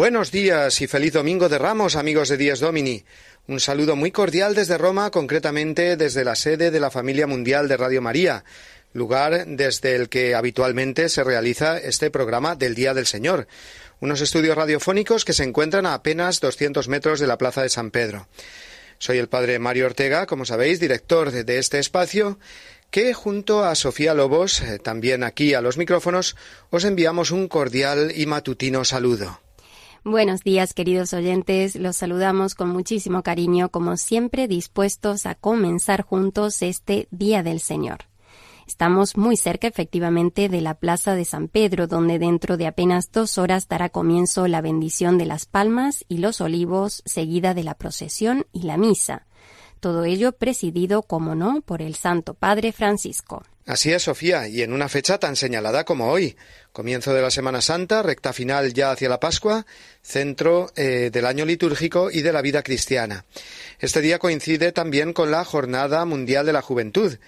Buenos 0.00 0.32
días 0.32 0.80
y 0.80 0.86
feliz 0.86 1.12
domingo 1.12 1.50
de 1.50 1.58
Ramos, 1.58 1.94
amigos 1.94 2.30
de 2.30 2.38
Días 2.38 2.58
Domini. 2.58 3.04
Un 3.46 3.60
saludo 3.60 3.96
muy 3.96 4.10
cordial 4.10 4.54
desde 4.54 4.78
Roma, 4.78 5.10
concretamente 5.10 5.98
desde 5.98 6.24
la 6.24 6.36
sede 6.36 6.70
de 6.70 6.80
la 6.80 6.90
familia 6.90 7.26
mundial 7.26 7.68
de 7.68 7.76
Radio 7.76 8.00
María, 8.00 8.42
lugar 8.94 9.44
desde 9.46 9.94
el 9.96 10.08
que 10.08 10.34
habitualmente 10.34 11.10
se 11.10 11.22
realiza 11.22 11.76
este 11.76 12.10
programa 12.10 12.56
del 12.56 12.74
Día 12.74 12.94
del 12.94 13.04
Señor, 13.04 13.46
unos 14.00 14.22
estudios 14.22 14.56
radiofónicos 14.56 15.26
que 15.26 15.34
se 15.34 15.44
encuentran 15.44 15.84
a 15.84 15.92
apenas 15.92 16.40
200 16.40 16.88
metros 16.88 17.20
de 17.20 17.26
la 17.26 17.36
Plaza 17.36 17.60
de 17.60 17.68
San 17.68 17.90
Pedro. 17.90 18.26
Soy 18.96 19.18
el 19.18 19.28
padre 19.28 19.58
Mario 19.58 19.84
Ortega, 19.84 20.24
como 20.24 20.46
sabéis, 20.46 20.80
director 20.80 21.30
de 21.30 21.58
este 21.58 21.78
espacio, 21.78 22.38
que 22.90 23.12
junto 23.12 23.64
a 23.64 23.74
Sofía 23.74 24.14
Lobos, 24.14 24.62
eh, 24.62 24.78
también 24.78 25.24
aquí 25.24 25.52
a 25.52 25.60
los 25.60 25.76
micrófonos, 25.76 26.36
os 26.70 26.84
enviamos 26.84 27.32
un 27.32 27.48
cordial 27.48 28.14
y 28.16 28.24
matutino 28.24 28.86
saludo. 28.86 29.40
Buenos 30.04 30.42
días, 30.42 30.72
queridos 30.72 31.12
oyentes. 31.12 31.76
Los 31.76 31.98
saludamos 31.98 32.54
con 32.54 32.70
muchísimo 32.70 33.22
cariño, 33.22 33.68
como 33.68 33.98
siempre, 33.98 34.48
dispuestos 34.48 35.26
a 35.26 35.34
comenzar 35.34 36.04
juntos 36.04 36.62
este 36.62 37.06
Día 37.10 37.42
del 37.42 37.60
Señor. 37.60 37.98
Estamos 38.66 39.18
muy 39.18 39.36
cerca, 39.36 39.66
efectivamente, 39.66 40.48
de 40.48 40.62
la 40.62 40.72
Plaza 40.72 41.14
de 41.14 41.26
San 41.26 41.48
Pedro, 41.48 41.86
donde 41.86 42.18
dentro 42.18 42.56
de 42.56 42.66
apenas 42.66 43.12
dos 43.12 43.36
horas 43.36 43.68
dará 43.68 43.90
comienzo 43.90 44.48
la 44.48 44.62
bendición 44.62 45.18
de 45.18 45.26
las 45.26 45.44
palmas 45.44 46.06
y 46.08 46.16
los 46.16 46.40
olivos, 46.40 47.02
seguida 47.04 47.52
de 47.52 47.64
la 47.64 47.74
procesión 47.74 48.46
y 48.54 48.62
la 48.62 48.78
misa. 48.78 49.26
Todo 49.80 50.04
ello 50.04 50.32
presidido, 50.32 51.02
como 51.02 51.34
no, 51.34 51.60
por 51.60 51.82
el 51.82 51.94
Santo 51.94 52.32
Padre 52.32 52.72
Francisco. 52.72 53.42
Así 53.66 53.92
es, 53.92 54.04
Sofía, 54.04 54.48
y 54.48 54.62
en 54.62 54.72
una 54.72 54.88
fecha 54.88 55.18
tan 55.18 55.36
señalada 55.36 55.84
como 55.84 56.10
hoy, 56.10 56.36
comienzo 56.72 57.12
de 57.12 57.22
la 57.22 57.30
Semana 57.30 57.60
Santa, 57.60 58.02
recta 58.02 58.32
final 58.32 58.72
ya 58.72 58.90
hacia 58.90 59.08
la 59.08 59.20
Pascua, 59.20 59.66
centro 60.02 60.72
eh, 60.76 61.10
del 61.12 61.26
año 61.26 61.44
litúrgico 61.44 62.10
y 62.10 62.22
de 62.22 62.32
la 62.32 62.42
vida 62.42 62.62
cristiana. 62.62 63.26
Este 63.78 64.00
día 64.00 64.18
coincide 64.18 64.72
también 64.72 65.12
con 65.12 65.30
la 65.30 65.44
Jornada 65.44 66.04
Mundial 66.04 66.46
de 66.46 66.54
la 66.54 66.62
Juventud, 66.62 67.18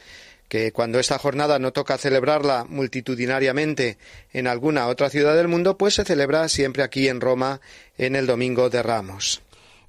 que 0.49 0.73
cuando 0.73 0.99
esta 0.99 1.19
jornada 1.19 1.59
no 1.59 1.73
toca 1.73 1.97
celebrarla 1.97 2.65
multitudinariamente 2.69 3.99
en 4.33 4.47
alguna 4.47 4.89
otra 4.89 5.11
ciudad 5.11 5.37
del 5.37 5.49
mundo, 5.49 5.79
pues 5.79 5.95
se 5.95 6.05
celebra 6.05 6.49
siempre 6.49 6.83
aquí 6.83 7.09
en 7.09 7.21
Roma 7.21 7.61
en 7.99 8.17
el 8.17 8.27
Domingo 8.27 8.69
de 8.69 8.83
Ramos. 8.83 9.43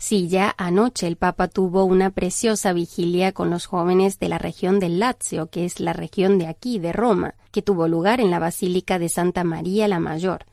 Sí, 0.06 0.28
ya 0.28 0.54
anoche 0.58 1.08
el 1.08 1.16
Papa 1.16 1.48
tuvo 1.48 1.86
una 1.86 2.10
preciosa 2.10 2.74
vigilia 2.74 3.32
con 3.32 3.50
los 3.50 3.68
jóvenes 3.68 4.20
de 4.20 4.28
la 4.28 4.38
región 4.38 4.82
del 4.82 5.00
Lazio, 5.00 5.48
que 5.48 5.64
es 5.64 5.80
la 5.80 5.94
región 5.94 6.38
de 6.38 6.48
aquí, 6.48 6.78
de 6.78 6.92
Roma, 6.92 7.36
que 7.54 7.62
tuvo 7.62 7.88
lugar 7.88 8.20
en 8.20 8.30
la 8.30 8.38
Basílica 8.38 9.00
de 9.00 9.08
Santa 9.08 9.46
María 9.46 9.88
la 9.88 10.02
Mayor. 10.02 10.46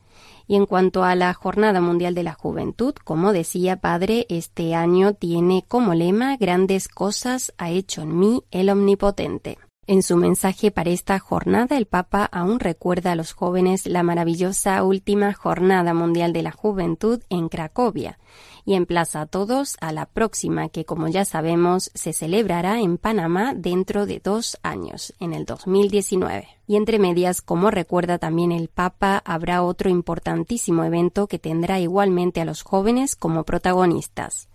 Y 0.47 0.55
en 0.55 0.65
cuanto 0.65 1.03
a 1.03 1.15
la 1.15 1.33
Jornada 1.33 1.81
Mundial 1.81 2.15
de 2.15 2.23
la 2.23 2.33
Juventud, 2.33 2.93
como 3.03 3.33
decía 3.33 3.75
Padre, 3.75 4.25
este 4.29 4.73
año 4.73 5.15
tiene 5.15 5.65
como 5.67 5.95
lema 5.95 6.37
Grandes 6.37 6.87
cosas 6.87 7.51
ha 7.57 7.71
hecho 7.71 8.03
en 8.03 8.17
mí 8.17 8.43
el 8.51 8.69
Omnipotente. 8.69 9.57
En 9.91 10.03
su 10.03 10.15
mensaje 10.15 10.71
para 10.71 10.89
esta 10.89 11.19
jornada, 11.19 11.77
el 11.77 11.85
Papa 11.85 12.23
aún 12.23 12.61
recuerda 12.61 13.11
a 13.11 13.15
los 13.17 13.33
jóvenes 13.33 13.85
la 13.85 14.03
maravillosa 14.03 14.81
última 14.85 15.33
Jornada 15.33 15.93
Mundial 15.93 16.31
de 16.31 16.43
la 16.43 16.53
Juventud 16.53 17.21
en 17.29 17.49
Cracovia, 17.49 18.17
y 18.63 18.75
emplaza 18.75 19.19
a 19.19 19.25
todos 19.25 19.75
a 19.81 19.91
la 19.91 20.05
próxima 20.05 20.69
que, 20.69 20.85
como 20.85 21.09
ya 21.09 21.25
sabemos, 21.25 21.91
se 21.93 22.13
celebrará 22.13 22.79
en 22.79 22.97
Panamá 22.97 23.53
dentro 23.53 24.05
de 24.05 24.21
dos 24.23 24.57
años, 24.63 25.13
en 25.19 25.33
el 25.33 25.43
2019. 25.43 26.47
Y 26.67 26.77
entre 26.77 26.97
medias, 26.97 27.41
como 27.41 27.69
recuerda 27.69 28.17
también 28.17 28.53
el 28.53 28.69
Papa, 28.69 29.21
habrá 29.25 29.61
otro 29.61 29.89
importantísimo 29.89 30.85
evento 30.85 31.27
que 31.27 31.37
tendrá 31.37 31.81
igualmente 31.81 32.39
a 32.39 32.45
los 32.45 32.63
jóvenes 32.63 33.17
como 33.17 33.43
protagonistas. 33.43 34.47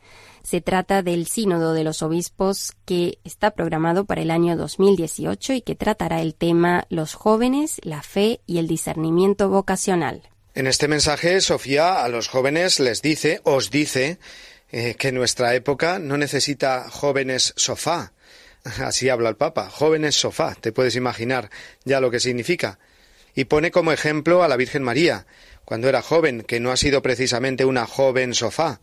Se 0.46 0.60
trata 0.60 1.02
del 1.02 1.26
Sínodo 1.26 1.74
de 1.74 1.82
los 1.82 2.02
Obispos 2.02 2.70
que 2.84 3.18
está 3.24 3.50
programado 3.50 4.04
para 4.04 4.22
el 4.22 4.30
año 4.30 4.56
2018 4.56 5.54
y 5.54 5.60
que 5.60 5.74
tratará 5.74 6.22
el 6.22 6.36
tema 6.36 6.86
Los 6.88 7.14
jóvenes, 7.14 7.80
la 7.82 8.00
fe 8.04 8.38
y 8.46 8.58
el 8.58 8.68
discernimiento 8.68 9.48
vocacional. 9.48 10.22
En 10.54 10.68
este 10.68 10.86
mensaje, 10.86 11.40
Sofía 11.40 12.04
a 12.04 12.08
los 12.08 12.28
jóvenes 12.28 12.78
les 12.78 13.02
dice, 13.02 13.40
os 13.42 13.72
dice, 13.72 14.20
eh, 14.70 14.94
que 14.96 15.10
nuestra 15.10 15.52
época 15.56 15.98
no 15.98 16.16
necesita 16.16 16.88
jóvenes 16.90 17.52
sofá. 17.56 18.12
Así 18.62 19.08
habla 19.08 19.30
el 19.30 19.36
Papa, 19.36 19.68
jóvenes 19.68 20.14
sofá, 20.14 20.54
te 20.54 20.70
puedes 20.70 20.94
imaginar 20.94 21.50
ya 21.84 21.98
lo 21.98 22.12
que 22.12 22.20
significa. 22.20 22.78
Y 23.34 23.46
pone 23.46 23.72
como 23.72 23.90
ejemplo 23.90 24.44
a 24.44 24.48
la 24.48 24.56
Virgen 24.56 24.84
María, 24.84 25.26
cuando 25.64 25.88
era 25.88 26.02
joven, 26.02 26.42
que 26.42 26.60
no 26.60 26.70
ha 26.70 26.76
sido 26.76 27.02
precisamente 27.02 27.64
una 27.64 27.84
joven 27.84 28.32
sofá, 28.32 28.80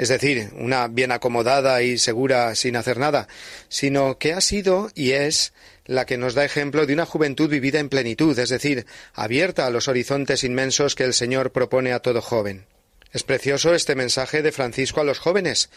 es 0.00 0.08
decir, 0.08 0.48
una 0.54 0.88
bien 0.88 1.12
acomodada 1.12 1.82
y 1.82 1.98
segura 1.98 2.54
sin 2.54 2.76
hacer 2.76 2.96
nada, 2.96 3.28
sino 3.68 4.16
que 4.16 4.32
ha 4.32 4.40
sido 4.40 4.90
y 4.94 5.10
es 5.10 5.52
la 5.84 6.06
que 6.06 6.16
nos 6.16 6.32
da 6.32 6.42
ejemplo 6.42 6.86
de 6.86 6.94
una 6.94 7.04
juventud 7.04 7.50
vivida 7.50 7.80
en 7.80 7.90
plenitud, 7.90 8.38
es 8.38 8.48
decir, 8.48 8.86
abierta 9.12 9.66
a 9.66 9.70
los 9.70 9.88
horizontes 9.88 10.42
inmensos 10.42 10.94
que 10.94 11.04
el 11.04 11.12
Señor 11.12 11.52
propone 11.52 11.92
a 11.92 11.98
todo 11.98 12.22
joven. 12.22 12.64
Es 13.12 13.24
precioso 13.24 13.74
este 13.74 13.94
mensaje 13.94 14.40
de 14.40 14.52
Francisco 14.52 15.02
a 15.02 15.04
los 15.04 15.18
jóvenes, 15.18 15.68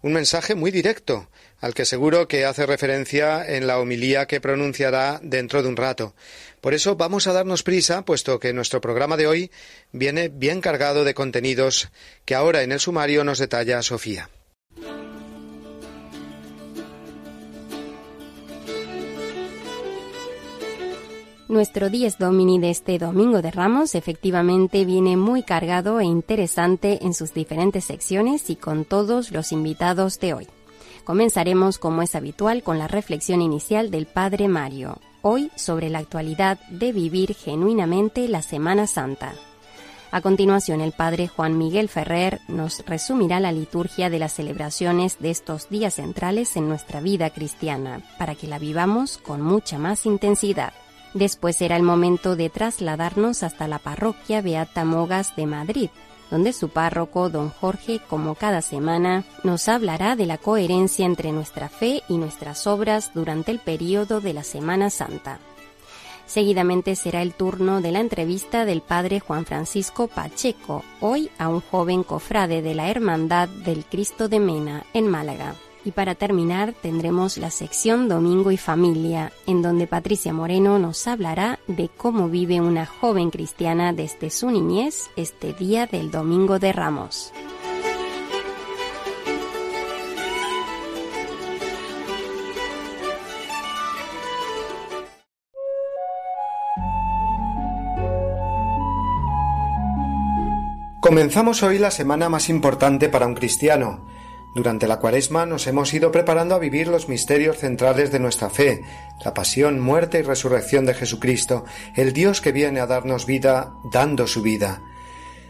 un 0.00 0.12
mensaje 0.12 0.54
muy 0.54 0.70
directo, 0.70 1.28
al 1.62 1.74
que 1.74 1.86
seguro 1.86 2.28
que 2.28 2.44
hace 2.44 2.66
referencia 2.66 3.46
en 3.46 3.66
la 3.66 3.78
homilía 3.78 4.26
que 4.26 4.40
pronunciará 4.40 5.20
dentro 5.22 5.62
de 5.62 5.68
un 5.68 5.76
rato. 5.76 6.14
Por 6.60 6.74
eso 6.74 6.96
vamos 6.96 7.26
a 7.28 7.32
darnos 7.32 7.62
prisa, 7.62 8.04
puesto 8.04 8.38
que 8.40 8.52
nuestro 8.52 8.80
programa 8.80 9.16
de 9.16 9.28
hoy 9.28 9.50
viene 9.92 10.28
bien 10.28 10.60
cargado 10.60 11.04
de 11.04 11.14
contenidos 11.14 11.88
que 12.24 12.34
ahora 12.34 12.62
en 12.62 12.72
el 12.72 12.80
sumario 12.80 13.22
nos 13.22 13.38
detalla 13.38 13.80
Sofía. 13.80 14.28
Nuestro 21.48 21.90
Dies 21.90 22.18
Domini 22.18 22.58
de 22.58 22.70
este 22.70 22.98
Domingo 22.98 23.40
de 23.40 23.50
Ramos 23.50 23.94
efectivamente 23.94 24.84
viene 24.84 25.16
muy 25.16 25.42
cargado 25.42 26.00
e 26.00 26.04
interesante 26.04 26.98
en 27.02 27.14
sus 27.14 27.34
diferentes 27.34 27.84
secciones 27.84 28.50
y 28.50 28.56
con 28.56 28.84
todos 28.84 29.30
los 29.30 29.52
invitados 29.52 30.18
de 30.18 30.32
hoy. 30.32 30.48
Comenzaremos, 31.04 31.78
como 31.78 32.02
es 32.02 32.14
habitual, 32.14 32.62
con 32.62 32.78
la 32.78 32.88
reflexión 32.88 33.42
inicial 33.42 33.90
del 33.90 34.06
Padre 34.06 34.46
Mario, 34.46 34.98
hoy 35.22 35.50
sobre 35.56 35.90
la 35.90 35.98
actualidad 35.98 36.60
de 36.68 36.92
vivir 36.92 37.34
genuinamente 37.34 38.28
la 38.28 38.42
Semana 38.42 38.86
Santa. 38.86 39.34
A 40.12 40.20
continuación, 40.20 40.82
el 40.82 40.92
padre 40.92 41.26
Juan 41.26 41.56
Miguel 41.56 41.88
Ferrer 41.88 42.40
nos 42.46 42.84
resumirá 42.84 43.40
la 43.40 43.50
liturgia 43.50 44.10
de 44.10 44.18
las 44.18 44.34
celebraciones 44.34 45.18
de 45.20 45.30
estos 45.30 45.70
días 45.70 45.94
centrales 45.94 46.54
en 46.56 46.68
nuestra 46.68 47.00
vida 47.00 47.30
cristiana, 47.30 48.02
para 48.18 48.34
que 48.34 48.46
la 48.46 48.58
vivamos 48.58 49.16
con 49.16 49.40
mucha 49.40 49.78
más 49.78 50.04
intensidad. 50.04 50.74
Después 51.14 51.56
será 51.56 51.76
el 51.76 51.82
momento 51.82 52.36
de 52.36 52.50
trasladarnos 52.50 53.42
hasta 53.42 53.66
la 53.68 53.78
parroquia 53.78 54.42
Beata 54.42 54.84
Mogas 54.84 55.34
de 55.34 55.46
Madrid, 55.46 55.88
donde 56.32 56.54
su 56.54 56.70
párroco, 56.70 57.28
don 57.28 57.50
Jorge, 57.50 58.00
como 58.08 58.34
cada 58.36 58.62
semana, 58.62 59.24
nos 59.44 59.68
hablará 59.68 60.16
de 60.16 60.24
la 60.24 60.38
coherencia 60.38 61.04
entre 61.04 61.30
nuestra 61.30 61.68
fe 61.68 62.02
y 62.08 62.16
nuestras 62.16 62.66
obras 62.66 63.10
durante 63.12 63.52
el 63.52 63.58
período 63.58 64.22
de 64.22 64.32
la 64.32 64.42
Semana 64.42 64.88
Santa. 64.88 65.40
Seguidamente 66.24 66.96
será 66.96 67.20
el 67.20 67.34
turno 67.34 67.82
de 67.82 67.92
la 67.92 68.00
entrevista 68.00 68.64
del 68.64 68.80
padre 68.80 69.20
Juan 69.20 69.44
Francisco 69.44 70.08
Pacheco, 70.08 70.82
hoy 71.02 71.30
a 71.36 71.48
un 71.48 71.60
joven 71.60 72.02
cofrade 72.02 72.62
de 72.62 72.74
la 72.74 72.88
Hermandad 72.88 73.50
del 73.50 73.84
Cristo 73.84 74.30
de 74.30 74.40
Mena, 74.40 74.86
en 74.94 75.08
Málaga. 75.08 75.54
Y 75.84 75.90
para 75.90 76.14
terminar 76.14 76.74
tendremos 76.80 77.38
la 77.38 77.50
sección 77.50 78.08
Domingo 78.08 78.52
y 78.52 78.56
Familia, 78.56 79.32
en 79.46 79.62
donde 79.62 79.86
Patricia 79.88 80.32
Moreno 80.32 80.78
nos 80.78 81.06
hablará 81.08 81.58
de 81.66 81.88
cómo 81.88 82.28
vive 82.28 82.60
una 82.60 82.86
joven 82.86 83.30
cristiana 83.30 83.92
desde 83.92 84.30
su 84.30 84.50
niñez 84.50 85.10
este 85.16 85.52
día 85.54 85.86
del 85.86 86.10
Domingo 86.10 86.58
de 86.58 86.72
Ramos. 86.72 87.32
Comenzamos 101.00 101.64
hoy 101.64 101.78
la 101.78 101.90
semana 101.90 102.28
más 102.28 102.48
importante 102.48 103.08
para 103.08 103.26
un 103.26 103.34
cristiano. 103.34 104.06
Durante 104.54 104.86
la 104.86 104.98
cuaresma 104.98 105.46
nos 105.46 105.66
hemos 105.66 105.94
ido 105.94 106.12
preparando 106.12 106.54
a 106.54 106.58
vivir 106.58 106.88
los 106.88 107.08
misterios 107.08 107.56
centrales 107.56 108.12
de 108.12 108.18
nuestra 108.18 108.50
fe, 108.50 108.84
la 109.24 109.32
pasión, 109.32 109.80
muerte 109.80 110.18
y 110.18 110.22
resurrección 110.22 110.84
de 110.84 110.94
Jesucristo, 110.94 111.64
el 111.96 112.12
Dios 112.12 112.42
que 112.42 112.52
viene 112.52 112.80
a 112.80 112.86
darnos 112.86 113.24
vida 113.24 113.72
dando 113.90 114.26
su 114.26 114.42
vida. 114.42 114.82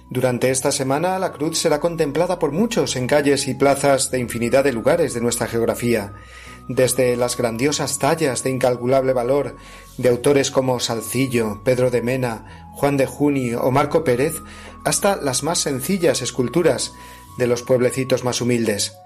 Durante 0.09 0.51
esta 0.51 0.71
semana 0.71 1.19
la 1.19 1.33
cruz 1.33 1.59
será 1.59 1.81
contemplada 1.81 2.39
por 2.39 2.53
muchos 2.53 2.95
en 2.97 3.07
calles 3.07 3.49
y 3.49 3.55
plazas 3.55 4.11
de 4.11 4.21
infinidad 4.21 4.63
de 4.63 4.73
lugares 4.73 5.15
de 5.15 5.21
nuestra 5.21 5.49
geografía, 5.49 6.13
desde 6.69 7.17
las 7.17 7.37
grandiosas 7.37 7.99
tallas 7.99 8.45
de 8.45 8.51
incalculable 8.51 9.15
valor 9.15 9.57
de 9.99 10.11
autores 10.11 10.51
como 10.51 10.79
Salcillo, 10.81 11.63
Pedro 11.65 11.91
de 11.91 12.03
Mena, 12.03 12.69
Juan 12.75 12.97
de 12.97 13.07
Juni 13.07 13.55
o 13.55 13.71
Marco 13.71 14.05
Pérez, 14.05 14.35
hasta 14.85 15.17
las 15.17 15.43
más 15.43 15.59
sencillas 15.59 16.23
esculturas 16.23 16.93
de 17.39 17.47
los 17.47 17.63
pueblecitos 17.63 18.25
más 18.25 18.41
humildes. 18.41 18.97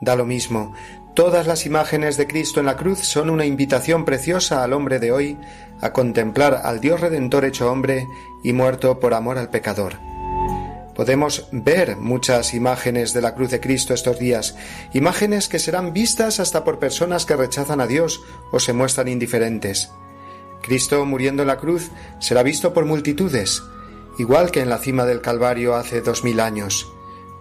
Da 0.00 0.14
lo 0.14 0.26
mismo, 0.26 0.74
todas 1.14 1.46
las 1.46 1.64
imágenes 1.64 2.16
de 2.16 2.26
Cristo 2.26 2.60
en 2.60 2.66
la 2.66 2.76
cruz 2.76 2.98
son 3.00 3.30
una 3.30 3.46
invitación 3.46 4.04
preciosa 4.04 4.62
al 4.62 4.72
hombre 4.72 4.98
de 4.98 5.12
hoy 5.12 5.38
a 5.80 5.92
contemplar 5.92 6.60
al 6.64 6.80
Dios 6.80 7.00
Redentor 7.00 7.44
hecho 7.44 7.70
hombre 7.70 8.06
y 8.44 8.52
muerto 8.52 9.00
por 9.00 9.14
amor 9.14 9.38
al 9.38 9.50
pecador. 9.50 9.94
Podemos 10.94 11.48
ver 11.52 11.96
muchas 11.96 12.54
imágenes 12.54 13.12
de 13.12 13.20
la 13.20 13.34
cruz 13.34 13.50
de 13.50 13.60
Cristo 13.60 13.92
estos 13.92 14.18
días, 14.18 14.56
imágenes 14.94 15.46
que 15.48 15.58
serán 15.58 15.92
vistas 15.92 16.40
hasta 16.40 16.64
por 16.64 16.78
personas 16.78 17.26
que 17.26 17.36
rechazan 17.36 17.82
a 17.82 17.86
Dios 17.86 18.22
o 18.50 18.60
se 18.60 18.72
muestran 18.72 19.08
indiferentes. 19.08 19.90
Cristo 20.62 21.04
muriendo 21.04 21.42
en 21.42 21.48
la 21.48 21.58
cruz 21.58 21.90
será 22.18 22.42
visto 22.42 22.72
por 22.72 22.86
multitudes, 22.86 23.62
igual 24.18 24.50
que 24.50 24.60
en 24.60 24.70
la 24.70 24.78
cima 24.78 25.04
del 25.04 25.20
Calvario 25.20 25.74
hace 25.74 26.00
dos 26.00 26.24
mil 26.24 26.40
años. 26.40 26.90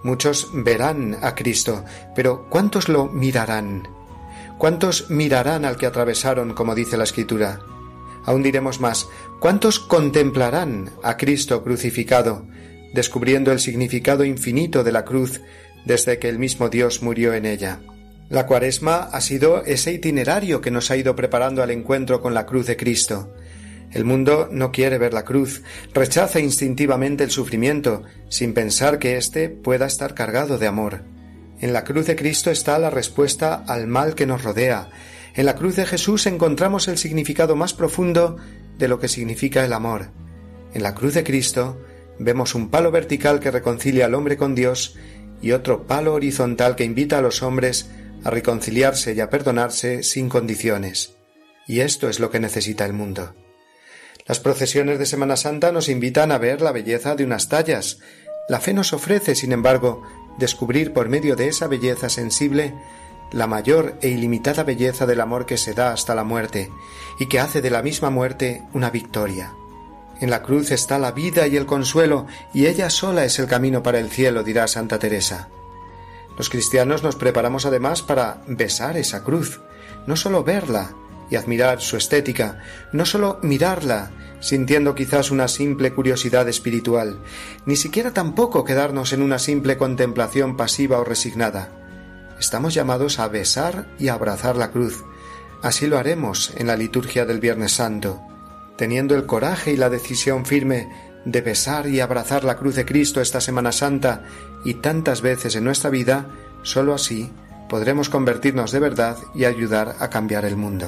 Muchos 0.06 0.50
verán 0.54 1.18
a 1.24 1.34
Cristo, 1.34 1.84
pero 2.14 2.48
¿cuántos 2.52 2.90
lo 2.90 3.08
mirarán? 3.08 3.88
¿Cuántos 4.60 5.10
mirarán 5.10 5.66
al 5.66 5.78
que 5.78 5.88
atravesaron, 5.88 6.54
como 6.54 6.76
dice 6.76 6.96
la 6.96 7.06
Escritura? 7.06 7.62
Aún 8.24 8.44
diremos 8.44 8.80
más, 8.80 9.08
¿cuántos 9.40 9.80
contemplarán 9.80 10.92
a 11.02 11.18
Cristo 11.18 11.64
crucificado, 11.64 12.46
descubriendo 12.94 13.52
el 13.52 13.60
significado 13.60 14.24
infinito 14.26 14.84
de 14.84 14.92
la 14.92 15.06
cruz 15.06 15.42
desde 15.86 16.20
que 16.20 16.30
el 16.30 16.38
mismo 16.38 16.70
Dios 16.70 17.02
murió 17.02 17.34
en 17.34 17.48
ella? 17.48 17.80
La 18.30 18.46
cuaresma 18.46 19.10
ha 19.12 19.22
sido 19.22 19.66
ese 19.66 19.92
itinerario 19.92 20.62
que 20.62 20.70
nos 20.70 20.92
ha 20.92 20.98
ido 20.98 21.16
preparando 21.16 21.64
al 21.64 21.72
encuentro 21.72 22.22
con 22.22 22.36
la 22.36 22.46
cruz 22.46 22.68
de 22.68 22.78
Cristo. 22.78 23.34
El 23.96 24.04
mundo 24.04 24.50
no 24.52 24.74
quiere 24.74 24.98
ver 24.98 25.14
la 25.14 25.24
cruz, 25.24 25.64
rechaza 25.94 26.42
instintivamente 26.42 27.24
el 27.24 27.32
sufrimiento, 27.32 28.04
sin 28.28 28.54
pensar 28.54 29.00
que 29.00 29.16
éste 29.16 29.48
pueda 29.48 29.86
estar 29.86 30.14
cargado 30.14 30.58
de 30.58 30.68
amor. 30.68 31.04
En 31.62 31.72
la 31.72 31.86
cruz 31.86 32.06
de 32.06 32.18
Cristo 32.18 32.52
está 32.52 32.78
la 32.78 32.90
respuesta 32.90 33.56
al 33.56 33.88
mal 33.88 34.14
que 34.14 34.26
nos 34.26 34.44
rodea. 34.44 34.90
En 35.34 35.46
la 35.46 35.56
cruz 35.56 35.78
de 35.78 35.86
Jesús 35.86 36.26
encontramos 36.26 36.90
el 36.90 36.98
significado 36.98 37.56
más 37.56 37.74
profundo 37.74 38.36
de 38.78 38.90
lo 38.90 39.00
que 39.00 39.08
significa 39.08 39.64
el 39.64 39.72
amor. 39.72 40.10
En 40.74 40.84
la 40.84 40.94
cruz 40.94 41.14
de 41.14 41.24
Cristo 41.24 41.82
vemos 42.20 42.54
un 42.54 42.70
palo 42.70 42.92
vertical 42.92 43.40
que 43.40 43.50
reconcilia 43.50 44.08
al 44.08 44.16
hombre 44.16 44.36
con 44.36 44.56
Dios 44.56 44.98
y 45.42 45.54
otro 45.54 45.88
palo 45.88 46.16
horizontal 46.16 46.76
que 46.76 46.84
invita 46.84 47.20
a 47.20 47.22
los 47.22 47.42
hombres 47.42 47.90
a 48.26 48.30
reconciliarse 48.30 49.14
y 49.14 49.22
a 49.22 49.30
perdonarse 49.30 50.04
sin 50.04 50.28
condiciones. 50.28 51.16
Y 51.66 51.80
esto 51.80 52.10
es 52.10 52.20
lo 52.20 52.30
que 52.30 52.42
necesita 52.42 52.86
el 52.86 52.92
mundo. 52.92 53.34
Las 54.28 54.40
procesiones 54.40 54.98
de 54.98 55.06
Semana 55.06 55.36
Santa 55.36 55.72
nos 55.72 55.88
invitan 55.88 56.32
a 56.32 56.40
ver 56.40 56.60
la 56.60 56.72
belleza 56.72 57.14
de 57.14 57.24
unas 57.24 57.48
tallas. 57.48 58.00
La 58.50 58.60
fe 58.60 58.74
nos 58.74 58.92
ofrece, 58.92 59.36
sin 59.36 59.52
embargo, 59.52 60.02
descubrir 60.40 60.94
por 60.94 61.10
medio 61.10 61.36
de 61.36 61.48
esa 61.48 61.68
belleza 61.68 62.10
sensible 62.10 62.74
la 63.32 63.46
mayor 63.46 63.94
e 64.02 64.10
ilimitada 64.10 64.64
belleza 64.64 65.06
del 65.06 65.22
amor 65.22 65.46
que 65.46 65.58
se 65.58 65.76
da 65.76 65.92
hasta 65.92 66.16
la 66.16 66.24
muerte 66.24 66.72
y 67.20 67.28
que 67.28 67.40
hace 67.40 67.62
de 67.62 67.70
la 67.70 67.84
misma 67.84 68.10
muerte 68.10 68.64
una 68.74 68.90
victoria. 68.90 69.54
En 70.20 70.32
la 70.32 70.42
cruz 70.42 70.72
está 70.72 70.98
la 70.98 71.12
vida 71.12 71.46
y 71.46 71.56
el 71.56 71.68
consuelo, 71.68 72.26
y 72.52 72.66
ella 72.66 72.90
sola 72.90 73.26
es 73.26 73.38
el 73.38 73.46
camino 73.46 73.84
para 73.84 74.00
el 74.00 74.10
cielo, 74.10 74.44
dirá 74.44 74.68
Santa 74.68 74.98
Teresa. 74.98 75.50
Los 76.36 76.50
cristianos 76.50 77.04
nos 77.04 77.16
preparamos 77.16 77.68
además 77.68 78.02
para 78.02 78.42
besar 78.48 78.98
esa 78.98 79.24
cruz, 79.24 79.62
no 80.08 80.16
sólo 80.16 80.44
verla, 80.44 80.96
y 81.30 81.36
admirar 81.36 81.82
su 81.82 81.98
estética, 81.98 82.60
no 82.92 83.06
sólo 83.06 83.40
mirarla, 83.42 84.12
sintiendo 84.40 84.96
quizás 84.96 85.32
una 85.32 85.48
simple 85.48 85.94
curiosidad 85.94 86.48
espiritual, 86.48 87.20
ni 87.66 87.76
siquiera 87.76 88.12
tampoco 88.12 88.64
quedarnos 88.64 89.14
en 89.14 89.22
una 89.22 89.40
simple 89.40 89.78
contemplación 89.78 90.56
pasiva 90.56 91.00
o 91.00 91.04
resignada. 91.04 91.70
Estamos 92.40 92.74
llamados 92.74 93.20
a 93.20 93.28
besar 93.28 93.88
y 93.98 94.10
abrazar 94.10 94.58
la 94.58 94.72
cruz. 94.72 95.04
Así 95.62 95.88
lo 95.88 95.98
haremos 95.98 96.54
en 96.58 96.68
la 96.68 96.76
liturgia 96.76 97.26
del 97.26 97.40
Viernes 97.40 97.72
Santo, 97.72 98.22
teniendo 98.78 99.16
el 99.16 99.26
coraje 99.26 99.72
y 99.72 99.78
la 99.78 99.90
decisión 99.90 100.46
firme 100.46 100.90
de 101.26 101.42
besar 101.42 101.88
y 101.88 102.02
abrazar 102.02 102.44
la 102.44 102.56
cruz 102.56 102.76
de 102.76 102.86
Cristo 102.86 103.20
esta 103.20 103.42
Semana 103.42 103.72
Santa 103.72 104.26
y 104.64 104.76
tantas 104.76 105.22
veces 105.22 105.56
en 105.56 105.64
nuestra 105.64 105.90
vida, 105.90 106.28
sólo 106.62 106.94
así 106.94 107.32
podremos 107.68 108.10
convertirnos 108.10 108.72
de 108.72 108.80
verdad 108.80 109.18
y 109.34 109.46
ayudar 109.46 109.96
a 110.00 110.10
cambiar 110.10 110.46
el 110.46 110.56
mundo. 110.56 110.88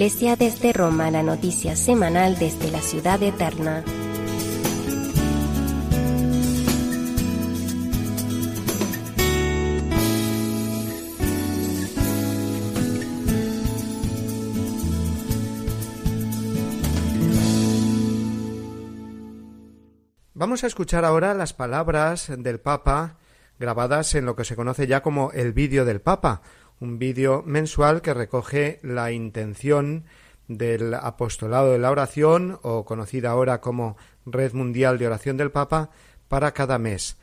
Iglesia 0.00 0.34
desde 0.34 0.72
Roma, 0.72 1.10
la 1.10 1.22
noticia 1.22 1.76
semanal 1.76 2.38
desde 2.38 2.70
la 2.70 2.80
ciudad 2.80 3.22
eterna. 3.22 3.84
Vamos 20.32 20.64
a 20.64 20.66
escuchar 20.66 21.04
ahora 21.04 21.34
las 21.34 21.52
palabras 21.52 22.32
del 22.38 22.58
Papa 22.58 23.18
grabadas 23.58 24.14
en 24.14 24.24
lo 24.24 24.34
que 24.34 24.44
se 24.44 24.56
conoce 24.56 24.86
ya 24.86 25.02
como 25.02 25.30
el 25.32 25.52
vídeo 25.52 25.84
del 25.84 26.00
Papa, 26.00 26.40
un 26.80 26.98
vídeo 26.98 27.42
mensual 27.46 28.02
que 28.02 28.14
recoge 28.14 28.80
la 28.82 29.12
intención 29.12 30.04
del 30.48 30.94
apostolado 30.94 31.72
de 31.72 31.78
la 31.78 31.90
oración 31.90 32.58
o 32.62 32.84
conocida 32.84 33.30
ahora 33.30 33.60
como 33.60 33.96
Red 34.26 34.54
Mundial 34.54 34.98
de 34.98 35.06
Oración 35.06 35.36
del 35.36 35.52
Papa 35.52 35.90
para 36.28 36.52
cada 36.52 36.78
mes. 36.78 37.16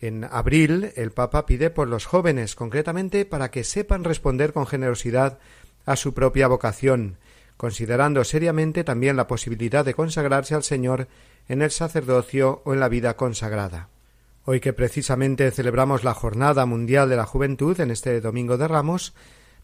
En 0.00 0.24
abril 0.24 0.92
el 0.96 1.10
Papa 1.10 1.44
pide 1.44 1.68
por 1.68 1.88
los 1.88 2.06
jóvenes, 2.06 2.54
concretamente 2.54 3.26
para 3.26 3.50
que 3.50 3.64
sepan 3.64 4.04
responder 4.04 4.54
con 4.54 4.66
generosidad 4.66 5.38
a 5.84 5.96
su 5.96 6.14
propia 6.14 6.48
vocación, 6.48 7.18
considerando 7.58 8.24
seriamente 8.24 8.84
también 8.84 9.16
la 9.16 9.26
posibilidad 9.26 9.84
de 9.84 9.92
consagrarse 9.92 10.54
al 10.54 10.62
Señor 10.62 11.08
en 11.48 11.60
el 11.60 11.70
sacerdocio 11.70 12.62
o 12.64 12.72
en 12.72 12.80
la 12.80 12.88
vida 12.88 13.16
consagrada. 13.16 13.88
Hoy 14.46 14.60
que 14.60 14.72
precisamente 14.72 15.50
celebramos 15.50 16.02
la 16.02 16.14
Jornada 16.14 16.64
Mundial 16.64 17.10
de 17.10 17.16
la 17.16 17.26
Juventud 17.26 17.78
en 17.78 17.90
este 17.90 18.22
Domingo 18.22 18.56
de 18.56 18.68
Ramos, 18.68 19.12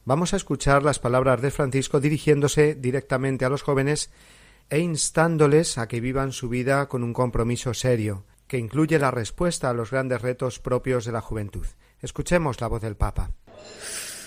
vamos 0.05 0.35
a 0.35 0.37
escuchar 0.37 0.83
las 0.83 0.99
palabras 0.99 1.41
de 1.41 1.51
Francisco 1.51 1.99
dirigiéndose 1.99 2.75
directamente 2.75 3.47
a 3.47 3.49
los 3.49 3.63
jóvenes 3.63 4.11
e 4.69 4.79
instándoles 4.81 5.79
a 5.79 5.89
que 5.89 6.03
vivan 6.03 6.33
su 6.33 6.51
vida 6.51 6.91
con 6.91 7.05
un 7.05 7.15
compromiso 7.15 7.73
serio, 7.73 8.25
que 8.47 8.59
incluye 8.59 8.99
la 8.99 9.11
respuesta 9.11 9.71
a 9.71 9.73
los 9.73 9.91
grandes 9.93 10.21
retos 10.21 10.59
propios 10.59 11.07
de 11.07 11.13
la 11.13 11.23
juventud. 11.23 11.67
Escuchemos 12.03 12.61
la 12.61 12.67
voz 12.67 12.83
del 12.83 12.97
Papa. 12.97 13.31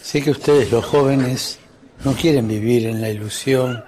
Sé 0.01 0.23
que 0.23 0.31
ustedes, 0.31 0.71
los 0.71 0.83
jóvenes, 0.83 1.59
no 2.03 2.13
quieren 2.13 2.47
vivir 2.47 2.87
en 2.87 3.01
la 3.01 3.09
ilusión 3.09 3.83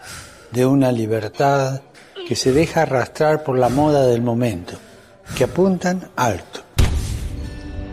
de 0.51 0.67
una 0.67 0.91
libertad 0.91 1.81
que 2.27 2.35
se 2.35 2.51
deja 2.51 2.83
arrastrar 2.83 3.43
por 3.43 3.57
la 3.57 3.69
moda 3.69 4.05
del 4.05 4.21
momento 4.21 4.77
que 5.35 5.43
apuntan 5.45 6.09
alto. 6.15 6.61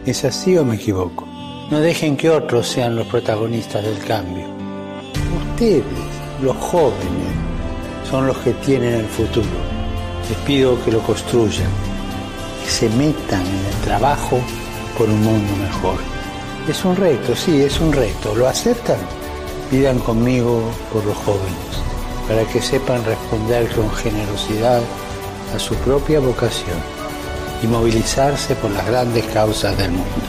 ¿Es 0.06 0.24
así 0.24 0.56
o 0.56 0.64
me 0.64 0.76
equivoco? 0.76 1.26
No 1.70 1.80
dejen 1.80 2.16
que 2.16 2.30
otros 2.30 2.68
sean 2.68 2.96
los 2.96 3.06
protagonistas 3.06 3.84
del 3.84 3.98
cambio. 3.98 4.46
Ustedes, 5.52 5.84
los 6.42 6.56
jóvenes, 6.56 7.32
son 8.08 8.26
los 8.26 8.38
que 8.38 8.52
tienen 8.54 8.94
el 8.94 9.06
futuro. 9.06 9.46
Les 10.28 10.38
pido 10.38 10.82
que 10.84 10.92
lo 10.92 11.00
construyan, 11.00 11.70
que 12.64 12.70
se 12.70 12.88
metan 12.90 13.46
en 13.46 13.66
el 13.66 13.74
trabajo 13.84 14.40
por 14.96 15.08
un 15.08 15.22
mundo 15.22 15.56
mejor. 15.56 15.98
Es 16.68 16.84
un 16.84 16.96
reto, 16.96 17.34
sí, 17.36 17.62
es 17.62 17.80
un 17.80 17.92
reto. 17.92 18.34
¿Lo 18.34 18.48
aceptan? 18.48 18.98
Pidan 19.70 19.98
conmigo 19.98 20.62
por 20.92 21.04
los 21.04 21.16
jóvenes, 21.18 21.82
para 22.26 22.44
que 22.44 22.62
sepan 22.62 23.04
responder 23.04 23.68
con 23.74 23.90
generosidad 23.90 24.82
a 25.54 25.58
su 25.58 25.74
propia 25.76 26.20
vocación 26.20 26.97
y 27.62 27.66
movilizarse 27.66 28.54
por 28.56 28.70
las 28.70 28.86
grandes 28.86 29.24
causas 29.26 29.76
del 29.76 29.92
mundo. 29.92 30.27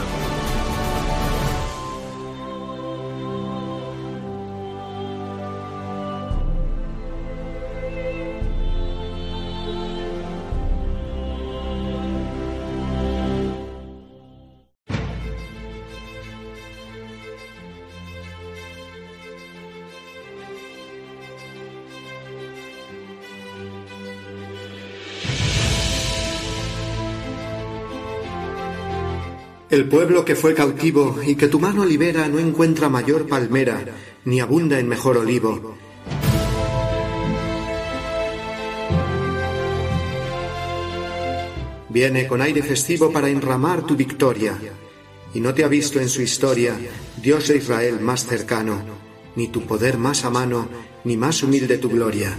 El 29.70 29.88
pueblo 29.88 30.24
que 30.24 30.34
fue 30.34 30.52
cautivo 30.52 31.20
y 31.24 31.36
que 31.36 31.46
tu 31.46 31.60
mano 31.60 31.84
libera 31.84 32.26
no 32.26 32.40
encuentra 32.40 32.88
mayor 32.88 33.28
palmera, 33.28 33.84
ni 34.24 34.40
abunda 34.40 34.80
en 34.80 34.88
mejor 34.88 35.16
olivo. 35.16 35.76
Viene 41.88 42.26
con 42.26 42.42
aire 42.42 42.64
festivo 42.64 43.12
para 43.12 43.28
enramar 43.28 43.86
tu 43.86 43.94
victoria, 43.94 44.58
y 45.34 45.40
no 45.40 45.54
te 45.54 45.62
ha 45.62 45.68
visto 45.68 46.00
en 46.00 46.08
su 46.08 46.20
historia 46.20 46.76
Dios 47.22 47.46
de 47.46 47.58
Israel 47.58 48.00
más 48.00 48.26
cercano, 48.26 48.82
ni 49.36 49.46
tu 49.48 49.62
poder 49.62 49.98
más 49.98 50.24
a 50.24 50.30
mano, 50.30 50.68
ni 51.04 51.16
más 51.16 51.44
humilde 51.44 51.78
tu 51.78 51.90
gloria. 51.90 52.36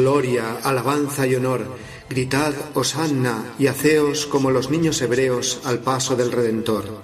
Gloria, 0.00 0.56
alabanza 0.64 1.26
y 1.26 1.34
honor. 1.34 1.76
Gritad, 2.08 2.54
Hosanna, 2.72 3.52
y 3.58 3.66
haceos 3.66 4.24
como 4.24 4.50
los 4.50 4.70
niños 4.70 5.02
hebreos 5.02 5.60
al 5.64 5.80
paso 5.80 6.16
del 6.16 6.32
Redentor. 6.32 7.02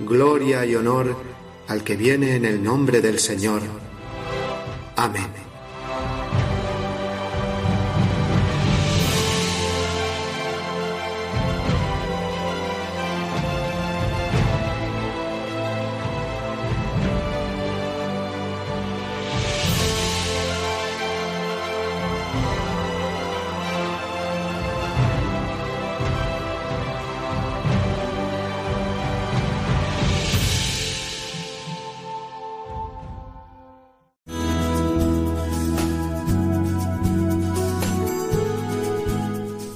Gloria 0.00 0.66
y 0.66 0.74
honor 0.74 1.16
al 1.66 1.82
que 1.82 1.96
viene 1.96 2.36
en 2.36 2.44
el 2.44 2.62
nombre 2.62 3.00
del 3.00 3.18
Señor. 3.18 3.62
Amén. 4.96 5.39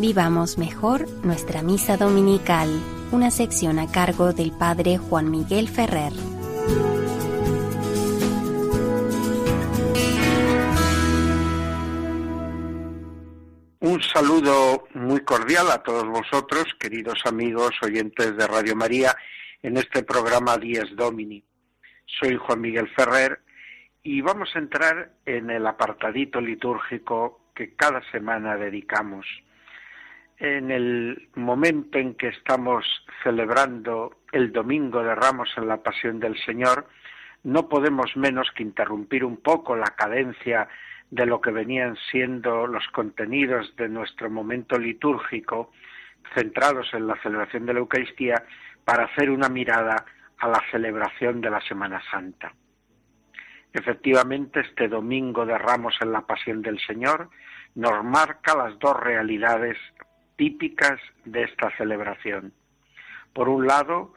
Vivamos 0.06 0.58
mejor 0.58 1.08
nuestra 1.24 1.62
misa 1.62 1.96
dominical, 1.96 2.68
una 3.10 3.30
sección 3.30 3.78
a 3.78 3.90
cargo 3.90 4.34
del 4.34 4.52
Padre 4.52 4.98
Juan 4.98 5.30
Miguel 5.30 5.66
Ferrer. 5.66 6.12
Un 13.80 14.02
saludo 14.02 14.84
muy 14.92 15.20
cordial 15.20 15.70
a 15.70 15.82
todos 15.82 16.06
vosotros, 16.06 16.66
queridos 16.78 17.22
amigos 17.24 17.70
oyentes 17.82 18.36
de 18.36 18.46
Radio 18.46 18.76
María, 18.76 19.16
en 19.62 19.78
este 19.78 20.02
programa 20.02 20.58
Dies 20.58 20.94
Domini. 20.96 21.42
Soy 22.20 22.36
Juan 22.36 22.60
Miguel 22.60 22.90
Ferrer 22.94 23.40
y 24.02 24.20
vamos 24.20 24.50
a 24.54 24.58
entrar 24.58 25.12
en 25.24 25.48
el 25.48 25.66
apartadito 25.66 26.42
litúrgico 26.42 27.48
que 27.54 27.74
cada 27.74 28.02
semana 28.10 28.58
dedicamos 28.58 29.24
en 30.38 30.70
el 30.70 31.28
momento 31.34 31.98
en 31.98 32.14
que 32.14 32.28
estamos 32.28 32.84
celebrando 33.22 34.18
el 34.32 34.52
Domingo 34.52 35.02
de 35.02 35.14
Ramos 35.14 35.50
en 35.56 35.68
la 35.68 35.82
Pasión 35.82 36.18
del 36.18 36.36
Señor, 36.44 36.86
no 37.44 37.68
podemos 37.68 38.16
menos 38.16 38.50
que 38.54 38.62
interrumpir 38.62 39.24
un 39.24 39.36
poco 39.36 39.76
la 39.76 39.94
cadencia 39.96 40.68
de 41.10 41.26
lo 41.26 41.40
que 41.40 41.50
venían 41.50 41.96
siendo 42.10 42.66
los 42.66 42.86
contenidos 42.88 43.74
de 43.76 43.88
nuestro 43.88 44.30
momento 44.30 44.78
litúrgico, 44.78 45.70
centrados 46.34 46.92
en 46.94 47.06
la 47.06 47.20
celebración 47.22 47.66
de 47.66 47.74
la 47.74 47.80
Eucaristía, 47.80 48.44
para 48.84 49.04
hacer 49.04 49.30
una 49.30 49.48
mirada 49.48 50.04
a 50.38 50.48
la 50.48 50.60
celebración 50.70 51.40
de 51.40 51.50
la 51.50 51.60
Semana 51.60 52.02
Santa. 52.10 52.52
Efectivamente, 53.72 54.60
este 54.60 54.88
domingo 54.88 55.44
de 55.46 55.58
Ramos 55.58 55.96
en 56.00 56.12
la 56.12 56.22
Pasión 56.22 56.62
del 56.62 56.78
Señor 56.80 57.28
nos 57.74 58.04
marca 58.04 58.56
las 58.56 58.78
dos 58.78 58.98
realidades 58.98 59.76
típicas 60.36 61.00
de 61.24 61.44
esta 61.44 61.70
celebración. 61.76 62.52
Por 63.32 63.48
un 63.48 63.66
lado, 63.66 64.14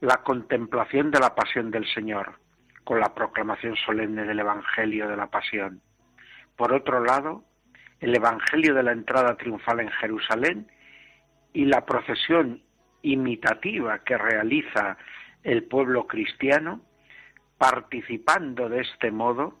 la 0.00 0.22
contemplación 0.22 1.10
de 1.10 1.20
la 1.20 1.34
Pasión 1.34 1.70
del 1.70 1.86
Señor, 1.92 2.38
con 2.84 3.00
la 3.00 3.14
proclamación 3.14 3.76
solemne 3.76 4.24
del 4.24 4.40
Evangelio 4.40 5.08
de 5.08 5.16
la 5.16 5.28
Pasión. 5.28 5.80
Por 6.56 6.72
otro 6.72 7.04
lado, 7.04 7.44
el 8.00 8.14
Evangelio 8.14 8.74
de 8.74 8.82
la 8.82 8.92
entrada 8.92 9.36
triunfal 9.36 9.80
en 9.80 9.90
Jerusalén 9.90 10.70
y 11.52 11.64
la 11.64 11.84
procesión 11.84 12.62
imitativa 13.02 14.00
que 14.00 14.18
realiza 14.18 14.98
el 15.42 15.64
pueblo 15.64 16.06
cristiano, 16.06 16.80
participando 17.56 18.68
de 18.68 18.82
este 18.82 19.10
modo 19.10 19.58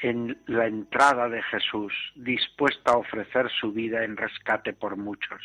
en 0.00 0.38
la 0.46 0.66
entrada 0.66 1.28
de 1.28 1.42
Jesús, 1.42 1.92
dispuesto 2.14 2.90
a 2.90 2.98
ofrecer 2.98 3.50
su 3.50 3.72
vida 3.72 4.04
en 4.04 4.16
rescate 4.16 4.72
por 4.72 4.96
muchos. 4.96 5.40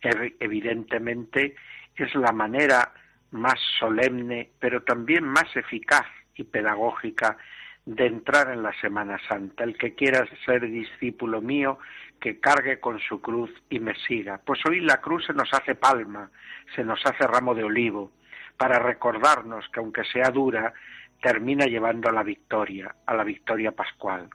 Evidentemente 0.00 1.56
es 1.96 2.14
la 2.14 2.32
manera 2.32 2.92
más 3.32 3.58
solemne, 3.78 4.50
pero 4.58 4.82
también 4.82 5.24
más 5.24 5.54
eficaz 5.56 6.06
y 6.36 6.44
pedagógica 6.44 7.36
de 7.84 8.06
entrar 8.06 8.52
en 8.52 8.62
la 8.62 8.72
Semana 8.80 9.18
Santa. 9.28 9.64
El 9.64 9.76
que 9.76 9.94
quiera 9.94 10.26
ser 10.44 10.70
discípulo 10.70 11.40
mío, 11.40 11.78
que 12.20 12.38
cargue 12.38 12.80
con 12.80 13.00
su 13.00 13.20
cruz 13.20 13.50
y 13.70 13.80
me 13.80 13.94
siga. 14.06 14.40
Pues 14.44 14.60
hoy 14.68 14.80
la 14.80 15.00
cruz 15.00 15.26
se 15.26 15.32
nos 15.32 15.52
hace 15.52 15.74
palma, 15.74 16.30
se 16.76 16.84
nos 16.84 17.00
hace 17.04 17.26
ramo 17.26 17.54
de 17.54 17.64
olivo, 17.64 18.12
para 18.56 18.78
recordarnos 18.78 19.68
que 19.70 19.80
aunque 19.80 20.04
sea 20.04 20.30
dura, 20.30 20.74
termina 21.20 21.66
llevando 21.66 22.08
a 22.08 22.12
la 22.12 22.22
victoria, 22.22 22.94
a 23.06 23.14
la 23.14 23.24
victoria 23.24 23.72
pascual. 23.72 24.28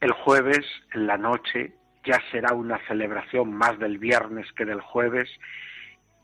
El 0.00 0.12
jueves, 0.12 0.66
en 0.92 1.06
la 1.06 1.18
noche, 1.18 1.74
ya 2.04 2.18
será 2.30 2.54
una 2.54 2.78
celebración 2.86 3.52
más 3.52 3.78
del 3.78 3.98
viernes 3.98 4.50
que 4.52 4.64
del 4.64 4.80
jueves, 4.80 5.28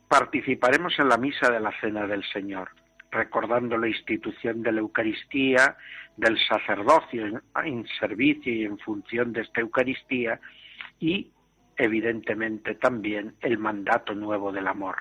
participaremos 0.08 0.98
en 0.98 1.08
la 1.08 1.18
misa 1.18 1.50
de 1.50 1.60
la 1.60 1.72
Cena 1.80 2.06
del 2.06 2.24
Señor, 2.32 2.70
recordando 3.10 3.76
la 3.76 3.88
institución 3.88 4.62
de 4.62 4.72
la 4.72 4.80
Eucaristía, 4.80 5.76
del 6.16 6.38
sacerdocio 6.38 7.42
en, 7.64 7.86
servicio 8.00 8.52
y 8.52 8.64
en 8.64 8.78
función 8.78 9.32
de 9.32 9.42
esta 9.42 9.60
Eucaristía 9.60 10.40
y, 10.98 11.30
evidentemente, 11.76 12.76
también 12.76 13.34
el 13.40 13.58
mandato 13.58 14.14
nuevo 14.14 14.52
del 14.52 14.66
amor. 14.66 14.96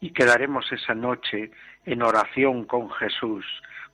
Y 0.00 0.12
quedaremos 0.12 0.70
esa 0.72 0.94
noche 0.94 1.50
en 1.84 2.02
oración 2.02 2.64
con 2.64 2.90
Jesús, 2.90 3.44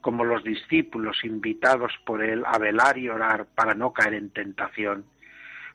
como 0.00 0.24
los 0.24 0.44
discípulos 0.44 1.24
invitados 1.24 1.92
por 2.04 2.22
él 2.22 2.44
a 2.46 2.58
velar 2.58 2.98
y 2.98 3.08
orar 3.08 3.46
para 3.54 3.74
no 3.74 3.92
caer 3.92 4.14
en 4.14 4.30
tentación, 4.30 5.04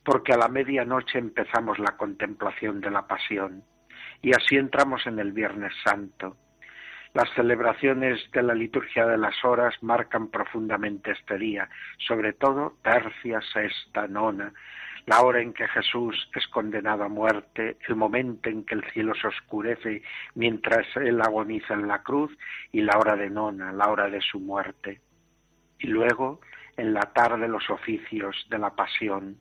porque 0.03 0.33
a 0.33 0.37
la 0.37 0.47
medianoche 0.47 1.19
empezamos 1.19 1.79
la 1.79 1.97
contemplación 1.97 2.81
de 2.81 2.91
la 2.91 3.07
pasión 3.07 3.63
y 4.21 4.33
así 4.33 4.55
entramos 4.55 5.05
en 5.07 5.19
el 5.19 5.31
Viernes 5.31 5.73
Santo. 5.83 6.37
Las 7.13 7.29
celebraciones 7.35 8.19
de 8.31 8.41
la 8.41 8.53
liturgia 8.53 9.05
de 9.05 9.17
las 9.17 9.43
horas 9.43 9.75
marcan 9.81 10.29
profundamente 10.29 11.11
este 11.11 11.37
día, 11.37 11.69
sobre 12.07 12.33
todo 12.33 12.77
tercia, 12.81 13.41
sexta, 13.53 14.07
nona, 14.07 14.53
la 15.05 15.21
hora 15.21 15.41
en 15.41 15.53
que 15.53 15.67
Jesús 15.67 16.29
es 16.35 16.47
condenado 16.47 17.03
a 17.03 17.09
muerte, 17.09 17.77
el 17.87 17.95
momento 17.95 18.49
en 18.49 18.63
que 18.63 18.75
el 18.75 18.83
cielo 18.91 19.13
se 19.15 19.27
oscurece 19.27 20.03
mientras 20.35 20.85
él 20.95 21.21
agoniza 21.21 21.73
en 21.73 21.87
la 21.87 22.03
cruz 22.03 22.31
y 22.71 22.81
la 22.81 22.97
hora 22.97 23.15
de 23.15 23.29
nona, 23.29 23.71
la 23.71 23.89
hora 23.89 24.09
de 24.09 24.21
su 24.21 24.39
muerte. 24.39 25.01
Y 25.79 25.87
luego, 25.87 26.41
en 26.77 26.93
la 26.93 27.01
tarde, 27.01 27.47
los 27.47 27.69
oficios 27.69 28.45
de 28.49 28.59
la 28.59 28.71
pasión. 28.71 29.37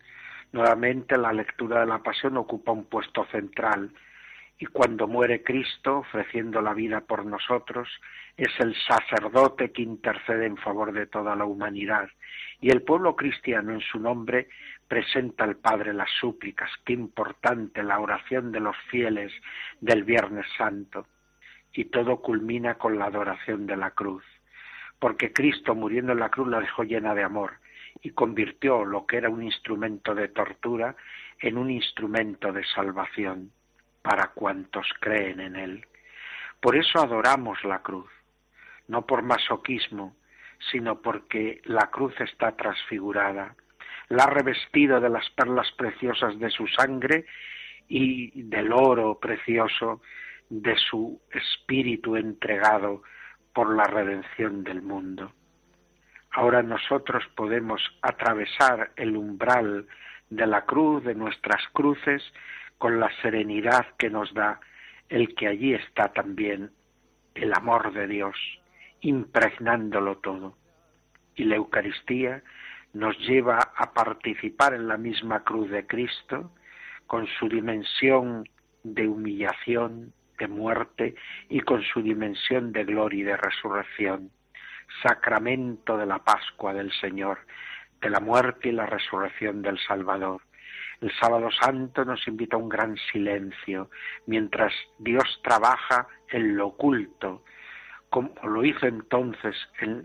Nuevamente 0.52 1.16
la 1.16 1.32
lectura 1.32 1.80
de 1.80 1.86
la 1.86 1.98
pasión 1.98 2.36
ocupa 2.36 2.72
un 2.72 2.86
puesto 2.86 3.24
central 3.26 3.92
y 4.62 4.66
cuando 4.66 5.08
muere 5.08 5.42
Cristo 5.42 6.00
ofreciendo 6.00 6.60
la 6.60 6.74
vida 6.74 7.00
por 7.00 7.24
nosotros, 7.24 7.88
es 8.36 8.50
el 8.60 8.76
sacerdote 8.76 9.72
que 9.72 9.80
intercede 9.80 10.44
en 10.44 10.58
favor 10.58 10.92
de 10.92 11.06
toda 11.06 11.34
la 11.34 11.46
humanidad. 11.46 12.10
Y 12.60 12.68
el 12.68 12.82
pueblo 12.82 13.16
cristiano 13.16 13.72
en 13.72 13.80
su 13.80 13.98
nombre 13.98 14.48
presenta 14.86 15.44
al 15.44 15.56
Padre 15.56 15.94
las 15.94 16.10
súplicas. 16.20 16.70
Qué 16.84 16.92
importante 16.92 17.82
la 17.82 18.00
oración 18.00 18.52
de 18.52 18.60
los 18.60 18.76
fieles 18.90 19.32
del 19.80 20.04
Viernes 20.04 20.46
Santo. 20.58 21.06
Y 21.72 21.86
todo 21.86 22.20
culmina 22.20 22.74
con 22.74 22.98
la 22.98 23.06
adoración 23.06 23.66
de 23.66 23.78
la 23.78 23.92
cruz. 23.92 24.24
Porque 24.98 25.32
Cristo 25.32 25.74
muriendo 25.74 26.12
en 26.12 26.20
la 26.20 26.28
cruz 26.28 26.48
la 26.48 26.60
dejó 26.60 26.84
llena 26.84 27.14
de 27.14 27.22
amor 27.22 27.54
y 28.02 28.10
convirtió 28.10 28.84
lo 28.84 29.06
que 29.06 29.16
era 29.16 29.30
un 29.30 29.42
instrumento 29.42 30.14
de 30.14 30.28
tortura 30.28 30.96
en 31.38 31.56
un 31.56 31.70
instrumento 31.70 32.52
de 32.52 32.62
salvación 32.66 33.52
para 34.02 34.28
cuantos 34.28 34.86
creen 35.00 35.40
en 35.40 35.56
Él. 35.56 35.86
Por 36.60 36.76
eso 36.76 37.00
adoramos 37.00 37.62
la 37.64 37.80
cruz, 37.80 38.10
no 38.88 39.06
por 39.06 39.22
masoquismo, 39.22 40.16
sino 40.70 41.00
porque 41.00 41.60
la 41.64 41.90
cruz 41.90 42.14
está 42.20 42.52
transfigurada, 42.56 43.54
la 44.08 44.24
ha 44.24 44.30
revestido 44.30 45.00
de 45.00 45.08
las 45.08 45.28
perlas 45.30 45.70
preciosas 45.72 46.38
de 46.38 46.50
su 46.50 46.66
sangre 46.66 47.24
y 47.88 48.42
del 48.42 48.72
oro 48.72 49.18
precioso 49.18 50.02
de 50.48 50.76
su 50.76 51.20
espíritu 51.30 52.16
entregado 52.16 53.02
por 53.52 53.74
la 53.74 53.84
redención 53.84 54.64
del 54.64 54.82
mundo. 54.82 55.32
Ahora 56.32 56.62
nosotros 56.62 57.24
podemos 57.34 57.82
atravesar 58.02 58.92
el 58.96 59.16
umbral 59.16 59.86
de 60.28 60.46
la 60.46 60.64
cruz, 60.64 61.02
de 61.04 61.14
nuestras 61.14 61.62
cruces, 61.72 62.22
con 62.80 62.98
la 62.98 63.10
serenidad 63.20 63.88
que 63.98 64.08
nos 64.08 64.32
da 64.32 64.58
el 65.10 65.34
que 65.34 65.48
allí 65.48 65.74
está 65.74 66.14
también 66.14 66.70
el 67.34 67.52
amor 67.52 67.92
de 67.92 68.06
Dios, 68.06 68.34
impregnándolo 69.02 70.16
todo. 70.16 70.56
Y 71.34 71.44
la 71.44 71.56
Eucaristía 71.56 72.42
nos 72.94 73.18
lleva 73.18 73.58
a 73.76 73.92
participar 73.92 74.72
en 74.72 74.88
la 74.88 74.96
misma 74.96 75.44
cruz 75.44 75.68
de 75.68 75.86
Cristo, 75.86 76.52
con 77.06 77.26
su 77.38 77.50
dimensión 77.50 78.48
de 78.82 79.06
humillación, 79.06 80.14
de 80.38 80.48
muerte 80.48 81.14
y 81.50 81.60
con 81.60 81.82
su 81.82 82.00
dimensión 82.00 82.72
de 82.72 82.84
gloria 82.84 83.20
y 83.20 83.24
de 83.24 83.36
resurrección, 83.36 84.30
sacramento 85.02 85.98
de 85.98 86.06
la 86.06 86.20
Pascua 86.20 86.72
del 86.72 86.90
Señor, 86.92 87.40
de 88.00 88.08
la 88.08 88.20
muerte 88.20 88.70
y 88.70 88.72
la 88.72 88.86
resurrección 88.86 89.60
del 89.60 89.78
Salvador. 89.80 90.40
El 91.00 91.10
sábado 91.18 91.48
santo 91.50 92.04
nos 92.04 92.26
invita 92.28 92.56
a 92.56 92.58
un 92.58 92.68
gran 92.68 92.96
silencio, 93.10 93.90
mientras 94.26 94.72
Dios 94.98 95.40
trabaja 95.42 96.06
en 96.28 96.56
lo 96.56 96.68
oculto, 96.68 97.42
como 98.10 98.34
lo 98.42 98.64
hizo 98.64 98.86
entonces 98.86 99.56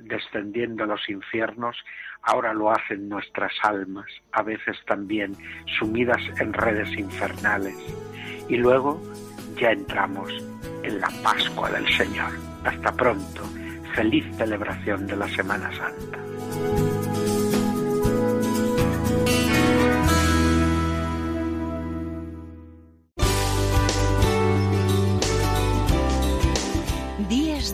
descendiendo 0.04 0.84
a 0.84 0.88
los 0.88 1.10
infiernos, 1.10 1.76
ahora 2.22 2.54
lo 2.54 2.72
hacen 2.72 3.10
nuestras 3.10 3.52
almas, 3.64 4.06
a 4.32 4.44
veces 4.44 4.78
también 4.86 5.36
sumidas 5.80 6.22
en 6.40 6.54
redes 6.54 6.92
infernales. 6.98 7.76
Y 8.48 8.58
luego 8.58 9.02
ya 9.58 9.72
entramos 9.72 10.32
en 10.84 11.00
la 11.00 11.10
Pascua 11.24 11.72
del 11.72 11.88
Señor. 11.90 12.32
Hasta 12.64 12.92
pronto. 12.94 13.44
Feliz 13.96 14.26
celebración 14.38 15.08
de 15.08 15.16
la 15.16 15.28
Semana 15.30 15.72
Santa. 15.72 16.85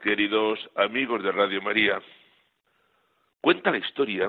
Queridos 0.00 0.60
amigos 0.76 1.22
de 1.24 1.32
Radio 1.32 1.60
María. 1.60 2.00
Cuenta 3.40 3.72
la 3.72 3.78
historia 3.78 4.28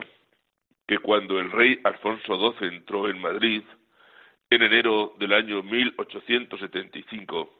que 0.88 0.98
cuando 0.98 1.40
el 1.40 1.52
rey 1.52 1.80
Alfonso 1.84 2.54
XII 2.58 2.70
entró 2.70 3.08
en 3.08 3.22
Madrid, 3.22 3.62
en 4.50 4.64
enero 4.64 5.14
del 5.20 5.34
año 5.34 5.62
1875, 5.62 7.54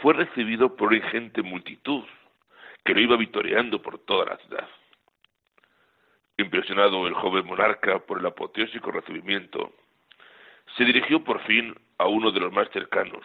fue 0.00 0.14
recibido 0.14 0.74
por 0.74 0.88
una 0.88 0.96
ingente 0.96 1.42
multitud 1.42 2.04
que 2.82 2.94
lo 2.94 3.00
iba 3.00 3.16
vitoreando 3.16 3.82
por 3.82 3.98
toda 3.98 4.24
la 4.24 4.36
ciudad. 4.38 4.68
Impresionado 6.38 7.06
el 7.06 7.14
joven 7.14 7.44
monarca 7.44 7.98
por 7.98 8.20
el 8.20 8.26
apoteósico 8.26 8.90
recibimiento, 8.90 9.74
se 10.78 10.84
dirigió 10.84 11.22
por 11.22 11.42
fin 11.44 11.74
a 11.98 12.06
uno 12.06 12.30
de 12.30 12.40
los 12.40 12.52
más 12.52 12.70
cercanos 12.70 13.24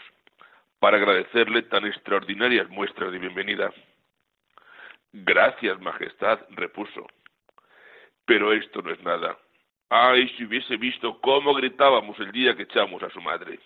para 0.85 0.97
agradecerle 0.97 1.63
tan 1.63 1.83
extraordinarias 1.87 2.69
muestras 2.69 3.11
de 3.11 3.17
bienvenida. 3.17 3.73
Gracias, 5.13 5.81
Majestad, 5.81 6.41
repuso. 6.51 7.07
Pero 8.23 8.53
esto 8.53 8.83
no 8.83 8.91
es 8.91 9.01
nada. 9.01 9.35
Ay, 9.89 10.29
si 10.37 10.45
hubiese 10.45 10.77
visto 10.77 11.19
cómo 11.21 11.55
gritábamos 11.55 12.19
el 12.19 12.31
día 12.31 12.55
que 12.55 12.61
echamos 12.69 13.01
a 13.01 13.09
su 13.09 13.19
madre. 13.19 13.59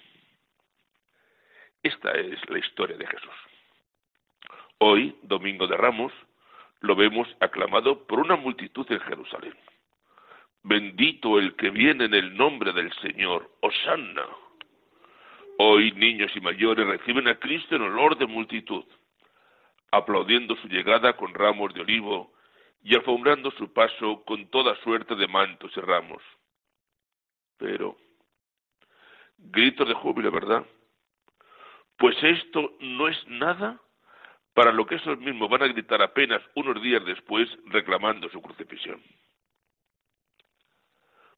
Esta 1.84 2.12
es 2.12 2.39
la 2.49 2.60
historia 2.60 2.95
de 2.95 3.05
Jesús. 3.05 3.36
Hoy, 4.77 5.13
Domingo 5.23 5.67
de 5.67 5.75
Ramos, 5.75 6.13
lo 6.79 6.95
vemos 6.95 7.27
aclamado 7.41 8.08
por 8.08 8.19
una 8.19 8.38
multitud 8.38 8.89
en 8.93 9.01
Jerusalén. 9.01 9.58
Bendito 10.63 11.38
el 11.38 11.58
que 11.58 11.69
viene 11.69 12.05
en 12.05 12.13
el 12.13 12.38
nombre 12.38 12.71
del 12.71 12.93
Señor, 13.01 13.51
Osanna. 13.60 14.25
Hoy 15.62 15.91
niños 15.91 16.32
y 16.36 16.39
mayores 16.39 16.88
reciben 16.88 17.28
a 17.28 17.38
Cristo 17.38 17.76
en 17.76 17.82
olor 17.82 18.17
de 18.17 18.26
multitud, 18.26 18.86
aplaudiendo 19.91 20.56
su 20.56 20.69
llegada 20.69 21.17
con 21.17 21.34
ramos 21.34 21.74
de 21.74 21.82
olivo 21.82 22.32
y 22.82 22.95
alfombrando 22.95 23.52
su 23.52 23.74
paso 23.74 24.24
con 24.24 24.48
toda 24.48 24.74
suerte 24.84 25.15
de 25.15 25.28
mantos 25.28 25.76
y 25.76 25.82
ramos. 25.82 26.24
Pero, 27.58 27.98
gritos 29.38 29.86
de 29.86 29.95
júbilo, 29.95 30.32
¿verdad? 30.32 30.65
Pues 31.98 32.15
esto 32.24 32.78
no 32.80 33.10
es 33.10 33.28
nada 33.28 33.82
para 34.54 34.72
lo 34.72 34.86
que 34.86 34.95
esos 34.95 35.19
mismos 35.19 35.50
van 35.50 35.63
a 35.63 35.67
gritar 35.67 36.02
apenas 36.02 36.41
unos 36.56 36.82
días 36.82 37.04
después 37.04 37.50
reclamando 37.65 38.30
su 38.30 38.41
crucifixión. 38.41 39.04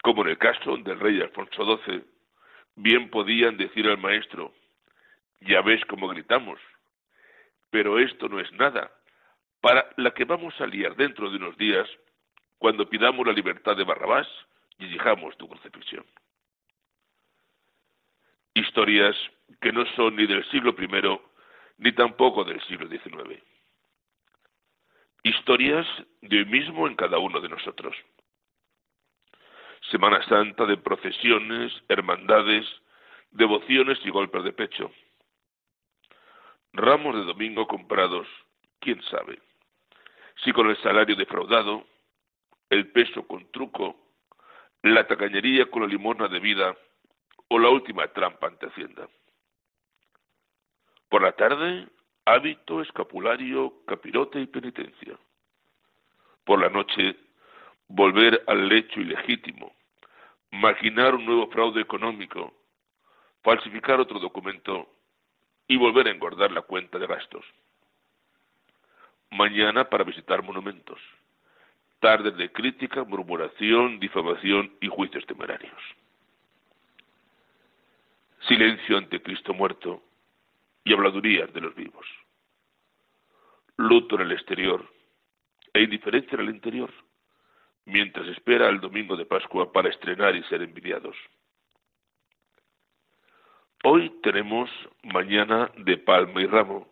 Como 0.03 0.21
en 0.21 0.29
el 0.29 0.37
caso 0.37 0.77
del 0.77 0.99
rey 0.99 1.19
Alfonso 1.21 1.79
XII, 1.83 2.10
bien 2.75 3.09
podían 3.09 3.57
decir 3.57 3.87
al 3.87 3.97
maestro, 3.97 4.53
ya 5.41 5.61
ves 5.61 5.83
cómo 5.85 6.07
gritamos, 6.07 6.59
pero 7.69 7.99
esto 7.99 8.27
no 8.29 8.39
es 8.39 8.51
nada 8.53 8.91
para 9.61 9.89
la 9.97 10.11
que 10.11 10.25
vamos 10.25 10.59
a 10.59 10.65
liar 10.65 10.95
dentro 10.95 11.29
de 11.29 11.37
unos 11.37 11.57
días 11.57 11.87
cuando 12.57 12.89
pidamos 12.89 13.25
la 13.25 13.33
libertad 13.33 13.75
de 13.75 13.83
Barrabás 13.83 14.27
y 14.79 14.85
exijamos 14.85 15.37
tu 15.37 15.47
crucifixión. 15.47 16.05
Historias 18.53 19.15
que 19.61 19.71
no 19.71 19.85
son 19.95 20.15
ni 20.15 20.25
del 20.25 20.43
siglo 20.49 20.75
I 20.77 21.19
ni 21.77 21.91
tampoco 21.93 22.43
del 22.43 22.61
siglo 22.67 22.87
XIX. 22.87 23.41
Historias 25.23 25.87
de 26.21 26.37
hoy 26.39 26.45
mismo 26.45 26.87
en 26.87 26.95
cada 26.95 27.19
uno 27.19 27.39
de 27.39 27.49
nosotros. 27.49 27.95
Semana 29.91 30.23
Santa 30.23 30.65
de 30.65 30.77
procesiones, 30.77 31.73
hermandades, 31.89 32.65
devociones 33.31 33.99
y 34.05 34.09
golpes 34.09 34.41
de 34.45 34.53
pecho. 34.53 34.89
Ramos 36.71 37.13
de 37.13 37.25
domingo 37.25 37.67
comprados, 37.67 38.25
quién 38.79 39.01
sabe. 39.03 39.41
Si 40.45 40.53
con 40.53 40.69
el 40.69 40.81
salario 40.81 41.17
defraudado, 41.17 41.85
el 42.69 42.89
peso 42.91 43.27
con 43.27 43.51
truco, 43.51 43.97
la 44.81 45.05
tacañería 45.05 45.69
con 45.69 45.81
la 45.81 45.89
limosna 45.89 46.29
de 46.29 46.39
vida 46.39 46.73
o 47.49 47.59
la 47.59 47.69
última 47.69 48.07
trampa 48.07 48.47
ante 48.47 48.67
Hacienda. 48.67 49.09
Por 51.09 51.21
la 51.21 51.33
tarde, 51.33 51.89
hábito, 52.23 52.81
escapulario, 52.81 53.83
capirote 53.85 54.39
y 54.39 54.47
penitencia. 54.47 55.19
Por 56.45 56.61
la 56.61 56.69
noche, 56.69 57.17
volver 57.89 58.41
al 58.47 58.69
lecho 58.69 59.01
ilegítimo, 59.01 59.75
maquinar 60.51 61.15
un 61.15 61.25
nuevo 61.25 61.47
fraude 61.47 61.81
económico, 61.81 62.53
falsificar 63.41 63.99
otro 63.99 64.19
documento 64.19 64.87
y 65.67 65.77
volver 65.77 66.07
a 66.07 66.11
engordar 66.11 66.51
la 66.51 66.61
cuenta 66.61 66.99
de 66.99 67.07
gastos. 67.07 67.45
Mañana 69.31 69.89
para 69.89 70.03
visitar 70.03 70.43
monumentos. 70.43 70.99
Tardes 71.99 72.35
de 72.35 72.51
crítica, 72.51 73.03
murmuración, 73.03 73.99
difamación 73.99 74.75
y 74.81 74.87
juicios 74.87 75.25
temerarios. 75.25 75.81
Silencio 78.47 78.97
ante 78.97 79.21
Cristo 79.21 79.53
muerto 79.53 80.03
y 80.83 80.93
habladurías 80.93 81.53
de 81.53 81.61
los 81.61 81.75
vivos. 81.75 82.05
Luto 83.77 84.15
en 84.15 84.21
el 84.21 84.31
exterior 84.33 84.85
e 85.73 85.83
indiferencia 85.83 86.35
en 86.35 86.41
el 86.41 86.49
interior 86.49 86.91
mientras 87.85 88.27
espera 88.27 88.69
el 88.69 88.79
domingo 88.79 89.15
de 89.15 89.25
Pascua 89.25 89.71
para 89.71 89.89
estrenar 89.89 90.35
y 90.35 90.43
ser 90.43 90.61
envidiados. 90.61 91.15
Hoy 93.83 94.09
tenemos 94.21 94.69
mañana 95.03 95.71
de 95.77 95.97
palma 95.97 96.41
y 96.41 96.45
ramo. 96.45 96.87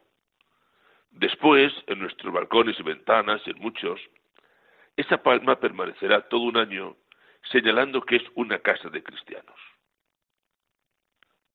Después, 1.11 1.71
en 1.87 1.99
nuestros 1.99 2.33
balcones 2.33 2.79
y 2.79 2.83
ventanas, 2.83 3.41
en 3.45 3.59
muchos, 3.59 3.99
esa 4.95 5.21
palma 5.21 5.59
permanecerá 5.59 6.27
todo 6.27 6.41
un 6.41 6.57
año 6.57 6.95
señalando 7.51 8.01
que 8.01 8.17
es 8.17 8.23
una 8.35 8.59
casa 8.59 8.89
de 8.89 9.03
cristianos. 9.03 9.59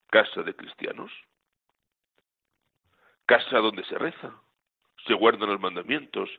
¿Casa 0.08 0.42
de 0.42 0.54
cristianos? 0.54 1.10
Casa 3.26 3.58
donde 3.58 3.84
se 3.84 3.98
reza, 3.98 4.32
se 5.06 5.14
guardan 5.14 5.48
los 5.48 5.60
mandamientos, 5.60 6.30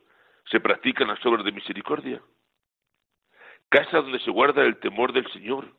se 0.50 0.60
practican 0.60 1.08
las 1.08 1.24
obras 1.26 1.44
de 1.44 1.52
misericordia 1.52 2.22
casa 3.76 3.98
donde 3.98 4.20
se 4.20 4.30
guarda 4.30 4.64
el 4.64 4.78
temor 4.78 5.12
del 5.12 5.30
Señor, 5.32 5.70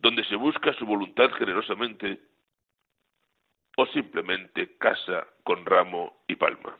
donde 0.00 0.24
se 0.24 0.34
busca 0.34 0.72
su 0.72 0.84
voluntad 0.84 1.30
generosamente, 1.38 2.18
o 3.76 3.86
simplemente 3.86 4.76
casa 4.78 5.24
con 5.44 5.64
ramo 5.64 6.24
y 6.26 6.34
palma. 6.34 6.76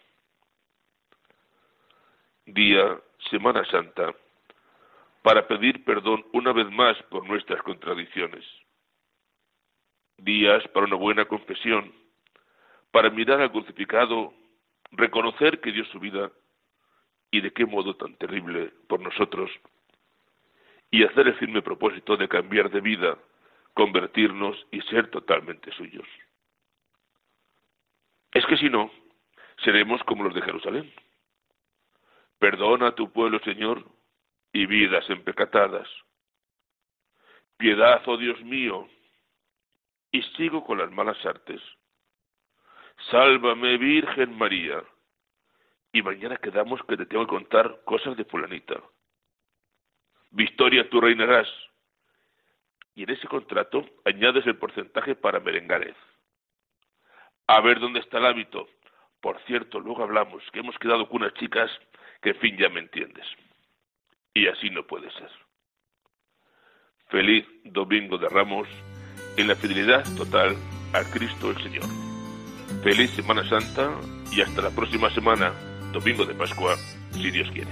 Día, 2.47 2.99
Semana 3.31 3.65
Santa, 3.67 4.13
para 5.23 5.47
pedir 5.47 5.85
perdón 5.85 6.27
una 6.33 6.53
vez 6.53 6.69
más 6.69 7.01
por 7.05 7.25
nuestras 7.25 7.63
contradicciones. 7.63 8.45
Días 10.17 10.67
para 10.75 10.87
una 10.87 10.97
buena 10.97 11.27
confesión, 11.27 11.93
para 12.91 13.11
mirar 13.11 13.41
al 13.41 13.53
crucificado, 13.53 14.35
reconocer 14.91 15.61
que 15.61 15.71
dio 15.71 15.85
su 15.85 16.01
vida 16.01 16.33
y 17.31 17.41
de 17.41 17.53
qué 17.53 17.65
modo 17.67 17.95
tan 17.95 18.17
terrible 18.17 18.73
por 18.89 18.99
nosotros 18.99 19.49
y 20.90 21.05
hacer 21.05 21.29
el 21.29 21.35
firme 21.35 21.62
propósito 21.62 22.16
de 22.16 22.29
cambiar 22.29 22.70
de 22.70 22.81
vida, 22.81 23.18
convertirnos 23.74 24.66
y 24.70 24.81
ser 24.83 25.11
totalmente 25.11 25.70
suyos. 25.72 26.07
Es 28.33 28.44
que 28.46 28.57
si 28.57 28.70
no, 28.70 28.90
seremos 29.64 30.03
como 30.05 30.24
los 30.24 30.35
de 30.35 30.42
Jerusalén. 30.42 30.92
Perdona 32.38 32.88
a 32.88 32.94
tu 32.94 33.12
pueblo, 33.12 33.40
Señor, 33.40 33.85
y 34.53 34.66
vidas 34.66 35.09
empecatadas. 35.11 35.88
Piedad, 37.57 38.03
oh 38.07 38.16
Dios 38.16 38.40
mío, 38.42 38.88
y 40.12 40.22
sigo 40.37 40.64
con 40.64 40.79
las 40.79 40.90
malas 40.90 41.24
artes. 41.27 41.61
Sálvame, 43.11 43.77
Virgen 43.79 44.37
María. 44.37 44.83
Y 45.92 46.03
mañana 46.03 46.37
quedamos 46.37 46.81
que 46.85 46.96
te 46.96 47.07
tengo 47.07 47.24
que 47.24 47.31
contar 47.31 47.83
cosas 47.85 48.16
de 48.16 48.24
fulanita 48.24 48.81
Victoria, 50.31 50.88
tú 50.88 51.01
reinarás. 51.01 51.49
Y 52.95 53.05
en 53.05 53.11
ese 53.11 53.29
contrato 53.29 53.85
añades 54.05 54.47
el 54.47 54.57
porcentaje 54.57 55.14
para 55.14 55.41
merengares. 55.41 55.95
A 57.47 57.61
ver 57.61 57.81
dónde 57.81 58.01
está 58.01 58.19
el 58.19 58.27
hábito. 58.27 58.69
Por 59.21 59.41
cierto, 59.47 59.81
luego 59.81 60.03
hablamos 60.03 60.43
que 60.53 60.61
hemos 60.61 60.79
quedado 60.79 61.09
con 61.09 61.23
unas 61.23 61.35
chicas 61.35 61.71
que, 62.23 62.31
en 62.31 62.37
fin, 62.37 62.57
ya 62.57 62.69
me 62.69 62.81
entiendes. 62.81 63.27
Y 64.35 64.47
así 64.49 64.71
no 64.71 64.87
puede 64.87 65.11
ser. 65.12 65.31
Feliz 67.09 67.47
Domingo 67.64 68.19
de 68.19 68.29
Ramos 68.29 68.69
en 69.37 69.49
la 69.49 69.55
fidelidad 69.55 70.05
total 70.17 70.57
a 70.93 71.03
Cristo 71.11 71.51
el 71.51 71.57
Señor. 71.62 71.85
Feliz 72.83 73.11
Semana 73.11 73.49
Santa 73.49 73.99
y 74.31 74.43
hasta 74.43 74.62
la 74.62 74.71
próxima 74.71 75.11
semana, 75.11 75.53
Domingo 75.93 76.25
de 76.25 76.35
Pascua, 76.35 76.77
si 77.12 77.31
Dios 77.31 77.51
quiere. 77.51 77.71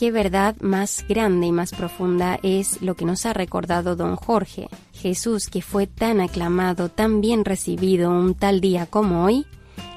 Qué 0.00 0.10
verdad 0.10 0.56
más 0.60 1.04
grande 1.06 1.48
y 1.48 1.52
más 1.52 1.72
profunda 1.72 2.40
es 2.42 2.80
lo 2.80 2.96
que 2.96 3.04
nos 3.04 3.26
ha 3.26 3.34
recordado 3.34 3.96
don 3.96 4.16
Jorge. 4.16 4.66
Jesús, 4.94 5.48
que 5.48 5.60
fue 5.60 5.86
tan 5.86 6.22
aclamado, 6.22 6.88
tan 6.88 7.20
bien 7.20 7.44
recibido 7.44 8.10
un 8.10 8.34
tal 8.34 8.62
día 8.62 8.86
como 8.86 9.26
hoy, 9.26 9.44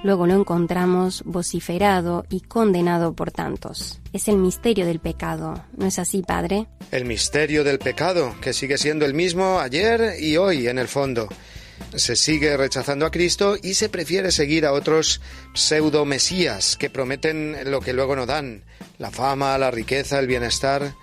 luego 0.04 0.28
lo 0.28 0.34
encontramos 0.34 1.24
vociferado 1.26 2.26
y 2.30 2.42
condenado 2.42 3.14
por 3.14 3.32
tantos. 3.32 4.02
Es 4.12 4.28
el 4.28 4.36
misterio 4.36 4.86
del 4.86 5.00
pecado, 5.00 5.64
¿no 5.78 5.86
es 5.86 5.98
así, 5.98 6.22
Padre? 6.22 6.68
El 6.92 7.06
misterio 7.06 7.64
del 7.64 7.80
pecado, 7.80 8.36
que 8.42 8.52
sigue 8.52 8.78
siendo 8.78 9.06
el 9.06 9.14
mismo 9.14 9.62
ayer 9.62 10.20
y 10.20 10.36
hoy 10.36 10.68
en 10.68 10.80
el 10.80 10.90
fondo. 10.90 11.30
Se 11.96 12.16
sigue 12.16 12.58
rechazando 12.58 13.06
a 13.06 13.12
Cristo 13.12 13.58
y 13.62 13.76
se 13.76 13.90
prefiere 13.90 14.32
seguir 14.32 14.66
a 14.66 14.74
otros 14.74 15.22
pseudo 15.54 16.06
mesías 16.06 16.76
que 16.78 16.90
prometen 16.90 17.58
lo 17.66 17.82
que 17.82 17.94
luego 17.94 18.16
no 18.16 18.26
dan, 18.26 18.64
la 18.98 19.12
fama, 19.12 19.58
la 19.58 19.72
riqueza, 19.72 20.20
el 20.20 20.28
bienestar. 20.28 20.96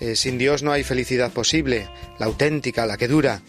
Eh, 0.00 0.16
sin 0.16 0.38
Dios 0.38 0.62
no 0.62 0.72
hay 0.72 0.82
felicidad 0.82 1.30
posible, 1.30 1.88
la 2.18 2.26
auténtica, 2.26 2.86
la 2.86 2.96
que 2.96 3.08
dura. 3.08 3.42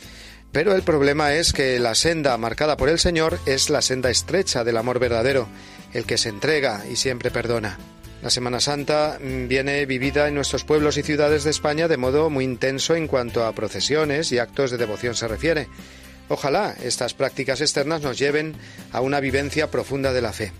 Pero 0.52 0.76
el 0.76 0.84
problema 0.84 1.34
es 1.34 1.54
que 1.54 1.80
la 1.80 1.96
senda 1.96 2.38
marcada 2.38 2.76
por 2.76 2.90
el 2.90 3.00
Señor 3.00 3.40
es 3.46 3.70
la 3.70 3.82
senda 3.82 4.10
estrecha 4.10 4.66
del 4.66 4.76
amor 4.76 5.00
verdadero, 5.00 5.48
el 5.94 6.06
que 6.06 6.18
se 6.18 6.30
entrega 6.30 6.84
y 6.92 6.98
siempre 6.98 7.32
perdona. 7.32 7.78
La 8.22 8.30
Semana 8.30 8.60
Santa 8.60 9.18
mm, 9.20 9.48
viene 9.48 9.86
vivida 9.86 10.28
en 10.28 10.36
nuestros 10.36 10.64
pueblos 10.64 10.98
y 10.98 11.04
ciudades 11.04 11.44
de 11.44 11.52
España 11.52 11.88
de 11.88 11.98
modo 11.98 12.30
muy 12.30 12.44
intenso 12.44 12.96
en 12.96 13.08
cuanto 13.08 13.46
a 13.46 13.54
procesiones 13.54 14.32
y 14.32 14.38
actos 14.38 14.72
de 14.72 14.78
devoción 14.78 15.16
se 15.16 15.28
refiere. 15.28 15.68
Ojalá 16.30 16.76
estas 16.84 17.14
prácticas 17.14 17.62
externas 17.62 18.02
nos 18.02 18.18
lleven 18.18 18.56
a 18.92 19.02
una 19.02 19.20
vivencia 19.20 19.70
profunda 19.70 20.14
de 20.14 20.22
la 20.22 20.34
fe. 20.34 20.52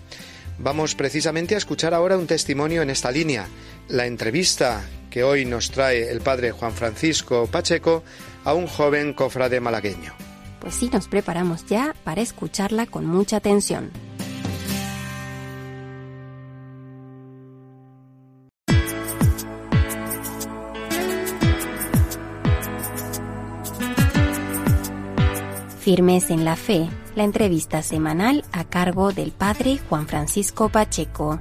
Vamos 0.58 0.94
precisamente 0.94 1.54
a 1.54 1.58
escuchar 1.58 1.94
ahora 1.94 2.18
un 2.18 2.26
testimonio 2.26 2.82
en 2.82 2.90
esta 2.90 3.10
línea, 3.10 3.46
la 3.88 4.06
entrevista 4.06 4.84
que 5.10 5.24
hoy 5.24 5.44
nos 5.44 5.70
trae 5.70 6.10
el 6.10 6.20
padre 6.20 6.52
Juan 6.52 6.72
Francisco 6.72 7.46
Pacheco 7.46 8.02
a 8.44 8.54
un 8.54 8.66
joven 8.66 9.12
cofrade 9.12 9.60
malagueño. 9.60 10.14
Pues 10.60 10.74
sí, 10.76 10.88
nos 10.92 11.08
preparamos 11.08 11.66
ya 11.66 11.94
para 12.04 12.20
escucharla 12.20 12.86
con 12.86 13.06
mucha 13.06 13.36
atención. 13.36 13.90
Firmes 25.92 26.30
en 26.30 26.46
la 26.46 26.56
Fe, 26.56 26.88
la 27.16 27.24
entrevista 27.24 27.82
semanal 27.82 28.46
a 28.50 28.64
cargo 28.64 29.12
del 29.12 29.30
padre 29.30 29.76
Juan 29.90 30.06
Francisco 30.06 30.70
Pacheco. 30.70 31.38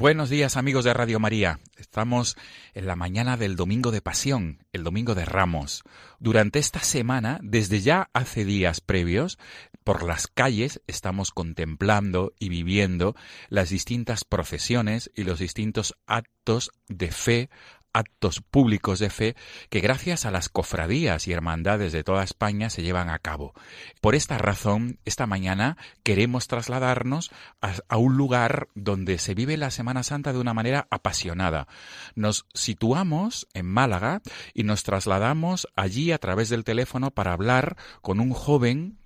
Buenos 0.00 0.30
días 0.30 0.56
amigos 0.56 0.86
de 0.86 0.94
Radio 0.94 1.20
María. 1.20 1.60
Estamos 1.76 2.38
en 2.72 2.86
la 2.86 2.96
mañana 2.96 3.36
del 3.36 3.54
Domingo 3.54 3.90
de 3.90 4.00
Pasión, 4.00 4.64
el 4.72 4.82
Domingo 4.82 5.14
de 5.14 5.26
Ramos. 5.26 5.82
Durante 6.18 6.58
esta 6.58 6.80
semana, 6.80 7.38
desde 7.42 7.82
ya 7.82 8.08
hace 8.14 8.46
días 8.46 8.80
previos, 8.80 9.38
por 9.84 10.02
las 10.02 10.26
calles 10.26 10.80
estamos 10.86 11.32
contemplando 11.32 12.32
y 12.38 12.48
viviendo 12.48 13.14
las 13.50 13.68
distintas 13.68 14.24
procesiones 14.24 15.10
y 15.14 15.24
los 15.24 15.38
distintos 15.38 15.94
actos 16.06 16.70
de 16.88 17.10
fe 17.10 17.50
actos 17.92 18.40
públicos 18.40 18.98
de 18.98 19.10
fe 19.10 19.36
que 19.68 19.80
gracias 19.80 20.26
a 20.26 20.30
las 20.30 20.48
cofradías 20.48 21.26
y 21.26 21.32
hermandades 21.32 21.92
de 21.92 22.04
toda 22.04 22.24
España 22.24 22.70
se 22.70 22.82
llevan 22.82 23.10
a 23.10 23.18
cabo. 23.18 23.54
Por 24.00 24.14
esta 24.14 24.38
razón, 24.38 24.98
esta 25.04 25.26
mañana 25.26 25.76
queremos 26.02 26.48
trasladarnos 26.48 27.30
a, 27.60 27.96
un 27.96 28.16
lugar 28.16 28.68
donde 28.74 29.18
se 29.18 29.34
vive 29.34 29.56
la 29.56 29.70
Semana 29.70 30.02
Santa 30.02 30.32
de 30.32 30.38
una 30.38 30.54
manera 30.54 30.86
apasionada. 30.90 31.66
Nos 32.14 32.46
situamos 32.54 33.46
en 33.54 33.66
Málaga 33.66 34.22
y 34.54 34.64
nos 34.64 34.82
trasladamos 34.82 35.68
allí 35.76 36.12
a 36.12 36.18
través 36.18 36.48
del 36.48 36.64
teléfono 36.64 37.10
para 37.10 37.32
hablar 37.32 37.76
con 38.00 38.20
un 38.20 38.32
joven, 38.32 38.98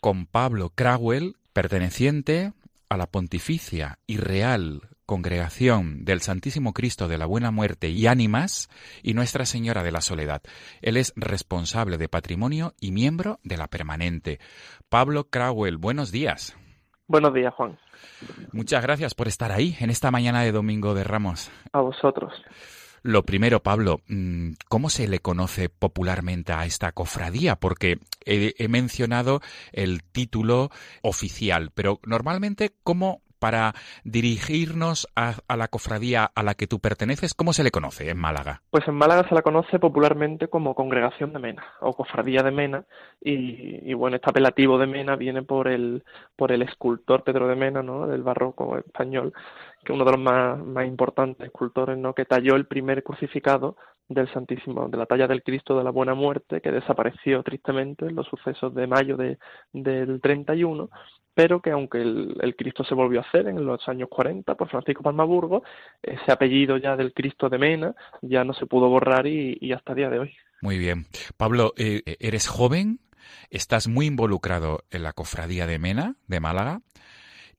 con 0.00 0.26
Pablo 0.26 0.70
Crowell, 0.74 1.36
perteneciente 1.52 2.52
a 2.88 2.96
la 2.96 3.06
Pontificia 3.06 3.98
y 4.06 4.18
Real 4.18 4.91
Congregación 5.12 6.06
del 6.06 6.22
Santísimo 6.22 6.72
Cristo 6.72 7.06
de 7.06 7.18
la 7.18 7.26
Buena 7.26 7.50
Muerte 7.50 7.90
y 7.90 8.06
Ánimas 8.06 8.70
y 9.02 9.12
Nuestra 9.12 9.44
Señora 9.44 9.82
de 9.82 9.92
la 9.92 10.00
Soledad. 10.00 10.40
Él 10.80 10.96
es 10.96 11.12
responsable 11.16 11.98
de 11.98 12.08
patrimonio 12.08 12.72
y 12.80 12.92
miembro 12.92 13.38
de 13.44 13.58
la 13.58 13.68
permanente. 13.68 14.38
Pablo 14.88 15.24
Crowell, 15.24 15.76
buenos 15.76 16.12
días. 16.12 16.56
Buenos 17.08 17.34
días, 17.34 17.52
Juan. 17.52 17.78
Muchas 18.54 18.82
gracias 18.82 19.12
por 19.12 19.28
estar 19.28 19.52
ahí 19.52 19.76
en 19.80 19.90
esta 19.90 20.10
mañana 20.10 20.40
de 20.44 20.52
Domingo 20.52 20.94
de 20.94 21.04
Ramos. 21.04 21.52
A 21.74 21.82
vosotros. 21.82 22.32
Lo 23.02 23.24
primero, 23.24 23.62
Pablo, 23.62 24.00
mm, 24.08 24.52
¿cómo 24.70 24.88
se 24.88 25.08
le 25.08 25.18
conoce 25.18 25.68
popularmente 25.68 26.54
a 26.54 26.64
esta 26.64 26.92
cofradía? 26.92 27.56
Porque 27.56 27.98
he, 28.24 28.66
mencionado 28.68 29.42
el 29.72 30.04
título 30.04 30.70
oficial, 31.02 31.70
pero 31.74 32.00
normalmente, 32.02 32.72
¿cómo 32.82 33.20
para 33.42 33.72
dirigirnos 34.04 35.08
a, 35.16 35.34
la 35.56 35.66
cofradía 35.66 36.30
a 36.32 36.44
la 36.44 36.54
que 36.54 36.68
tú 36.68 36.78
perteneces, 36.78 37.34
¿cómo 37.34 37.52
se 37.52 37.64
le 37.64 37.72
conoce 37.72 38.08
en 38.08 38.16
Málaga? 38.16 38.62
Pues 38.70 38.86
en 38.86 38.94
Málaga 38.94 39.28
se 39.28 39.34
la 39.34 39.42
conoce 39.42 39.80
popularmente 39.80 40.46
como 40.46 40.76
Congregación 40.76 41.32
de 41.32 41.40
Mena 41.40 41.64
o 41.80 41.92
Cofradía 41.92 42.44
de 42.44 42.52
Mena 42.52 42.84
y, 43.20 43.92
bueno, 43.94 44.14
este 44.14 44.30
apelativo 44.30 44.78
de 44.78 44.86
Mena 44.86 45.16
viene 45.16 45.42
por 45.42 45.66
el, 45.66 46.04
por 46.36 46.52
el 46.52 46.62
escultor 46.62 47.24
Pedro 47.24 47.48
de 47.48 47.56
Mena, 47.56 47.82
¿no? 47.82 48.06
del 48.06 48.22
barroco 48.22 48.78
español, 48.78 49.32
que 49.82 49.92
es 49.92 49.96
uno 49.96 50.04
de 50.04 50.12
los 50.12 50.20
más, 50.20 50.64
más 50.64 50.86
importantes 50.86 51.44
escultores, 51.44 51.98
¿no? 51.98 52.14
que 52.14 52.24
talló 52.24 52.54
el 52.54 52.66
primer 52.66 53.02
crucificado 53.02 53.74
del 54.08 54.32
Santísimo, 54.32 54.88
de 54.88 54.98
la 54.98 55.06
talla 55.06 55.26
del 55.26 55.42
Cristo 55.42 55.76
de 55.76 55.82
la 55.82 55.90
Buena 55.90 56.14
Muerte, 56.14 56.60
que 56.60 56.70
desapareció 56.70 57.42
tristemente 57.42 58.06
en 58.06 58.14
los 58.14 58.28
sucesos 58.28 58.72
de 58.72 58.86
mayo 58.86 59.16
de, 59.16 59.38
del 59.72 60.20
31 60.20 60.90
pero 61.34 61.60
que 61.60 61.70
aunque 61.70 62.02
el, 62.02 62.54
Cristo 62.56 62.84
se 62.84 62.94
volvió 62.94 63.20
a 63.20 63.24
hacer 63.24 63.48
en 63.48 63.64
los 63.64 63.88
años 63.88 64.08
40 64.10 64.54
por 64.54 64.68
Francisco 64.68 65.02
Palmaburgo, 65.02 65.62
ese 66.02 66.30
apellido 66.30 66.76
ya 66.76 66.96
del 66.96 67.12
Cristo 67.12 67.48
de 67.48 67.58
Mena 67.58 67.94
ya 68.20 68.44
no 68.44 68.52
se 68.54 68.66
pudo 68.66 68.88
borrar 68.88 69.26
y, 69.26 69.72
hasta 69.72 69.92
el 69.92 69.96
día 69.96 70.10
de 70.10 70.18
hoy. 70.18 70.34
Muy 70.60 70.78
bien. 70.78 71.06
Pablo, 71.36 71.72
eh, 71.76 72.02
eres 72.20 72.46
joven, 72.46 73.00
estás 73.50 73.88
muy 73.88 74.06
involucrado 74.06 74.84
en 74.90 75.02
la 75.02 75.12
cofradía 75.12 75.66
de 75.66 75.78
Mena, 75.78 76.16
de 76.26 76.40
Málaga, 76.40 76.80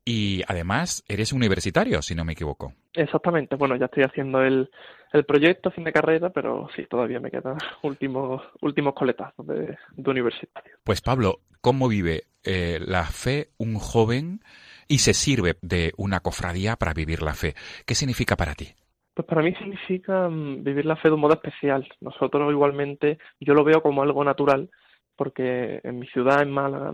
y 0.06 0.42
además 0.48 1.04
eres 1.08 1.34
universitario, 1.34 2.02
si 2.02 2.16
no 2.16 2.26
me 2.26 2.34
equivoco. 2.34 2.74
Exactamente. 2.94 3.56
Bueno, 3.56 3.76
ya 3.76 3.86
estoy 3.86 4.04
haciendo 4.04 4.42
el, 4.42 4.70
el 5.14 5.26
proyecto, 5.26 5.72
fin 5.72 5.84
de 5.86 5.94
carrera, 5.94 6.30
pero 6.32 6.68
sí, 6.76 6.86
todavía 6.90 7.20
me 7.20 7.32
quedan 7.32 7.58
últimos, 7.84 8.42
últimos 8.62 8.94
coletazos 8.94 9.46
de, 9.48 9.78
universitario. 9.98 10.74
Pues 10.84 11.02
Pablo, 11.02 11.40
¿cómo 11.62 11.88
vive 11.88 12.24
eh, 12.44 12.80
la 12.86 13.04
fe 13.04 13.50
un 13.58 13.76
joven 13.76 14.42
y 14.88 15.00
se 15.00 15.14
sirve 15.14 15.56
de 15.62 15.94
una 15.98 16.20
cofradía 16.20 16.76
para 16.76 16.94
vivir 16.94 17.22
la 17.22 17.34
fe? 17.34 17.54
¿Qué 17.86 17.96
significa 17.96 18.36
para 18.36 18.56
ti? 18.56 18.68
Pues 19.14 19.28
para 19.28 19.44
mí 19.44 19.54
significa 19.56 20.28
mm, 20.28 20.64
vivir 20.64 20.86
la 20.86 20.96
fe 20.98 21.08
de 21.08 21.16
un 21.16 21.22
modo 21.22 21.36
especial. 21.36 21.88
Nosotros 22.02 22.52
igualmente, 22.52 23.20
yo 23.40 23.54
lo 23.54 23.64
veo 23.64 23.82
como 23.82 24.02
algo 24.02 24.24
natural, 24.24 24.70
porque 25.16 25.80
en 25.84 26.00
mi 26.00 26.08
ciudad, 26.08 26.42
en 26.42 26.52
Málaga, 26.52 26.92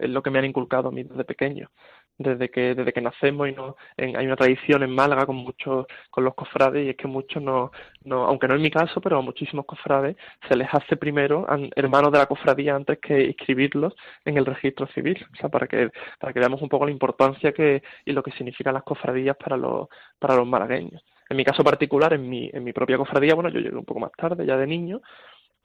es 0.00 0.08
lo 0.08 0.22
que 0.22 0.30
me 0.30 0.38
han 0.38 0.44
inculcado 0.44 0.88
a 0.88 0.92
mí 0.92 1.02
desde 1.02 1.24
pequeño 1.24 1.68
desde 2.18 2.48
que 2.50 2.74
desde 2.74 2.92
que 2.92 3.00
nacemos 3.00 3.48
y 3.48 3.52
no 3.52 3.76
hay 3.96 4.26
una 4.26 4.36
tradición 4.36 4.82
en 4.82 4.90
Málaga 4.90 5.26
con 5.26 5.36
muchos 5.36 5.86
con 6.10 6.24
los 6.24 6.34
cofrades 6.34 6.86
y 6.86 6.90
es 6.90 6.96
que 6.96 7.06
muchos 7.06 7.42
no, 7.42 7.70
no 8.04 8.24
aunque 8.24 8.48
no 8.48 8.54
es 8.54 8.60
mi 8.60 8.70
caso 8.70 9.00
pero 9.00 9.18
a 9.18 9.22
muchísimos 9.22 9.66
cofrades 9.66 10.16
se 10.48 10.56
les 10.56 10.68
hace 10.72 10.96
primero 10.96 11.46
hermanos 11.76 12.12
de 12.12 12.18
la 12.18 12.26
cofradía 12.26 12.74
antes 12.74 12.98
que 12.98 13.24
inscribirlos 13.24 13.94
en 14.24 14.38
el 14.38 14.46
registro 14.46 14.86
civil. 14.88 15.24
O 15.32 15.36
sea 15.36 15.48
para 15.48 15.66
que 15.66 15.90
para 16.18 16.32
que 16.32 16.40
veamos 16.40 16.62
un 16.62 16.68
poco 16.68 16.86
la 16.86 16.92
importancia 16.92 17.52
que 17.52 17.82
y 18.04 18.12
lo 18.12 18.22
que 18.22 18.32
significan 18.32 18.74
las 18.74 18.82
cofradías 18.82 19.36
para 19.36 19.56
los 19.56 19.88
para 20.18 20.36
los 20.36 20.46
malagueños. 20.46 21.04
En 21.28 21.36
mi 21.36 21.44
caso 21.44 21.64
particular 21.64 22.12
en 22.14 22.28
mi 22.28 22.50
en 22.52 22.64
mi 22.64 22.72
propia 22.72 22.96
cofradía 22.98 23.34
bueno 23.34 23.50
yo 23.50 23.60
llegué 23.60 23.76
un 23.76 23.84
poco 23.84 24.00
más 24.00 24.12
tarde 24.12 24.46
ya 24.46 24.56
de 24.56 24.66
niño 24.66 25.00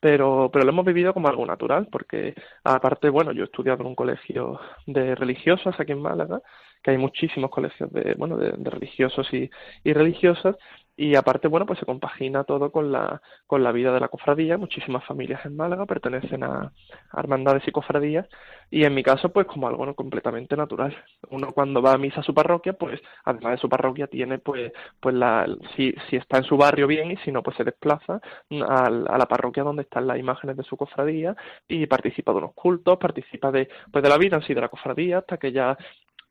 pero, 0.02 0.50
pero 0.52 0.66
lo 0.66 0.72
hemos 0.72 0.86
vivido 0.86 1.14
como 1.14 1.30
algo 1.30 1.46
natural, 1.46 1.88
porque 1.92 2.34
aparte, 2.64 3.10
bueno, 3.10 3.32
yo 3.32 3.44
he 3.44 3.46
estudiado 3.46 3.82
en 3.82 3.88
un 3.88 3.96
colegio 3.96 4.60
de 4.88 5.16
religiosos 5.16 5.80
aquí 5.80 5.92
en 5.92 6.02
Málaga, 6.02 6.42
que 6.84 6.92
hay 6.92 6.98
muchísimos 6.98 7.52
colegios 7.52 7.94
de, 7.94 8.16
bueno, 8.16 8.36
de, 8.36 8.52
religiosos 8.70 9.32
y, 9.32 9.50
y, 9.84 9.94
religiosas, 9.94 10.58
y 10.98 11.16
aparte, 11.16 11.48
bueno, 11.48 11.66
pues 11.66 11.80
se 11.80 11.86
compagina 11.86 12.44
todo 12.44 12.72
con 12.72 12.92
la, 12.92 13.22
con 13.48 13.64
la 13.64 13.72
vida 13.72 13.94
de 13.94 14.00
la 14.00 14.10
cofradía. 14.10 14.58
Muchísimas 14.58 15.04
familias 15.06 15.44
en 15.46 15.56
Málaga 15.56 15.86
pertenecen 15.86 16.44
a, 16.44 16.72
hermandades 17.18 17.68
y 17.68 17.72
cofradías. 17.72 18.28
Y 18.70 18.84
en 18.84 18.94
mi 18.94 19.02
caso, 19.02 19.30
pues 19.30 19.48
como 19.48 19.68
algo 19.68 19.86
¿no? 19.86 19.96
completamente 19.96 20.56
natural. 20.56 20.96
Uno 21.30 21.52
cuando 21.54 21.82
va 21.82 21.94
a 21.94 21.98
misa 21.98 22.20
a 22.20 22.24
su 22.24 22.34
parroquia, 22.34 22.74
pues 22.74 23.02
además 23.26 23.54
de 23.54 23.58
su 23.58 23.70
parroquia 23.70 24.08
tiene, 24.08 24.40
pues, 24.40 24.72
pues 25.00 25.16
la, 25.16 25.48
si, 25.76 25.94
si 26.10 26.18
está 26.18 26.38
en 26.38 26.44
su 26.44 26.58
barrio 26.58 26.88
bien 26.88 27.12
y 27.12 27.18
si 27.18 27.32
no, 27.32 27.42
pues 27.42 27.58
se 27.58 27.64
desplaza 27.64 28.22
a, 28.68 28.86
a 28.86 29.18
la 29.18 29.26
parroquia 29.26 29.64
donde 29.64 29.84
están 29.84 30.08
las 30.08 30.20
imágenes 30.20 30.58
de 30.58 30.64
su 30.64 30.78
cofradía 30.78 31.36
y 31.68 31.86
participa 31.88 32.32
de 32.32 32.40
unos 32.40 32.54
cultos, 32.54 32.98
participa 32.98 33.52
de, 33.52 33.70
pues 33.92 34.04
de 34.04 34.10
la 34.10 34.18
vida 34.18 34.38
en 34.38 34.44
sí 34.44 34.54
de 34.54 34.62
la 34.62 34.70
cofradía 34.70 35.20
hasta 35.20 35.38
que 35.38 35.52
ya 35.52 35.78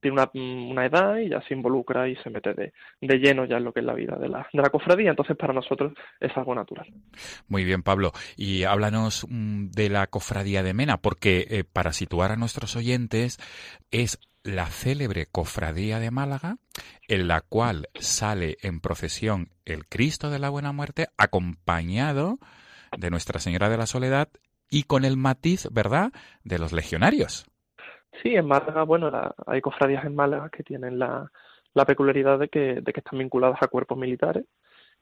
tiene 0.01 0.21
una, 0.21 0.31
una, 0.35 0.87
edad 0.87 1.19
y 1.19 1.29
ya 1.29 1.43
se 1.43 1.55
involucra 1.55 2.09
y 2.09 2.17
se 2.17 2.31
mete 2.31 2.55
de, 2.55 2.73
de, 3.01 3.19
lleno 3.19 3.45
ya 3.45 3.59
en 3.59 3.65
lo 3.65 3.73
que 3.73 3.81
es 3.81 3.87
la 3.87 3.95
vida 3.95 4.17
de 4.17 4.29
la, 4.29 4.49
de 4.53 4.63
la 4.63 4.71
cofradía. 4.71 5.11
Entonces, 5.11 5.37
para 5.37 5.53
nosotros 5.53 5.93
es 6.21 6.37
algo 6.37 6.55
natural. 6.55 6.87
Muy 7.49 7.65
bien, 7.65 7.83
Pablo. 7.83 8.13
Y 8.37 8.65
háblanos 8.65 9.27
mm, 9.29 9.71
de 9.71 9.91
la 9.91 10.07
cofradía 10.07 10.63
de 10.63 10.75
Mena, 10.75 10.99
porque 10.99 11.47
eh, 11.51 11.65
para 11.65 11.93
situar 11.93 12.33
a 12.33 12.37
nuestros 12.37 12.77
oyentes, 12.77 13.39
es 13.91 14.19
la 14.43 14.67
célebre 14.67 15.27
cofradía 15.27 15.99
de 15.99 16.11
Málaga, 16.11 16.57
en 17.09 17.29
la 17.29 17.43
cual 17.43 17.89
sale 17.95 18.57
en 18.63 18.81
procesión 18.81 19.51
el 19.65 19.87
Cristo 19.87 20.31
de 20.31 20.39
la 20.39 20.49
Buena 20.49 20.73
Muerte, 20.73 21.09
acompañado 21.19 22.39
de 22.97 23.11
Nuestra 23.11 23.41
Señora 23.41 23.69
de 23.69 23.77
la 23.77 23.87
Soledad 23.87 24.29
y 24.71 24.85
con 24.85 25.05
el 25.05 25.17
matiz, 25.17 25.69
¿verdad?, 25.71 26.13
de 26.45 26.59
los 26.59 26.73
legionarios. 26.73 27.50
Sí, 28.23 28.35
en 28.35 28.47
Málaga, 28.47 28.83
bueno, 28.83 29.11
hay 29.47 29.61
cofradías 29.61 30.05
en 30.05 30.15
Málaga 30.15 30.51
que 30.51 30.63
tienen 30.63 30.99
la, 30.99 31.31
la 31.75 31.85
peculiaridad 31.87 32.39
de 32.39 32.49
que, 32.49 32.81
de 32.81 32.93
que 32.93 33.01
están 33.01 33.19
vinculadas 33.19 33.63
a 33.63 33.69
cuerpos 33.69 33.97
militares. 33.99 34.45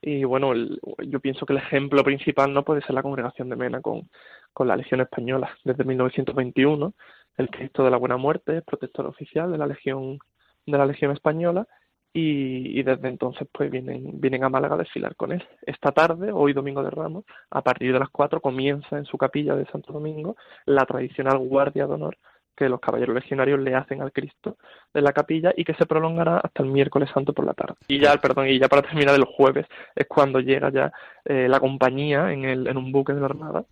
Y 0.01 0.25
bueno, 0.25 0.53
yo 0.55 1.21
pienso 1.21 1.45
que 1.45 1.55
el 1.55 1.59
ejemplo 1.59 2.05
principal 2.05 2.53
no 2.55 2.65
puede 2.65 2.83
ser 2.83 2.95
la 2.95 3.03
congregación 3.03 3.49
de 3.49 3.57
Mena 3.57 3.81
con, 3.81 4.09
con 4.53 4.69
la 4.69 4.77
Legión 4.77 5.01
Española. 5.01 5.57
Desde 5.65 5.85
1921, 5.85 6.95
el 7.37 7.51
Cristo 7.51 7.85
de 7.85 7.91
la 7.91 7.97
Buena 7.97 8.17
Muerte 8.17 8.59
es 8.59 8.65
protector 8.65 9.07
oficial 9.07 9.51
de 9.51 9.59
la 9.59 9.67
Legión, 9.67 10.19
de 10.67 10.79
la 10.79 10.87
Legión 10.87 11.11
Española 11.13 11.67
y, 12.13 12.79
y, 12.79 12.83
desde 12.85 13.09
entonces 13.09 13.47
pues 13.53 13.71
vienen, 13.71 14.21
vienen 14.21 14.45
a 14.45 14.49
Málaga 14.49 14.77
a 14.77 14.79
desfilar 14.79 15.17
con 15.17 15.33
él. 15.33 15.45
Esta 15.63 15.93
tarde, 15.93 16.31
hoy 16.33 16.53
domingo 16.53 16.83
de 16.83 16.91
Ramos, 16.91 17.25
a 17.51 17.63
partir 17.63 17.93
de 17.93 17.99
las 17.99 18.11
4 18.11 18.41
comienza 18.41 18.97
en 18.99 19.05
su 19.05 19.19
capilla 19.19 19.57
de 19.57 19.67
Santo 19.67 19.93
Domingo 19.93 20.37
la 20.65 20.87
tradicional 20.87 21.39
guardia 21.39 21.87
de 21.87 21.95
honor 21.95 22.17
que 22.59 22.69
los 22.69 22.81
caballeros 22.81 23.15
legionarios 23.15 23.61
le 23.61 23.75
hacen 23.75 24.03
al 24.03 24.13
Cristo 24.13 24.57
de 24.93 25.01
la 25.01 25.13
capilla 25.13 25.53
y 25.57 25.65
que 25.65 25.75
se 25.75 25.87
prolongará 25.87 26.39
hasta 26.39 26.65
el 26.65 26.71
miércoles 26.71 27.09
santo 27.15 27.33
por 27.33 27.47
la 27.47 27.55
tarde. 27.55 27.77
Y 27.87 28.01
ya, 28.01 28.17
perdón, 28.17 28.49
y 28.49 28.59
ya 28.59 28.69
para 28.69 28.83
terminar 28.83 29.15
el 29.15 29.25
jueves 29.25 29.67
es 29.95 30.07
cuando 30.09 30.41
llega 30.41 30.71
ya 30.71 30.93
eh, 31.25 31.47
la 31.49 31.61
compañía 31.61 32.33
en, 32.33 32.45
el, 32.45 32.67
en 32.67 32.77
un 32.77 32.91
buque 32.91 33.13
de 33.13 33.21
la 33.21 33.27
Armada 33.27 33.65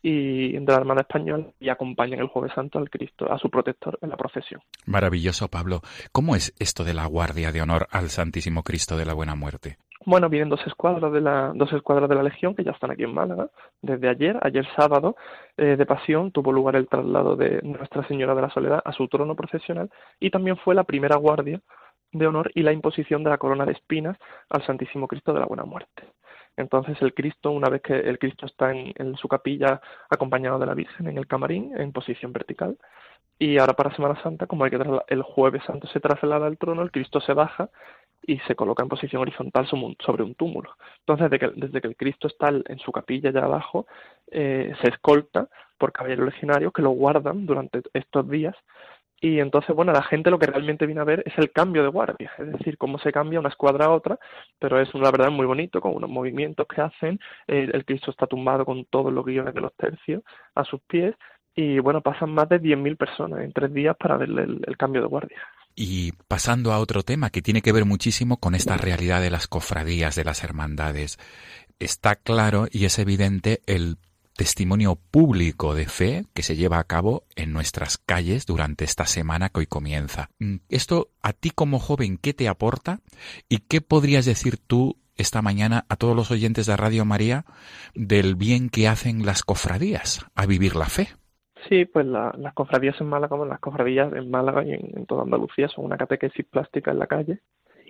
y 0.00 0.52
de 0.52 0.64
la 0.64 0.76
Armada 0.76 1.00
Española 1.00 1.46
y 1.58 1.68
acompañan 1.68 2.20
el 2.20 2.28
Jueves 2.28 2.52
Santo 2.54 2.78
al 2.78 2.88
Cristo, 2.88 3.30
a 3.32 3.38
su 3.38 3.50
protector 3.50 3.98
en 4.00 4.10
la 4.10 4.16
procesión. 4.16 4.62
Maravilloso, 4.86 5.48
Pablo. 5.48 5.80
¿Cómo 6.12 6.36
es 6.36 6.54
esto 6.60 6.84
de 6.84 6.94
la 6.94 7.06
guardia 7.06 7.50
de 7.50 7.62
honor 7.62 7.88
al 7.90 8.08
Santísimo 8.10 8.62
Cristo 8.62 8.96
de 8.96 9.06
la 9.06 9.14
Buena 9.14 9.34
Muerte? 9.34 9.78
Bueno, 10.06 10.28
vienen 10.28 10.48
dos 10.48 10.64
escuadras 10.66 11.12
de 11.12 11.20
la 11.20 11.52
dos 11.54 11.72
escuadras 11.72 12.08
de 12.08 12.14
la 12.14 12.22
Legión 12.22 12.54
que 12.54 12.64
ya 12.64 12.70
están 12.70 12.90
aquí 12.90 13.02
en 13.02 13.12
Málaga 13.12 13.50
desde 13.82 14.08
ayer. 14.08 14.38
Ayer 14.42 14.66
sábado 14.76 15.16
eh, 15.56 15.76
de 15.76 15.86
Pasión 15.86 16.30
tuvo 16.32 16.52
lugar 16.52 16.76
el 16.76 16.88
traslado 16.88 17.36
de 17.36 17.60
Nuestra 17.62 18.06
Señora 18.06 18.34
de 18.34 18.42
la 18.42 18.50
Soledad 18.50 18.80
a 18.84 18.92
su 18.92 19.08
trono 19.08 19.34
procesional 19.34 19.90
y 20.20 20.30
también 20.30 20.56
fue 20.56 20.74
la 20.74 20.84
primera 20.84 21.16
guardia 21.16 21.60
de 22.12 22.26
honor 22.26 22.50
y 22.54 22.62
la 22.62 22.72
imposición 22.72 23.22
de 23.24 23.30
la 23.30 23.38
corona 23.38 23.66
de 23.66 23.72
espinas 23.72 24.16
al 24.48 24.64
Santísimo 24.64 25.08
Cristo 25.08 25.32
de 25.32 25.40
la 25.40 25.46
Buena 25.46 25.64
Muerte. 25.64 26.04
Entonces 26.56 27.00
el 27.02 27.14
Cristo, 27.14 27.50
una 27.50 27.68
vez 27.68 27.82
que 27.82 27.94
el 27.94 28.18
Cristo 28.18 28.46
está 28.46 28.72
en, 28.72 29.16
su 29.16 29.28
capilla 29.28 29.80
acompañado 30.10 30.58
de 30.58 30.66
la 30.66 30.74
Virgen 30.74 31.06
en 31.08 31.18
el 31.18 31.26
camarín 31.26 31.72
en 31.78 31.92
posición 31.92 32.32
vertical, 32.32 32.76
y 33.38 33.58
ahora 33.58 33.74
para 33.74 33.94
Semana 33.94 34.20
Santa, 34.22 34.46
como 34.48 34.64
hay 34.64 34.70
que 34.70 34.80
el 35.08 35.22
jueves 35.22 35.62
santo 35.64 35.86
se 35.86 36.00
traslada 36.00 36.46
al 36.48 36.58
trono, 36.58 36.82
el 36.82 36.90
Cristo 36.90 37.20
se 37.20 37.32
baja 37.32 37.70
y 38.22 38.38
se 38.40 38.54
coloca 38.54 38.82
en 38.82 38.88
posición 38.88 39.22
horizontal 39.22 39.66
sobre 39.66 40.22
un 40.22 40.34
túmulo. 40.34 40.76
Entonces, 41.00 41.30
desde 41.56 41.80
que, 41.80 41.88
el 41.88 41.96
Cristo 41.96 42.28
está 42.28 42.48
en 42.48 42.78
su 42.78 42.92
capilla 42.92 43.30
allá 43.30 43.44
abajo, 43.44 43.86
eh, 44.30 44.72
se 44.82 44.88
escolta 44.88 45.48
por 45.78 45.92
caballeros 45.92 46.26
legionarios 46.26 46.72
que 46.72 46.82
lo 46.82 46.90
guardan 46.90 47.46
durante 47.46 47.82
estos 47.94 48.28
días. 48.28 48.54
Y 49.20 49.40
entonces, 49.40 49.74
bueno, 49.74 49.92
la 49.92 50.02
gente 50.02 50.30
lo 50.30 50.38
que 50.38 50.46
realmente 50.46 50.86
viene 50.86 51.00
a 51.00 51.04
ver 51.04 51.22
es 51.26 51.36
el 51.38 51.50
cambio 51.50 51.82
de 51.82 51.88
guardia, 51.88 52.30
es 52.38 52.52
decir, 52.52 52.78
cómo 52.78 52.98
se 53.00 53.10
cambia 53.10 53.40
una 53.40 53.48
escuadra 53.48 53.86
a 53.86 53.90
otra, 53.90 54.18
pero 54.60 54.80
es, 54.80 54.94
la 54.94 55.10
verdad, 55.10 55.30
muy 55.30 55.44
bonito, 55.44 55.80
con 55.80 55.96
unos 55.96 56.08
movimientos 56.08 56.66
que 56.68 56.80
hacen. 56.82 57.18
el 57.48 57.84
Cristo 57.84 58.12
está 58.12 58.28
tumbado 58.28 58.64
con 58.64 58.84
todos 58.84 59.12
los 59.12 59.24
guiones 59.24 59.54
de 59.54 59.60
los 59.60 59.74
tercios 59.74 60.22
a 60.54 60.64
sus 60.64 60.80
pies, 60.82 61.16
y 61.56 61.80
bueno, 61.80 62.00
pasan 62.00 62.30
más 62.30 62.48
de 62.48 62.60
10.000 62.60 62.96
personas 62.96 63.40
en 63.40 63.52
tres 63.52 63.72
días 63.74 63.96
para 63.96 64.16
ver 64.16 64.28
el 64.30 64.76
cambio 64.76 65.02
de 65.02 65.08
guardia. 65.08 65.42
Y 65.80 66.10
pasando 66.26 66.72
a 66.72 66.80
otro 66.80 67.04
tema 67.04 67.30
que 67.30 67.40
tiene 67.40 67.62
que 67.62 67.70
ver 67.70 67.84
muchísimo 67.84 68.38
con 68.38 68.56
esta 68.56 68.76
realidad 68.76 69.20
de 69.20 69.30
las 69.30 69.46
cofradías, 69.46 70.16
de 70.16 70.24
las 70.24 70.42
hermandades, 70.42 71.20
está 71.78 72.16
claro 72.16 72.66
y 72.68 72.84
es 72.84 72.98
evidente 72.98 73.62
el 73.66 73.96
testimonio 74.36 74.96
público 74.96 75.76
de 75.76 75.86
fe 75.86 76.24
que 76.34 76.42
se 76.42 76.56
lleva 76.56 76.80
a 76.80 76.84
cabo 76.84 77.22
en 77.36 77.52
nuestras 77.52 77.96
calles 77.96 78.44
durante 78.44 78.84
esta 78.84 79.06
semana 79.06 79.50
que 79.50 79.60
hoy 79.60 79.66
comienza. 79.68 80.30
Mm, 80.40 80.56
esto 80.68 81.12
a 81.22 81.32
ti 81.32 81.50
como 81.50 81.78
joven, 81.78 82.18
¿qué 82.18 82.34
te 82.34 82.48
aporta? 82.48 82.98
¿Y 83.48 83.58
qué 83.58 83.80
podrías 83.80 84.24
decir 84.24 84.56
tú 84.58 84.96
esta 85.16 85.42
mañana 85.42 85.86
a 85.88 85.94
todos 85.94 86.16
los 86.16 86.32
oyentes 86.32 86.66
de 86.66 86.76
Radio 86.76 87.04
María 87.04 87.44
del 87.94 88.34
bien 88.34 88.68
que 88.68 88.88
hacen 88.88 89.24
las 89.24 89.44
cofradías 89.44 90.26
a 90.34 90.44
vivir 90.44 90.74
la 90.74 90.86
fe? 90.86 91.10
Sí, 91.68 91.84
pues 91.86 92.06
las 92.06 92.54
cofradías 92.54 93.00
en 93.00 93.08
Málaga, 93.08 93.28
como 93.28 93.46
las 93.46 93.60
cofradías 93.60 94.12
en 94.12 94.30
Málaga 94.30 94.64
y 94.64 94.72
en, 94.72 95.06
toda 95.06 95.22
Andalucía 95.22 95.68
son 95.68 95.86
una 95.86 95.96
catequesis 95.96 96.46
plástica 96.46 96.90
en 96.90 96.98
la 96.98 97.06
calle 97.06 97.40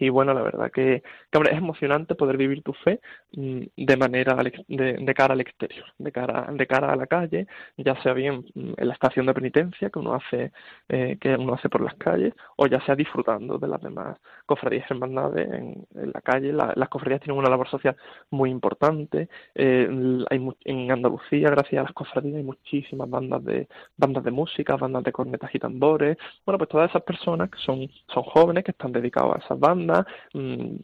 y 0.01 0.09
bueno, 0.11 0.35
la 0.35 0.43
verdad 0.43 0.71
que, 0.71 1.03
es 1.33 1.53
emocionante 1.53 2.15
poder 2.15 2.37
vivir 2.37 2.63
tu 2.63 2.73
fe 2.73 3.01
mm, 3.33 3.61
de 3.77 3.97
manera 3.97 4.37
de, 4.69 5.15
cara 5.15 5.35
al 5.35 5.41
exterior, 5.41 5.87
de 5.99 6.13
cara, 6.13 6.47
de 6.53 6.67
cara 6.67 6.93
a 6.93 6.97
la 6.97 7.07
calle, 7.07 7.47
ya 7.77 8.01
sea 8.03 8.13
bien 8.13 8.45
mm, 8.55 8.73
en 8.77 8.89
la 8.89 8.95
estación 8.95 9.27
de 9.27 9.35
penitencia 9.35 9.91
que 9.91 9.99
uno 9.99 10.15
hace, 10.15 10.53
eh, 10.89 11.17
que 11.21 11.35
uno 11.35 11.55
hace 11.55 11.69
por 11.69 11.81
las 11.83 11.95
calles, 11.95 12.35
o 12.57 12.67
ya 12.67 12.81
sea 12.85 12.95
disfrutando 12.95 13.59
de 13.59 13.69
las 13.69 13.83
demás 13.83 14.19
cofradías 14.47 14.91
hermandades 14.91 15.49
en, 15.53 15.87
en 15.95 16.13
la 16.13 16.21
calle. 16.21 16.53
las 16.53 16.89
cofradías 16.89 17.21
tienen 17.21 17.39
una 17.39 17.51
labor 17.51 17.69
social 17.69 17.97
muy 18.31 18.51
importante. 18.51 19.29
Eh, 19.55 19.89
hay, 20.31 20.49
en 20.65 20.91
Andalucía, 20.93 21.51
gracias 21.51 21.81
a 21.81 21.85
las 21.85 21.93
cofradías, 21.93 22.37
hay 22.37 22.43
muchísimas 22.43 23.09
bandas 23.11 23.45
de, 23.45 23.69
bandas 23.97 24.25
de 24.25 24.31
música, 24.31 24.77
bandas 24.77 25.05
de 25.05 25.13
cornetas 25.13 25.55
y 25.55 25.59
tambores. 25.59 26.17
Bueno, 26.47 26.59
pues 26.59 26.71
todas 26.71 26.91
esas 26.91 27.03
personas 27.03 27.51
que 27.51 27.59
son, 27.59 27.89
son 28.13 28.23
jóvenes 28.23 28.65
que 28.65 28.71
están 28.71 28.93
dedicados 28.93 29.37
a 29.37 29.39
esas 29.39 29.59
bandas 29.59 29.88
Mm, 30.35 30.77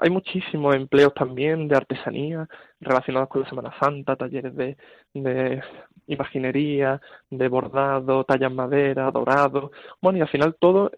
hay 0.00 0.10
muchísimos 0.10 0.74
empleos 0.74 1.14
también 1.14 1.68
de 1.68 1.76
artesanía 1.76 2.48
relacionados 2.80 3.28
con 3.28 3.42
la 3.42 3.48
Semana 3.48 3.74
Santa, 3.78 4.16
talleres 4.16 4.54
de, 4.56 4.76
de 5.14 5.62
imaginería, 6.06 7.00
de 7.30 7.48
bordado, 7.48 8.24
tallas 8.24 8.52
madera, 8.52 9.10
dorado. 9.10 9.70
Bueno, 10.00 10.18
y 10.18 10.22
al 10.22 10.28
final 10.28 10.56
todo 10.58 10.90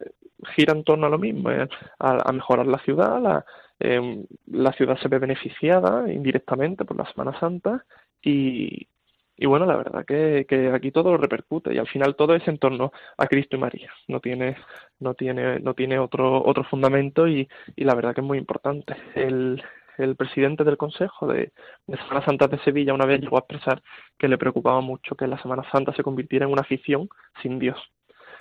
gira 0.55 0.73
en 0.73 0.85
torno 0.85 1.07
a 1.07 1.11
lo 1.11 1.19
mismo, 1.19 1.51
eh, 1.51 1.69
a, 1.99 2.33
mejorar 2.33 2.67
la 2.67 2.79
ciudad. 2.79 3.45
Em, 3.79 4.27
la 4.47 4.73
ciudad 4.73 4.99
se 4.99 5.09
ve 5.09 5.19
beneficiada 5.19 6.11
indirectamente 6.13 6.85
por 6.85 6.97
la 6.97 7.11
Semana 7.11 7.39
Santa 7.41 7.85
y, 8.23 8.87
y 9.41 9.47
bueno, 9.47 9.65
la 9.65 9.75
verdad 9.75 10.05
que, 10.05 10.45
que, 10.47 10.69
aquí 10.69 10.93
todo 10.93 11.17
repercute 11.17 11.73
y 11.73 11.79
al 11.79 11.89
final 11.89 12.15
todo 12.15 12.35
es 12.35 12.47
en 12.47 12.59
torno 12.59 12.93
a 13.17 13.27
Cristo 13.27 13.57
y 13.57 13.59
María. 13.59 13.91
No 14.07 14.21
tiene, 14.21 14.59
no 14.99 15.15
tiene, 15.15 15.59
no 15.61 15.73
tiene 15.73 15.99
otro, 15.99 16.45
otro 16.45 16.63
fundamento 16.65 17.27
y, 17.27 17.49
y 17.75 17.85
la 17.85 17.95
verdad 17.95 18.15
que 18.15 18.21
es 18.21 18.27
muy 18.27 18.37
importante. 18.37 18.95
El, 19.15 19.63
el 19.97 20.15
presidente 20.15 20.63
del 20.63 20.77
Consejo 20.77 21.27
de, 21.27 21.53
de, 21.87 21.97
Semana 21.97 22.23
Santa 22.23 22.49
de 22.49 22.59
Sevilla 22.59 22.93
una 22.93 23.07
vez 23.07 23.23
llegó 23.23 23.39
a 23.39 23.41
expresar 23.41 23.83
que 24.19 24.29
le 24.29 24.37
preocupaba 24.37 24.83
mucho 24.83 25.15
que 25.15 25.27
la 25.27 25.41
Semana 25.41 25.63
Santa 25.73 25.95
se 25.95 26.03
convirtiera 26.03 26.45
en 26.45 26.53
una 26.53 26.61
afición 26.61 27.09
sin 27.41 27.59
Dios. 27.59 27.79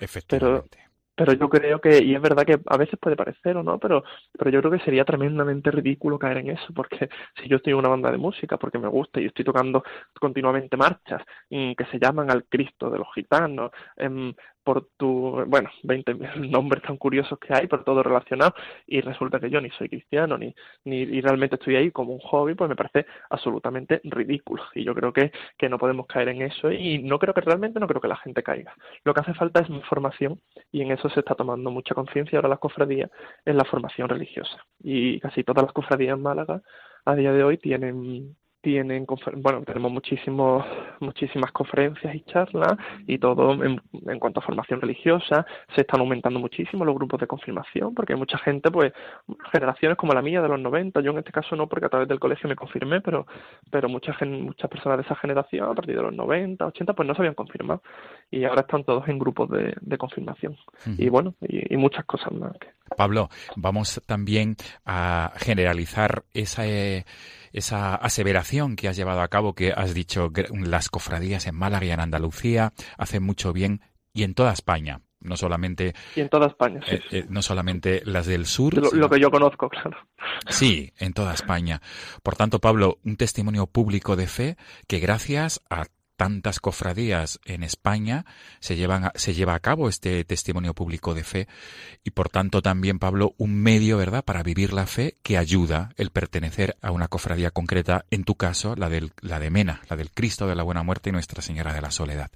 Efectivamente 0.00 0.68
pero 0.70 0.89
yo 1.38 1.48
creo 1.48 1.80
que, 1.80 2.02
y 2.02 2.14
es 2.14 2.20
verdad 2.20 2.44
que 2.44 2.60
a 2.66 2.76
veces 2.76 2.98
puede 3.00 3.16
parecer 3.16 3.56
o 3.56 3.62
no, 3.62 3.78
pero, 3.78 4.04
pero 4.38 4.50
yo 4.50 4.60
creo 4.60 4.72
que 4.72 4.84
sería 4.84 5.04
tremendamente 5.04 5.70
ridículo 5.70 6.18
caer 6.18 6.38
en 6.38 6.50
eso, 6.50 6.72
porque 6.74 7.08
si 7.42 7.48
yo 7.48 7.56
estoy 7.56 7.72
en 7.72 7.78
una 7.78 7.88
banda 7.88 8.10
de 8.10 8.18
música, 8.18 8.56
porque 8.58 8.78
me 8.78 8.88
gusta 8.88 9.20
y 9.20 9.26
estoy 9.26 9.44
tocando 9.44 9.82
continuamente 10.18 10.76
marchas 10.76 11.22
mm, 11.50 11.72
que 11.74 11.84
se 11.86 11.98
llaman 11.98 12.30
al 12.30 12.44
Cristo 12.44 12.90
de 12.90 12.98
los 12.98 13.08
gitanos, 13.14 13.70
em, 13.96 14.34
por 14.62 14.88
tu, 14.96 15.44
bueno, 15.46 15.70
20 15.82 16.14
nombres 16.48 16.82
tan 16.82 16.96
curiosos 16.96 17.38
que 17.38 17.54
hay, 17.54 17.66
por 17.66 17.84
todo 17.84 18.02
relacionado, 18.02 18.54
y 18.86 19.00
resulta 19.00 19.40
que 19.40 19.50
yo 19.50 19.60
ni 19.60 19.70
soy 19.70 19.88
cristiano, 19.88 20.38
ni, 20.38 20.54
ni 20.84 21.20
realmente 21.20 21.56
estoy 21.56 21.76
ahí 21.76 21.90
como 21.90 22.12
un 22.12 22.20
hobby, 22.20 22.54
pues 22.54 22.68
me 22.68 22.76
parece 22.76 23.06
absolutamente 23.30 24.00
ridículo. 24.04 24.62
Y 24.74 24.84
yo 24.84 24.94
creo 24.94 25.12
que, 25.12 25.32
que 25.58 25.68
no 25.68 25.78
podemos 25.78 26.06
caer 26.06 26.28
en 26.28 26.42
eso, 26.42 26.70
y 26.70 26.98
no 26.98 27.18
creo 27.18 27.34
que 27.34 27.40
realmente, 27.40 27.80
no 27.80 27.86
creo 27.86 28.00
que 28.00 28.08
la 28.08 28.16
gente 28.16 28.42
caiga. 28.42 28.74
Lo 29.04 29.14
que 29.14 29.20
hace 29.20 29.34
falta 29.34 29.60
es 29.60 29.70
información, 29.70 30.40
y 30.72 30.82
en 30.82 30.92
eso 30.92 31.08
se 31.10 31.20
está 31.20 31.34
tomando 31.34 31.70
mucha 31.70 31.94
conciencia 31.94 32.38
ahora 32.38 32.48
las 32.48 32.58
cofradías, 32.58 33.10
en 33.44 33.56
la 33.56 33.64
formación 33.64 34.08
religiosa. 34.08 34.64
Y 34.82 35.20
casi 35.20 35.44
todas 35.44 35.64
las 35.64 35.72
cofradías 35.72 36.16
en 36.16 36.22
Málaga 36.22 36.62
a 37.04 37.14
día 37.14 37.32
de 37.32 37.44
hoy 37.44 37.58
tienen 37.58 38.36
tienen 38.60 39.06
bueno 39.36 39.62
tenemos 39.62 39.90
muchísimos 39.92 40.64
muchísimas 41.00 41.52
conferencias 41.52 42.14
y 42.14 42.20
charlas 42.22 42.76
y 43.06 43.18
todo 43.18 43.52
en, 43.64 43.80
en, 44.06 44.18
cuanto 44.18 44.40
a 44.40 44.42
formación 44.42 44.80
religiosa 44.80 45.46
se 45.74 45.82
están 45.82 46.00
aumentando 46.00 46.38
muchísimo 46.38 46.84
los 46.84 46.94
grupos 46.94 47.20
de 47.20 47.26
confirmación 47.26 47.94
porque 47.94 48.12
hay 48.12 48.18
mucha 48.18 48.38
gente 48.38 48.70
pues 48.70 48.92
generaciones 49.52 49.96
como 49.96 50.12
la 50.12 50.22
mía 50.22 50.42
de 50.42 50.48
los 50.48 50.60
90 50.60 51.00
yo 51.00 51.12
en 51.12 51.18
este 51.18 51.32
caso 51.32 51.56
no 51.56 51.68
porque 51.68 51.86
a 51.86 51.88
través 51.88 52.08
del 52.08 52.20
colegio 52.20 52.48
me 52.48 52.56
confirmé 52.56 53.00
pero 53.00 53.26
pero 53.70 53.88
muchas 53.88 54.16
muchas 54.28 54.70
personas 54.70 54.98
de 54.98 55.04
esa 55.04 55.16
generación 55.16 55.70
a 55.70 55.74
partir 55.74 55.96
de 55.96 56.02
los 56.02 56.14
90 56.14 56.66
80 56.66 56.92
pues 56.94 57.06
no 57.06 57.14
se 57.14 57.20
habían 57.20 57.34
confirmado. 57.34 57.82
Y 58.30 58.44
ahora 58.44 58.62
están 58.62 58.84
todos 58.84 59.08
en 59.08 59.18
grupos 59.18 59.50
de, 59.50 59.74
de 59.80 59.98
confirmación. 59.98 60.56
Y 60.98 61.08
bueno 61.08 61.34
y, 61.40 61.74
y, 61.74 61.76
muchas 61.76 62.04
cosas 62.04 62.32
más 62.32 62.52
Pablo 62.96 63.28
vamos 63.56 64.00
también 64.06 64.56
a 64.84 65.32
generalizar 65.36 66.24
esa 66.34 66.66
eh, 66.66 67.04
esa 67.52 67.94
aseveración 67.94 68.76
que 68.76 68.88
has 68.88 68.96
llevado 68.96 69.20
a 69.20 69.28
cabo, 69.28 69.54
que 69.54 69.72
has 69.72 69.94
dicho 69.94 70.32
las 70.52 70.88
cofradías 70.88 71.46
en 71.46 71.54
Málaga 71.54 71.86
y 71.86 71.90
en 71.90 72.00
Andalucía 72.00 72.72
hacen 72.98 73.22
mucho 73.22 73.52
bien 73.52 73.80
y 74.12 74.24
en 74.24 74.34
toda 74.34 74.52
España, 74.52 75.00
no 75.20 75.36
solamente 75.36 75.94
y 76.16 76.20
en 76.20 76.28
toda 76.28 76.48
España 76.48 76.80
sí, 76.84 76.94
eh, 76.94 77.02
eh, 77.10 77.26
no 77.28 77.42
solamente 77.42 78.02
las 78.04 78.26
del 78.26 78.46
sur 78.46 78.74
lo, 78.74 79.08
que 79.08 79.20
yo 79.20 79.30
conozco 79.30 79.68
claro. 79.68 79.96
Sí 80.48 80.92
en 80.98 81.12
toda 81.12 81.34
España. 81.34 81.80
Por 82.22 82.36
tanto 82.36 82.60
Pablo 82.60 82.98
un 83.04 83.16
testimonio 83.16 83.66
público 83.66 84.16
de 84.16 84.26
fe 84.26 84.56
que 84.88 84.98
gracias 84.98 85.60
a 85.70 85.86
tantas 86.20 86.60
cofradías 86.60 87.40
en 87.46 87.62
España 87.62 88.26
se, 88.58 88.76
llevan 88.76 89.10
se 89.14 89.32
lleva 89.32 89.54
a 89.54 89.60
cabo 89.60 89.88
este 89.88 90.22
testimonio 90.26 90.74
público 90.74 91.14
de 91.14 91.24
fe 91.24 91.48
y 92.04 92.10
por 92.10 92.28
tanto 92.28 92.60
también, 92.60 92.98
Pablo, 92.98 93.34
un 93.38 93.54
medio, 93.54 93.96
¿verdad?, 93.96 94.22
para 94.22 94.42
vivir 94.42 94.74
la 94.74 94.86
fe 94.86 95.16
que 95.22 95.38
ayuda 95.38 95.94
el 95.96 96.10
pertenecer 96.10 96.76
a 96.82 96.90
una 96.90 97.08
cofradía 97.08 97.50
concreta, 97.50 98.04
en 98.10 98.24
tu 98.24 98.34
caso, 98.34 98.76
la, 98.76 98.90
del, 98.90 99.14
la 99.22 99.38
de 99.38 99.48
Mena, 99.48 99.80
la 99.88 99.96
del 99.96 100.10
Cristo 100.10 100.46
de 100.46 100.56
la 100.56 100.62
Buena 100.62 100.82
Muerte 100.82 101.08
y 101.08 101.12
Nuestra 101.12 101.40
Señora 101.40 101.72
de 101.72 101.80
la 101.80 101.90
Soledad. 101.90 102.30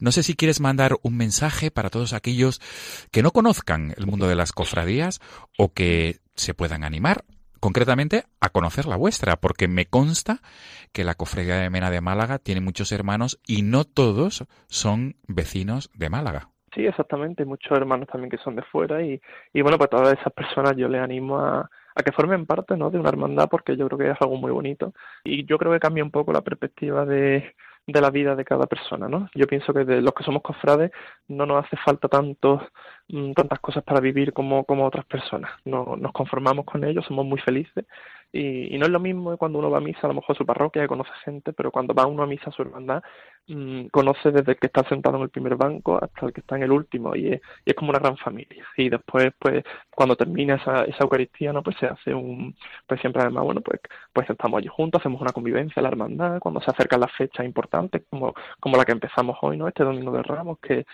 No 0.00 0.10
sé 0.10 0.24
si 0.24 0.34
quieres 0.34 0.58
mandar 0.58 0.96
un 1.02 1.16
mensaje 1.16 1.70
para 1.70 1.90
todos 1.90 2.14
aquellos 2.14 2.60
que 3.12 3.22
no 3.22 3.30
conozcan 3.30 3.94
el 3.96 4.08
mundo 4.08 4.26
de 4.26 4.34
las 4.34 4.50
cofradías 4.50 5.20
o 5.56 5.72
que 5.72 6.18
se 6.34 6.54
puedan 6.54 6.82
animar 6.82 7.24
concretamente 7.62 8.26
a 8.40 8.48
conocer 8.48 8.86
la 8.86 8.96
vuestra, 8.96 9.36
porque 9.36 9.68
me 9.68 9.86
consta 9.86 10.42
que 10.92 11.04
la 11.04 11.14
Cofradía 11.14 11.56
de 11.56 11.70
Mena 11.70 11.90
de 11.90 12.00
Málaga 12.00 12.38
tiene 12.38 12.60
muchos 12.60 12.92
hermanos 12.92 13.40
y 13.46 13.62
no 13.62 13.84
todos 13.84 14.44
son 14.68 15.16
vecinos 15.26 15.90
de 15.94 16.10
Málaga. 16.10 16.48
Sí, 16.74 16.86
exactamente, 16.86 17.44
muchos 17.44 17.76
hermanos 17.76 18.08
también 18.08 18.30
que 18.30 18.38
son 18.38 18.56
de 18.56 18.62
fuera 18.62 19.02
y, 19.02 19.20
y 19.52 19.60
bueno, 19.60 19.76
pues 19.76 19.90
todas 19.90 20.18
esas 20.18 20.32
personas 20.32 20.74
yo 20.76 20.88
les 20.88 21.02
animo 21.02 21.38
a, 21.38 21.68
a 21.94 22.02
que 22.02 22.12
formen 22.12 22.46
parte 22.46 22.76
¿no? 22.76 22.90
de 22.90 22.98
una 22.98 23.10
hermandad 23.10 23.48
porque 23.50 23.76
yo 23.76 23.86
creo 23.88 23.98
que 23.98 24.10
es 24.10 24.16
algo 24.20 24.36
muy 24.36 24.50
bonito 24.50 24.94
y 25.22 25.44
yo 25.44 25.58
creo 25.58 25.72
que 25.72 25.80
cambia 25.80 26.02
un 26.02 26.10
poco 26.10 26.32
la 26.32 26.40
perspectiva 26.40 27.04
de, 27.04 27.54
de 27.86 28.00
la 28.00 28.10
vida 28.10 28.34
de 28.34 28.44
cada 28.46 28.66
persona, 28.66 29.06
¿no? 29.06 29.28
Yo 29.34 29.46
pienso 29.46 29.74
que 29.74 29.84
de 29.84 30.00
los 30.00 30.14
que 30.14 30.24
somos 30.24 30.40
cofrades 30.40 30.92
no 31.28 31.44
nos 31.44 31.66
hace 31.66 31.76
falta 31.76 32.08
tantos 32.08 32.62
Mm, 33.12 33.32
tantas 33.34 33.60
cosas 33.60 33.84
para 33.84 34.00
vivir 34.00 34.32
como, 34.32 34.64
como 34.64 34.86
otras 34.86 35.04
personas. 35.04 35.50
No, 35.66 35.96
nos 35.96 36.12
conformamos 36.12 36.64
con 36.64 36.82
ellos, 36.82 37.04
somos 37.06 37.26
muy 37.26 37.38
felices 37.40 37.84
y, 38.32 38.78
no 38.78 38.86
es 38.86 38.92
lo 38.92 39.00
mismo 39.00 39.36
cuando 39.36 39.58
uno 39.58 39.70
va 39.70 39.78
a 39.78 39.80
misa, 39.80 40.00
a 40.04 40.08
lo 40.08 40.14
mejor 40.14 40.34
a 40.34 40.38
su 40.38 40.46
parroquia, 40.46 40.88
conoce 40.88 41.10
gente, 41.24 41.52
pero 41.52 41.70
cuando 41.70 41.94
va 41.94 42.06
uno 42.06 42.22
a 42.22 42.26
misa 42.26 42.50
a 42.50 42.52
su 42.52 42.62
hermandad, 42.62 43.02
mmm, 43.46 43.86
conoce 43.88 44.30
desde 44.30 44.52
el 44.52 44.58
que 44.58 44.68
está 44.68 44.82
sentado 44.88 45.16
en 45.18 45.24
el 45.24 45.30
primer 45.30 45.56
banco 45.56 45.98
hasta 46.02 46.26
el 46.26 46.32
que 46.32 46.40
está 46.40 46.56
en 46.56 46.62
el 46.62 46.72
último 46.72 47.14
y 47.14 47.34
es, 47.34 47.42
y 47.64 47.74
como 47.74 47.90
una 47.90 47.98
gran 47.98 48.16
familia. 48.16 48.64
Y 48.76 48.88
después, 48.88 49.32
pues, 49.38 49.64
cuando 49.90 50.16
termina 50.16 50.54
esa, 50.56 50.84
esa 50.84 51.04
Eucaristía, 51.04 51.52
¿no? 51.52 51.62
Pues 51.62 51.76
se 51.78 51.86
hace 51.86 52.14
un, 52.14 52.56
pues 52.86 53.00
siempre 53.00 53.22
además, 53.22 53.44
bueno, 53.44 53.60
pues, 53.60 53.80
pues 54.12 54.28
estamos 54.30 54.58
allí 54.58 54.68
juntos, 54.68 55.00
hacemos 55.00 55.20
una 55.20 55.32
convivencia, 55.32 55.82
la 55.82 55.88
hermandad, 55.88 56.38
cuando 56.40 56.60
se 56.62 56.70
acercan 56.70 57.00
las 57.00 57.12
fechas 57.12 57.44
importantes, 57.44 58.02
como, 58.08 58.34
como 58.60 58.76
la 58.76 58.84
que 58.84 58.92
empezamos 58.92 59.36
hoy, 59.42 59.56
¿no? 59.58 59.68
Este 59.68 59.84
Domingo 59.84 60.12
de 60.12 60.22
Ramos, 60.22 60.58
que 60.60 60.86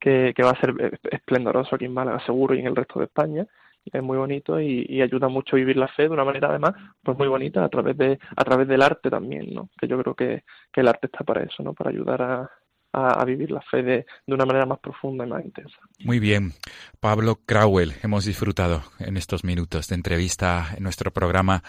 que, 0.00 0.34
va 0.42 0.50
a 0.50 0.60
ser 0.60 1.00
esplendoroso 1.10 1.74
aquí 1.74 1.86
en 1.86 1.94
Málaga 1.94 2.20
seguro 2.26 2.54
y 2.54 2.60
en 2.60 2.66
el 2.66 2.76
resto 2.76 2.98
de 2.98 3.06
España 3.06 3.46
es 3.92 4.02
muy 4.02 4.16
bonito 4.16 4.60
y, 4.60 5.02
ayuda 5.02 5.28
mucho 5.28 5.56
a 5.56 5.58
vivir 5.58 5.76
la 5.76 5.88
fe 5.88 6.04
de 6.04 6.10
una 6.10 6.24
manera 6.24 6.48
además 6.48 6.72
pues 7.02 7.18
muy 7.18 7.28
bonita 7.28 7.64
a 7.64 7.68
través 7.68 7.96
de 7.96 8.18
a 8.36 8.44
través 8.44 8.66
del 8.68 8.82
arte 8.82 9.10
también 9.10 9.52
no 9.52 9.68
que 9.78 9.86
yo 9.86 9.98
creo 10.02 10.14
que, 10.14 10.44
que 10.72 10.80
el 10.80 10.88
arte 10.88 11.06
está 11.06 11.24
para 11.24 11.42
eso 11.42 11.62
no 11.62 11.74
para 11.74 11.90
ayudar 11.90 12.22
a, 12.22 12.50
a, 12.94 13.24
vivir 13.24 13.50
la 13.50 13.60
fe 13.60 13.82
de, 13.82 14.06
de, 14.26 14.34
una 14.34 14.46
manera 14.46 14.66
más 14.66 14.78
profunda 14.78 15.26
y 15.26 15.28
más 15.28 15.44
intensa. 15.44 15.76
Muy 16.04 16.20
bien. 16.20 16.52
Pablo 17.00 17.40
Crowell, 17.44 17.92
hemos 18.04 18.24
disfrutado 18.24 18.84
en 19.00 19.16
estos 19.16 19.42
minutos 19.42 19.88
de 19.88 19.96
entrevista 19.96 20.68
en 20.76 20.84
nuestro 20.84 21.10
programa 21.10 21.64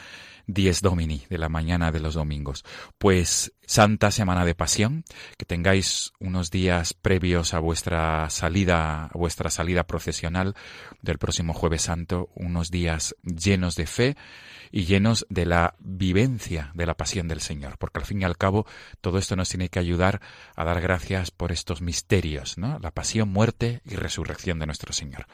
Dies 0.48 0.82
Domini 0.82 1.24
de 1.30 1.38
la 1.38 1.50
mañana 1.50 1.92
de 1.92 2.00
los 2.00 2.14
domingos. 2.14 2.64
Pues 2.98 3.54
Santa 3.66 4.12
Semana 4.12 4.46
de 4.46 4.56
Pasión, 4.56 5.04
que 5.38 5.46
tengáis 5.46 6.14
unos 6.20 6.52
días 6.52 6.94
previos 6.94 7.54
a 7.54 7.60
vuestra 7.60 8.30
salida, 8.30 9.10
vuestra 9.14 9.50
salida 9.50 9.86
procesional 9.88 10.56
del 11.02 11.18
próximo 11.18 11.54
jueves 11.54 11.84
santo, 11.84 12.30
unos 12.36 12.70
días 12.70 13.16
llenos 13.24 13.76
de 13.76 13.88
fe 13.88 14.18
y 14.72 14.86
llenos 14.86 15.26
de 15.30 15.46
la 15.46 15.76
vivencia 15.80 16.72
de 16.74 16.86
la 16.86 16.96
pasión 16.96 17.28
del 17.28 17.42
Señor, 17.42 17.78
porque 17.78 18.00
al 18.00 18.06
fin 18.06 18.22
y 18.22 18.26
al 18.26 18.38
cabo 18.38 18.66
todo 19.02 19.18
esto 19.18 19.36
nos 19.36 19.50
tiene 19.50 19.70
que 19.70 19.80
ayudar 19.80 20.22
a 20.56 20.64
dar 20.64 20.82
gracias 20.82 21.32
por 21.32 21.52
estos 21.52 21.82
misterios, 21.82 22.58
¿no? 22.58 22.80
La 22.80 22.92
pasión, 22.92 23.30
muerte 23.30 23.82
y 23.86 23.96
resurrección 23.96 24.60
de 24.60 24.66
nuestro 24.66 24.94
Señor. 24.94 25.28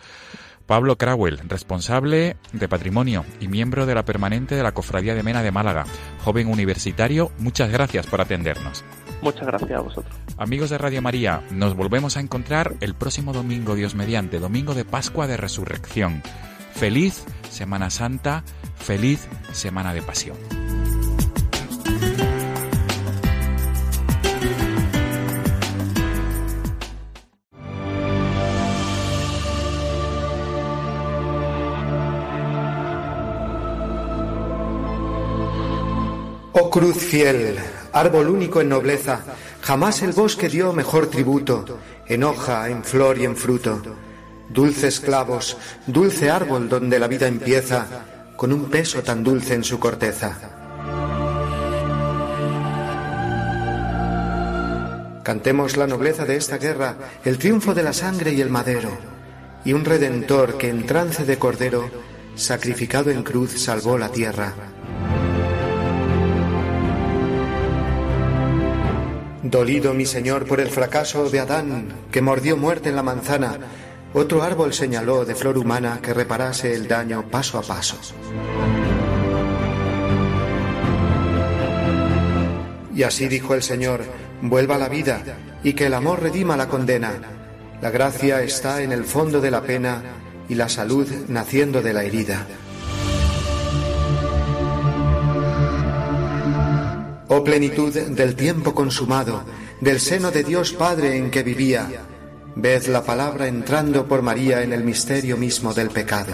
Pablo 0.65 0.97
Crowell, 0.97 1.39
responsable 1.47 2.37
de 2.53 2.67
patrimonio 2.67 3.25
y 3.39 3.47
miembro 3.47 3.85
de 3.85 3.95
la 3.95 4.05
permanente 4.05 4.55
de 4.55 4.63
la 4.63 4.73
Cofradía 4.73 5.15
de 5.15 5.23
Mena 5.23 5.43
de 5.43 5.51
Málaga, 5.51 5.85
joven 6.23 6.47
universitario, 6.47 7.31
muchas 7.37 7.71
gracias 7.71 8.07
por 8.07 8.21
atendernos. 8.21 8.83
Muchas 9.21 9.45
gracias 9.45 9.71
a 9.71 9.81
vosotros. 9.81 10.15
Amigos 10.37 10.69
de 10.69 10.77
Radio 10.77 11.01
María, 11.01 11.43
nos 11.51 11.75
volvemos 11.75 12.17
a 12.17 12.21
encontrar 12.21 12.73
el 12.81 12.95
próximo 12.95 13.33
domingo, 13.33 13.75
Dios 13.75 13.95
mediante, 13.95 14.39
domingo 14.39 14.73
de 14.73 14.85
Pascua 14.85 15.27
de 15.27 15.37
Resurrección. 15.37 16.23
Feliz 16.73 17.25
Semana 17.49 17.89
Santa, 17.89 18.43
feliz 18.75 19.27
Semana 19.51 19.93
de 19.93 20.01
Pasión. 20.01 20.37
Cruz 36.71 36.95
fiel, 36.95 37.57
árbol 37.91 38.29
único 38.29 38.61
en 38.61 38.69
nobleza, 38.69 39.19
jamás 39.61 40.01
el 40.03 40.13
bosque 40.13 40.47
dio 40.47 40.71
mejor 40.71 41.07
tributo, 41.07 41.77
en 42.07 42.23
hoja, 42.23 42.69
en 42.69 42.85
flor 42.85 43.17
y 43.17 43.25
en 43.25 43.35
fruto. 43.35 43.81
Dulces 44.47 45.01
clavos, 45.01 45.57
dulce 45.85 46.31
árbol 46.31 46.69
donde 46.69 46.97
la 46.97 47.09
vida 47.09 47.27
empieza, 47.27 47.85
con 48.37 48.53
un 48.53 48.69
peso 48.69 49.03
tan 49.03 49.21
dulce 49.21 49.53
en 49.53 49.65
su 49.65 49.79
corteza. 49.79 50.37
Cantemos 55.23 55.75
la 55.75 55.87
nobleza 55.87 56.25
de 56.25 56.37
esta 56.37 56.57
guerra, 56.57 56.95
el 57.25 57.37
triunfo 57.37 57.73
de 57.73 57.83
la 57.83 57.91
sangre 57.91 58.31
y 58.31 58.39
el 58.39 58.49
madero, 58.49 58.91
y 59.65 59.73
un 59.73 59.83
redentor 59.83 60.57
que 60.57 60.69
en 60.69 60.85
trance 60.85 61.25
de 61.25 61.37
cordero, 61.37 61.91
sacrificado 62.35 63.11
en 63.11 63.23
cruz, 63.23 63.61
salvó 63.61 63.97
la 63.97 64.07
tierra. 64.07 64.53
Dolido 69.51 69.93
mi 69.93 70.05
Señor 70.05 70.45
por 70.45 70.61
el 70.61 70.69
fracaso 70.69 71.29
de 71.29 71.41
Adán, 71.41 71.89
que 72.09 72.21
mordió 72.21 72.55
muerte 72.55 72.87
en 72.87 72.95
la 72.95 73.03
manzana, 73.03 73.57
otro 74.13 74.43
árbol 74.43 74.73
señaló 74.73 75.25
de 75.25 75.35
flor 75.35 75.57
humana 75.57 75.99
que 76.01 76.13
reparase 76.13 76.73
el 76.73 76.87
daño 76.87 77.29
paso 77.29 77.59
a 77.59 77.61
paso. 77.61 77.97
Y 82.95 83.03
así 83.03 83.27
dijo 83.27 83.53
el 83.53 83.61
Señor, 83.61 84.05
vuelva 84.41 84.77
la 84.77 84.87
vida 84.87 85.21
y 85.65 85.73
que 85.73 85.87
el 85.87 85.95
amor 85.95 86.21
redima 86.21 86.55
la 86.55 86.69
condena. 86.69 87.11
La 87.81 87.89
gracia 87.89 88.41
está 88.43 88.81
en 88.81 88.93
el 88.93 89.03
fondo 89.03 89.41
de 89.41 89.51
la 89.51 89.63
pena 89.63 90.01
y 90.47 90.55
la 90.55 90.69
salud 90.69 91.07
naciendo 91.27 91.81
de 91.81 91.91
la 91.91 92.05
herida. 92.05 92.47
Oh 97.33 97.45
plenitud 97.45 97.93
del 97.93 98.35
tiempo 98.35 98.75
consumado, 98.75 99.45
del 99.79 100.01
seno 100.01 100.31
de 100.31 100.43
Dios 100.43 100.73
Padre 100.73 101.15
en 101.15 101.31
que 101.31 101.43
vivía, 101.43 101.87
Ved 102.55 102.87
la 102.87 103.05
palabra 103.05 103.47
entrando 103.47 104.05
por 104.05 104.21
María 104.21 104.63
en 104.63 104.73
el 104.73 104.83
misterio 104.83 105.37
mismo 105.37 105.73
del 105.73 105.91
pecado. 105.91 106.33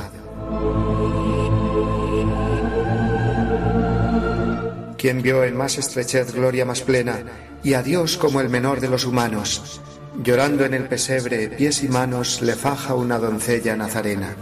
Quien 4.97 5.21
vio 5.21 5.43
en 5.43 5.55
más 5.55 5.77
estrechez 5.77 6.33
gloria 6.33 6.65
más 6.65 6.81
plena 6.81 7.19
y 7.63 7.75
a 7.75 7.83
Dios 7.83 8.17
como 8.17 8.41
el 8.41 8.49
menor 8.49 8.79
de 8.79 8.89
los 8.89 9.05
humanos. 9.05 9.79
Llorando 10.23 10.65
en 10.65 10.73
el 10.73 10.87
pesebre, 10.87 11.49
pies 11.49 11.83
y 11.83 11.89
manos, 11.89 12.41
le 12.41 12.55
faja 12.55 12.95
una 12.95 13.19
doncella 13.19 13.75
nazarena. 13.75 14.35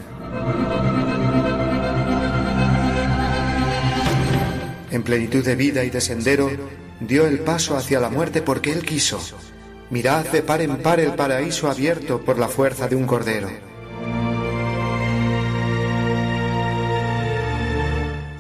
En 4.96 5.04
plenitud 5.04 5.44
de 5.44 5.58
vida 5.58 5.84
y 5.84 5.90
de 5.90 6.00
sendero, 6.00 6.50
dio 7.02 7.28
el 7.28 7.40
paso 7.40 7.76
hacia 7.76 8.00
la 8.00 8.10
muerte 8.10 8.42
porque 8.42 8.72
él 8.72 8.86
quiso. 8.86 9.20
Mirad 9.90 10.26
de 10.28 10.42
par 10.42 10.62
en 10.62 10.78
par 10.78 11.02
el 11.02 11.16
paraíso 11.16 11.70
abierto 11.70 12.22
por 12.22 12.40
la 12.40 12.48
fuerza 12.48 12.88
de 12.88 12.96
un 12.96 13.06
cordero. 13.06 13.50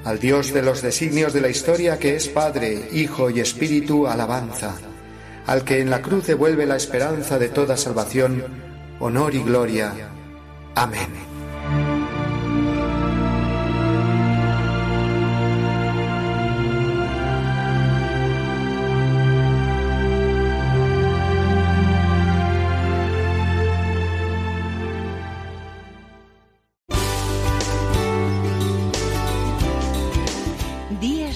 Al 0.05 0.17
Dios 0.17 0.53
de 0.53 0.61
los 0.61 0.81
designios 0.81 1.33
de 1.33 1.41
la 1.41 1.49
historia 1.49 1.99
que 1.99 2.15
es 2.15 2.29
Padre, 2.29 2.87
Hijo 2.93 3.29
y 3.29 3.41
Espíritu, 3.41 4.07
alabanza. 4.07 4.75
Al 5.47 5.65
que 5.65 5.81
en 5.81 5.89
la 5.89 6.01
cruz 6.01 6.25
devuelve 6.25 6.65
la 6.65 6.77
esperanza 6.77 7.37
de 7.37 7.49
toda 7.49 7.75
salvación, 7.75 8.45
honor 9.01 9.35
y 9.35 9.43
gloria. 9.43 9.91
Amén. 10.73 11.34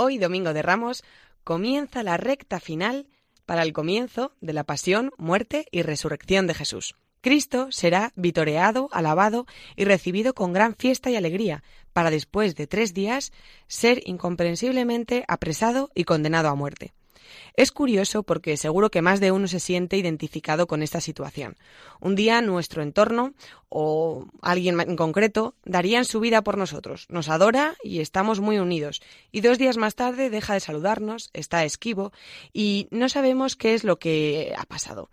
Hoy, 0.00 0.18
Domingo 0.18 0.52
de 0.52 0.62
Ramos, 0.62 1.02
comienza 1.42 2.04
la 2.04 2.16
recta 2.16 2.60
final 2.60 3.08
para 3.46 3.62
el 3.62 3.72
comienzo 3.72 4.30
de 4.40 4.52
la 4.52 4.62
pasión, 4.62 5.10
muerte 5.18 5.66
y 5.72 5.82
resurrección 5.82 6.46
de 6.46 6.54
Jesús. 6.54 6.94
Cristo 7.20 7.66
será 7.72 8.12
vitoreado, 8.14 8.88
alabado 8.92 9.44
y 9.74 9.86
recibido 9.86 10.34
con 10.34 10.52
gran 10.52 10.76
fiesta 10.76 11.10
y 11.10 11.16
alegría, 11.16 11.64
para 11.92 12.12
después 12.12 12.54
de 12.54 12.68
tres 12.68 12.94
días 12.94 13.32
ser 13.66 14.00
incomprensiblemente 14.06 15.24
apresado 15.26 15.90
y 15.96 16.04
condenado 16.04 16.48
a 16.48 16.54
muerte. 16.54 16.92
Es 17.54 17.72
curioso 17.72 18.22
porque 18.22 18.56
seguro 18.56 18.90
que 18.90 19.02
más 19.02 19.20
de 19.20 19.32
uno 19.32 19.48
se 19.48 19.60
siente 19.60 19.96
identificado 19.96 20.66
con 20.66 20.82
esta 20.82 21.00
situación. 21.00 21.56
Un 22.00 22.14
día 22.14 22.40
nuestro 22.40 22.82
entorno 22.82 23.34
o 23.68 24.26
alguien 24.42 24.80
en 24.80 24.96
concreto 24.96 25.54
darían 25.64 26.04
su 26.04 26.20
vida 26.20 26.42
por 26.42 26.56
nosotros, 26.56 27.06
nos 27.08 27.28
adora 27.28 27.76
y 27.82 28.00
estamos 28.00 28.40
muy 28.40 28.58
unidos. 28.58 29.00
Y 29.32 29.40
dos 29.40 29.58
días 29.58 29.76
más 29.76 29.94
tarde 29.94 30.30
deja 30.30 30.54
de 30.54 30.60
saludarnos, 30.60 31.30
está 31.32 31.64
esquivo 31.64 32.12
y 32.52 32.88
no 32.90 33.08
sabemos 33.08 33.56
qué 33.56 33.74
es 33.74 33.84
lo 33.84 33.98
que 33.98 34.54
ha 34.56 34.64
pasado. 34.64 35.10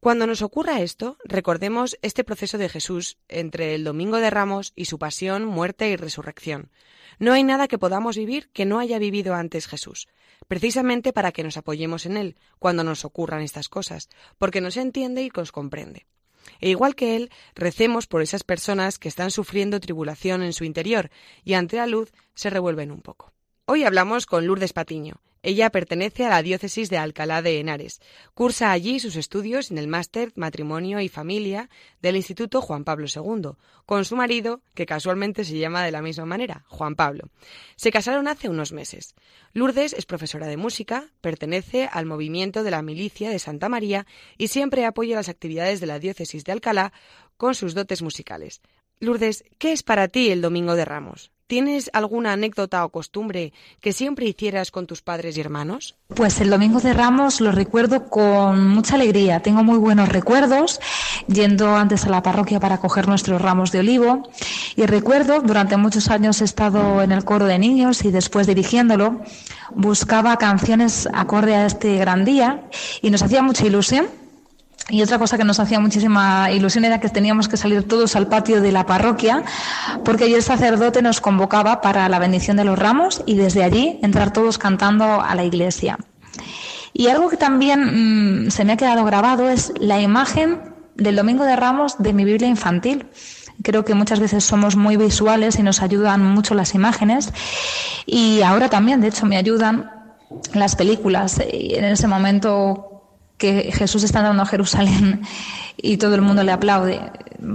Cuando 0.00 0.26
nos 0.26 0.42
ocurra 0.42 0.82
esto, 0.82 1.16
recordemos 1.24 1.96
este 2.02 2.24
proceso 2.24 2.58
de 2.58 2.68
Jesús 2.68 3.16
entre 3.28 3.74
el 3.74 3.84
Domingo 3.84 4.18
de 4.18 4.28
Ramos 4.28 4.74
y 4.76 4.84
su 4.84 4.98
pasión, 4.98 5.46
muerte 5.46 5.88
y 5.88 5.96
resurrección. 5.96 6.70
No 7.18 7.32
hay 7.32 7.42
nada 7.42 7.68
que 7.68 7.78
podamos 7.78 8.16
vivir 8.16 8.50
que 8.52 8.66
no 8.66 8.80
haya 8.80 8.98
vivido 8.98 9.34
antes 9.34 9.66
Jesús 9.66 10.08
precisamente 10.48 11.12
para 11.12 11.32
que 11.32 11.42
nos 11.42 11.56
apoyemos 11.56 12.06
en 12.06 12.16
Él 12.16 12.36
cuando 12.58 12.84
nos 12.84 13.04
ocurran 13.04 13.42
estas 13.42 13.68
cosas, 13.68 14.08
porque 14.38 14.60
nos 14.60 14.76
entiende 14.76 15.22
y 15.22 15.30
nos 15.34 15.52
comprende. 15.52 16.06
E 16.60 16.70
igual 16.70 16.94
que 16.94 17.16
Él, 17.16 17.30
recemos 17.54 18.06
por 18.06 18.22
esas 18.22 18.44
personas 18.44 18.98
que 18.98 19.08
están 19.08 19.30
sufriendo 19.30 19.80
tribulación 19.80 20.42
en 20.42 20.52
su 20.52 20.64
interior 20.64 21.10
y 21.44 21.54
ante 21.54 21.76
la 21.76 21.86
luz 21.86 22.12
se 22.34 22.50
revuelven 22.50 22.90
un 22.90 23.00
poco. 23.00 23.32
Hoy 23.66 23.84
hablamos 23.84 24.26
con 24.26 24.46
Lourdes 24.46 24.72
Patiño. 24.72 25.20
Ella 25.44 25.68
pertenece 25.68 26.24
a 26.24 26.30
la 26.30 26.42
diócesis 26.42 26.88
de 26.88 26.96
Alcalá 26.96 27.42
de 27.42 27.60
Henares. 27.60 28.00
Cursa 28.32 28.72
allí 28.72 28.98
sus 28.98 29.14
estudios 29.14 29.70
en 29.70 29.76
el 29.76 29.88
máster 29.88 30.32
Matrimonio 30.36 31.00
y 31.00 31.10
Familia 31.10 31.68
del 32.00 32.16
Instituto 32.16 32.62
Juan 32.62 32.82
Pablo 32.82 33.08
II, 33.14 33.50
con 33.84 34.06
su 34.06 34.16
marido, 34.16 34.62
que 34.74 34.86
casualmente 34.86 35.44
se 35.44 35.58
llama 35.58 35.84
de 35.84 35.92
la 35.92 36.00
misma 36.00 36.24
manera, 36.24 36.64
Juan 36.68 36.94
Pablo. 36.94 37.28
Se 37.76 37.90
casaron 37.90 38.26
hace 38.26 38.48
unos 38.48 38.72
meses. 38.72 39.14
Lourdes 39.52 39.92
es 39.92 40.06
profesora 40.06 40.46
de 40.46 40.56
música, 40.56 41.10
pertenece 41.20 41.90
al 41.92 42.06
movimiento 42.06 42.62
de 42.62 42.70
la 42.70 42.80
milicia 42.80 43.28
de 43.28 43.38
Santa 43.38 43.68
María 43.68 44.06
y 44.38 44.48
siempre 44.48 44.86
apoya 44.86 45.14
las 45.14 45.28
actividades 45.28 45.78
de 45.78 45.86
la 45.86 45.98
diócesis 45.98 46.44
de 46.44 46.52
Alcalá 46.52 46.94
con 47.36 47.54
sus 47.54 47.74
dotes 47.74 48.00
musicales. 48.00 48.62
Lourdes, 48.98 49.44
¿qué 49.58 49.72
es 49.72 49.82
para 49.82 50.08
ti 50.08 50.30
el 50.30 50.40
Domingo 50.40 50.74
de 50.74 50.86
Ramos? 50.86 51.33
¿Tienes 51.46 51.90
alguna 51.92 52.32
anécdota 52.32 52.82
o 52.86 52.88
costumbre 52.88 53.52
que 53.80 53.92
siempre 53.92 54.24
hicieras 54.24 54.70
con 54.70 54.86
tus 54.86 55.02
padres 55.02 55.36
y 55.36 55.42
hermanos? 55.42 55.94
Pues 56.08 56.40
el 56.40 56.48
Domingo 56.48 56.80
de 56.80 56.94
Ramos 56.94 57.42
lo 57.42 57.52
recuerdo 57.52 58.08
con 58.08 58.66
mucha 58.68 58.94
alegría. 58.94 59.40
Tengo 59.40 59.62
muy 59.62 59.76
buenos 59.76 60.08
recuerdos 60.08 60.80
yendo 61.28 61.76
antes 61.76 62.06
a 62.06 62.08
la 62.08 62.22
parroquia 62.22 62.60
para 62.60 62.78
coger 62.78 63.08
nuestros 63.08 63.42
ramos 63.42 63.72
de 63.72 63.80
olivo. 63.80 64.22
Y 64.74 64.86
recuerdo, 64.86 65.40
durante 65.42 65.76
muchos 65.76 66.08
años 66.08 66.40
he 66.40 66.44
estado 66.44 67.02
en 67.02 67.12
el 67.12 67.24
coro 67.24 67.44
de 67.44 67.58
niños 67.58 68.06
y 68.06 68.10
después 68.10 68.46
dirigiéndolo, 68.46 69.20
buscaba 69.74 70.38
canciones 70.38 71.06
acorde 71.12 71.54
a 71.56 71.66
este 71.66 71.98
gran 71.98 72.24
día 72.24 72.62
y 73.02 73.10
nos 73.10 73.22
hacía 73.22 73.42
mucha 73.42 73.66
ilusión 73.66 74.06
y 74.90 75.02
otra 75.02 75.18
cosa 75.18 75.38
que 75.38 75.44
nos 75.44 75.60
hacía 75.60 75.80
muchísima 75.80 76.50
ilusión 76.50 76.84
era 76.84 77.00
que 77.00 77.08
teníamos 77.08 77.48
que 77.48 77.56
salir 77.56 77.88
todos 77.88 78.16
al 78.16 78.26
patio 78.26 78.60
de 78.60 78.70
la 78.70 78.84
parroquia, 78.84 79.42
porque 80.04 80.24
allí 80.24 80.34
el 80.34 80.42
sacerdote 80.42 81.00
nos 81.00 81.20
convocaba 81.20 81.80
para 81.80 82.08
la 82.08 82.18
bendición 82.18 82.58
de 82.58 82.64
los 82.64 82.78
ramos 82.78 83.22
y 83.24 83.36
desde 83.36 83.64
allí 83.64 83.98
entrar 84.02 84.32
todos 84.32 84.58
cantando 84.58 85.22
a 85.22 85.34
la 85.34 85.44
iglesia. 85.44 85.98
Y 86.92 87.08
algo 87.08 87.28
que 87.28 87.36
también 87.36 88.46
mm, 88.46 88.50
se 88.50 88.64
me 88.64 88.74
ha 88.74 88.76
quedado 88.76 89.04
grabado 89.04 89.48
es 89.48 89.72
la 89.80 90.00
imagen 90.00 90.60
del 90.96 91.16
Domingo 91.16 91.44
de 91.44 91.56
Ramos 91.56 91.96
de 91.98 92.12
mi 92.12 92.24
Biblia 92.24 92.46
infantil. 92.46 93.06
Creo 93.62 93.84
que 93.84 93.94
muchas 93.94 94.20
veces 94.20 94.44
somos 94.44 94.76
muy 94.76 94.96
visuales 94.96 95.58
y 95.58 95.62
nos 95.62 95.80
ayudan 95.80 96.22
mucho 96.22 96.54
las 96.54 96.74
imágenes. 96.74 97.32
Y 98.04 98.42
ahora 98.42 98.68
también, 98.68 99.00
de 99.00 99.08
hecho, 99.08 99.26
me 99.26 99.36
ayudan 99.36 99.90
las 100.52 100.76
películas. 100.76 101.40
Y 101.52 101.74
en 101.74 101.84
ese 101.84 102.06
momento 102.06 102.93
que 103.44 103.72
Jesús 103.72 104.02
está 104.04 104.20
andando 104.20 104.42
a 104.42 104.46
Jerusalén 104.46 105.20
y 105.76 105.98
todo 105.98 106.14
el 106.14 106.22
mundo 106.22 106.42
le 106.42 106.52
aplaude, 106.52 106.98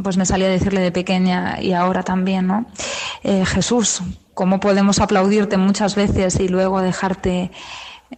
pues 0.04 0.18
me 0.18 0.26
salía 0.28 0.46
a 0.46 0.52
decirle 0.52 0.82
de 0.82 0.92
pequeña 0.92 1.60
y 1.60 1.74
ahora 1.74 2.04
también, 2.04 2.46
¿no? 2.46 2.68
Eh, 3.24 3.44
Jesús, 3.44 4.04
¿cómo 4.36 4.60
podemos 4.60 5.00
aplaudirte 5.00 5.58
muchas 5.58 5.96
veces 5.96 6.40
y 6.40 6.48
luego 6.48 6.80
dejarte 6.82 7.50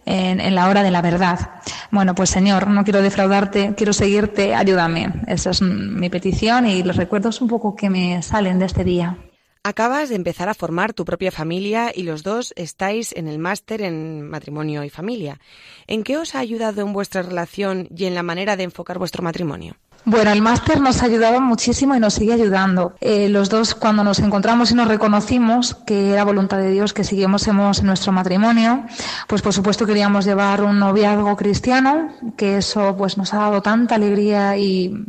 en, 0.04 0.40
en, 0.40 0.54
la 0.54 0.68
hora 0.68 0.82
de 0.82 0.90
la 0.90 1.00
verdad? 1.00 1.48
Bueno, 1.90 2.14
pues 2.14 2.28
Señor, 2.28 2.66
no 2.66 2.84
quiero 2.84 3.00
defraudarte, 3.00 3.72
quiero 3.74 3.94
seguirte, 3.94 4.54
ayúdame. 4.54 5.10
Esa 5.26 5.48
es 5.48 5.62
mi 5.62 6.10
petición 6.10 6.66
y 6.66 6.82
los 6.82 6.96
recuerdos 6.96 7.40
un 7.40 7.48
poco 7.48 7.74
que 7.74 7.88
me 7.88 8.22
salen 8.22 8.58
de 8.58 8.66
este 8.66 8.84
día. 8.84 9.16
Acabas 9.64 10.08
de 10.08 10.16
empezar 10.16 10.48
a 10.48 10.54
formar 10.54 10.92
tu 10.92 11.04
propia 11.04 11.30
familia 11.30 11.92
y 11.94 12.02
los 12.02 12.24
dos 12.24 12.52
estáis 12.56 13.12
en 13.12 13.28
el 13.28 13.38
máster 13.38 13.80
en 13.80 14.28
matrimonio 14.28 14.82
y 14.82 14.90
familia. 14.90 15.38
¿En 15.86 16.02
qué 16.02 16.16
os 16.16 16.34
ha 16.34 16.40
ayudado 16.40 16.82
en 16.82 16.92
vuestra 16.92 17.22
relación 17.22 17.86
y 17.96 18.06
en 18.06 18.16
la 18.16 18.24
manera 18.24 18.56
de 18.56 18.64
enfocar 18.64 18.98
vuestro 18.98 19.22
matrimonio? 19.22 19.76
Bueno, 20.04 20.32
el 20.32 20.42
máster 20.42 20.80
nos 20.80 21.00
ha 21.00 21.06
ayudado 21.06 21.40
muchísimo 21.40 21.94
y 21.94 22.00
nos 22.00 22.14
sigue 22.14 22.32
ayudando. 22.32 22.94
Eh, 23.00 23.28
los 23.28 23.50
dos, 23.50 23.76
cuando 23.76 24.02
nos 24.02 24.18
encontramos 24.18 24.72
y 24.72 24.74
nos 24.74 24.88
reconocimos 24.88 25.76
que 25.86 26.10
era 26.10 26.24
voluntad 26.24 26.58
de 26.58 26.72
Dios 26.72 26.92
que 26.92 27.04
siguiésemos 27.04 27.78
en 27.78 27.86
nuestro 27.86 28.10
matrimonio, 28.10 28.84
pues 29.28 29.42
por 29.42 29.52
supuesto 29.52 29.86
queríamos 29.86 30.24
llevar 30.24 30.64
un 30.64 30.80
noviazgo 30.80 31.36
cristiano, 31.36 32.08
que 32.36 32.56
eso 32.56 32.96
pues 32.96 33.16
nos 33.16 33.32
ha 33.32 33.36
dado 33.36 33.62
tanta 33.62 33.94
alegría 33.94 34.56
y 34.56 35.06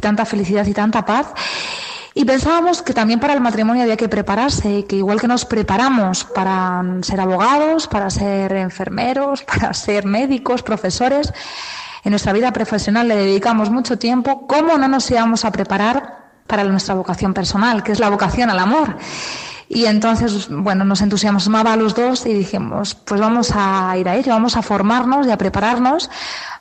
tanta 0.00 0.24
felicidad 0.24 0.66
y 0.66 0.72
tanta 0.72 1.04
paz. 1.04 1.34
Y 2.14 2.24
pensábamos 2.24 2.82
que 2.82 2.92
también 2.92 3.20
para 3.20 3.34
el 3.34 3.40
matrimonio 3.40 3.82
había 3.82 3.96
que 3.96 4.08
prepararse 4.08 4.78
y 4.78 4.82
que 4.82 4.96
igual 4.96 5.20
que 5.20 5.28
nos 5.28 5.44
preparamos 5.44 6.24
para 6.24 6.82
ser 7.02 7.20
abogados, 7.20 7.86
para 7.86 8.10
ser 8.10 8.52
enfermeros, 8.52 9.42
para 9.44 9.72
ser 9.74 10.04
médicos, 10.04 10.62
profesores, 10.62 11.32
en 12.02 12.10
nuestra 12.10 12.32
vida 12.32 12.52
profesional 12.52 13.08
le 13.08 13.16
dedicamos 13.16 13.70
mucho 13.70 13.98
tiempo, 13.98 14.46
¿cómo 14.46 14.78
no 14.78 14.88
nos 14.88 15.10
íbamos 15.10 15.44
a 15.44 15.52
preparar 15.52 16.20
para 16.46 16.64
nuestra 16.64 16.94
vocación 16.94 17.34
personal, 17.34 17.82
que 17.82 17.92
es 17.92 18.00
la 18.00 18.08
vocación 18.08 18.50
al 18.50 18.58
amor? 18.58 18.96
Y 19.72 19.86
entonces, 19.86 20.48
bueno, 20.50 20.84
nos 20.84 21.00
entusiasmaba 21.00 21.74
a 21.74 21.76
los 21.76 21.94
dos 21.94 22.26
y 22.26 22.32
dijimos, 22.32 22.96
pues 22.96 23.20
vamos 23.20 23.52
a 23.54 23.96
ir 23.96 24.08
a 24.08 24.16
ello, 24.16 24.32
vamos 24.32 24.56
a 24.56 24.62
formarnos 24.62 25.28
y 25.28 25.30
a 25.30 25.38
prepararnos 25.38 26.10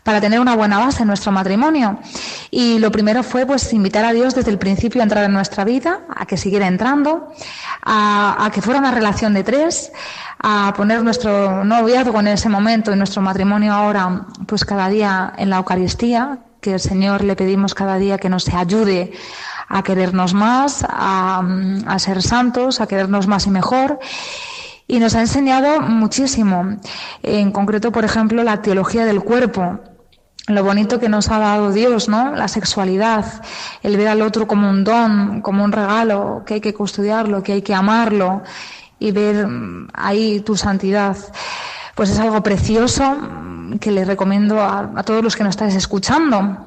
para 0.03 0.21
tener 0.21 0.39
una 0.39 0.55
buena 0.55 0.77
base 0.77 1.01
en 1.01 1.07
nuestro 1.07 1.31
matrimonio. 1.31 1.97
Y 2.51 2.77
lo 2.77 2.91
primero 2.91 3.23
fue 3.23 3.47
pues 3.47 3.73
invitar 3.73 4.05
a 4.05 4.13
Dios 4.13 4.35
desde 4.35 4.51
el 4.51 4.59
principio 4.59 5.01
a 5.01 5.05
entrar 5.05 5.23
en 5.25 5.33
nuestra 5.33 5.63
vida, 5.63 6.01
a 6.15 6.27
que 6.27 6.37
siguiera 6.37 6.67
entrando, 6.67 7.33
a, 7.83 8.47
que 8.53 8.61
fuera 8.61 8.79
una 8.79 8.91
relación 8.91 9.33
de 9.33 9.43
tres, 9.43 9.91
a 10.37 10.71
poner 10.77 11.03
nuestro 11.03 11.63
noviazgo 11.63 12.19
en 12.19 12.27
ese 12.27 12.47
momento 12.47 12.93
y 12.93 12.95
nuestro 12.95 13.23
matrimonio 13.23 13.73
ahora, 13.73 14.27
pues 14.45 14.63
cada 14.65 14.87
día 14.87 15.33
en 15.35 15.49
la 15.49 15.57
Eucaristía, 15.57 16.37
que 16.61 16.75
el 16.75 16.79
Señor 16.79 17.23
le 17.23 17.35
pedimos 17.35 17.73
cada 17.73 17.97
día 17.97 18.19
que 18.19 18.29
nos 18.29 18.47
ayude 18.49 19.13
a 19.69 19.83
querernos 19.83 20.33
más, 20.33 20.83
a, 20.89 21.41
a 21.85 21.99
ser 21.99 22.21
santos, 22.21 22.81
a 22.81 22.87
querernos 22.87 23.27
más 23.27 23.47
y 23.47 23.51
mejor 23.51 23.99
y 24.89 24.99
nos 24.99 25.13
ha 25.13 25.21
enseñado 25.21 25.81
muchísimo. 25.81 26.77
En 27.21 27.51
concreto, 27.51 27.91
por 27.91 28.03
ejemplo, 28.03 28.43
la 28.43 28.63
teología 28.63 29.05
del 29.05 29.21
cuerpo. 29.21 29.79
Lo 30.47 30.63
bonito 30.63 30.99
que 30.99 31.09
nos 31.09 31.29
ha 31.29 31.37
dado 31.37 31.71
Dios, 31.71 32.09
¿no? 32.09 32.35
La 32.35 32.47
sexualidad, 32.47 33.23
el 33.83 33.97
ver 33.97 34.07
al 34.07 34.23
otro 34.23 34.47
como 34.47 34.67
un 34.67 34.83
don, 34.83 35.41
como 35.41 35.63
un 35.63 35.71
regalo, 35.71 36.41
que 36.43 36.55
hay 36.55 36.61
que 36.61 36.73
custodiarlo, 36.73 37.43
que 37.43 37.53
hay 37.53 37.61
que 37.61 37.75
amarlo 37.75 38.41
y 38.97 39.11
ver 39.11 39.47
ahí 39.93 40.39
tu 40.39 40.57
santidad. 40.57 41.15
Pues 41.93 42.09
es 42.09 42.17
algo 42.17 42.41
precioso 42.41 43.15
que 43.79 43.91
le 43.91 44.05
recomiendo 44.05 44.59
a, 44.59 44.91
a 44.95 45.03
todos 45.03 45.23
los 45.23 45.35
que 45.35 45.43
nos 45.43 45.51
estáis 45.51 45.75
escuchando. 45.75 46.65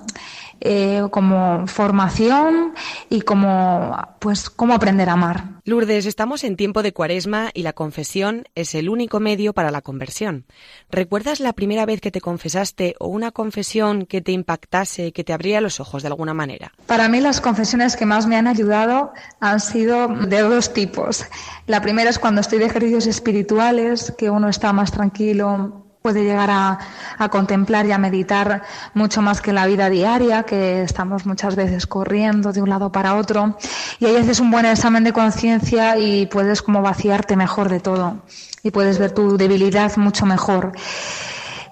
Eh, 0.65 1.03
como 1.11 1.67
formación 1.67 2.73
y 3.11 3.23
como, 3.23 3.97
pues, 4.21 4.49
cómo 4.49 4.75
aprender 4.75 5.09
a 5.09 5.15
amar. 5.15 5.45
Lourdes, 5.65 6.07
estamos 6.07 6.45
en 6.45 6.55
tiempo 6.55 6.85
de 6.85 6.93
cuaresma 6.93 7.51
y 7.53 7.65
la 7.65 7.73
confesión 7.73 8.45
es 8.55 8.77
el 8.77 8.89
único 8.89 9.19
medio 9.19 9.55
para 9.55 9.73
la 9.73 9.83
conversión. 9.83 10.45
¿Recuerdas 10.89 11.41
la 11.41 11.53
primera 11.53 11.85
vez 11.85 12.01
que 12.01 12.13
te 12.13 12.21
confesaste 12.21 12.95
o 13.01 13.09
una 13.09 13.33
confesión 13.33 14.07
que 14.07 14.21
te 14.21 14.31
impactase, 14.31 15.11
que 15.11 15.25
te 15.25 15.33
abría 15.33 15.61
los 15.61 15.81
ojos 15.81 16.03
de 16.03 16.09
alguna 16.09 16.33
manera? 16.33 16.73
Para 16.87 17.09
mí 17.09 17.21
las 17.21 17.41
confesiones 17.41 17.97
que 17.97 18.07
más 18.07 18.29
me 18.29 18.37
han 18.37 18.47
ayudado 18.47 19.13
han 19.41 19.59
sido 19.59 20.07
de 20.07 20.43
dos 20.43 20.73
tipos. 20.73 21.27
La 21.67 21.83
primera 21.83 22.09
es 22.09 22.21
cuando 22.21 22.41
estoy 22.41 22.61
de 22.61 22.67
ejercicios 22.67 23.09
espirituales, 23.09 24.15
que 24.17 24.31
uno 24.31 24.49
está 24.49 24.73
más 24.73 24.93
tranquilo, 24.93 25.82
puede 26.03 26.25
llegar 26.25 26.51
a, 26.51 26.79
a, 27.17 27.29
contemplar 27.29 27.87
y 27.87 27.93
a 27.93 27.99
meditar 27.99 28.63
mucho 28.93 29.23
más 29.23 29.41
que 29.41 29.53
la 29.53 29.67
vida 29.67 29.89
diaria, 29.89 30.43
que 30.43 30.83
estamos 30.83 31.25
muchas 31.27 31.55
veces 31.55 31.87
corriendo 31.87 32.53
de 32.53 32.61
un 32.61 32.69
lado 32.69 32.91
para 32.91 33.15
otro. 33.15 33.57
Y 34.01 34.07
ahí 34.07 34.17
haces 34.17 34.41
un 34.41 34.51
buen 34.51 34.67
examen 34.67 35.05
de 35.05 35.13
conciencia 35.13 35.97
y 35.97 36.27
puedes 36.27 36.61
como 36.61 36.83
vaciarte 36.83 37.37
mejor 37.37 37.69
de 37.69 37.81
todo. 37.81 38.23
Y 38.65 38.71
puedes 38.73 38.99
ver 38.99 39.13
tu 39.13 39.37
debilidad 39.37 39.97
mucho 39.97 40.27
mejor. 40.27 40.73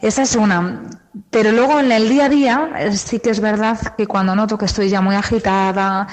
Esa 0.01 0.23
es 0.23 0.37
una. 0.37 0.83
Pero 1.31 1.53
luego 1.53 1.81
en 1.81 1.91
el 1.91 2.09
día 2.09 2.27
a 2.27 2.29
día 2.29 2.71
sí 2.93 3.19
que 3.19 3.31
es 3.31 3.41
verdad 3.41 3.79
que 3.97 4.07
cuando 4.07 4.35
noto 4.35 4.57
que 4.57 4.65
estoy 4.65 4.89
ya 4.89 5.01
muy 5.01 5.17
agitada, 5.17 6.07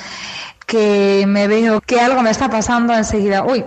que 0.66 1.26
me 1.28 1.48
veo 1.48 1.80
que 1.82 2.00
algo 2.00 2.22
me 2.22 2.32
está 2.32 2.50
pasando 2.50 2.94
enseguida, 2.94 3.44
uy, 3.44 3.64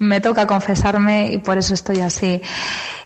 me 0.00 0.20
toca 0.20 0.46
confesarme 0.46 1.30
y 1.32 1.38
por 1.38 1.56
eso 1.56 1.74
estoy 1.74 2.00
así. 2.00 2.42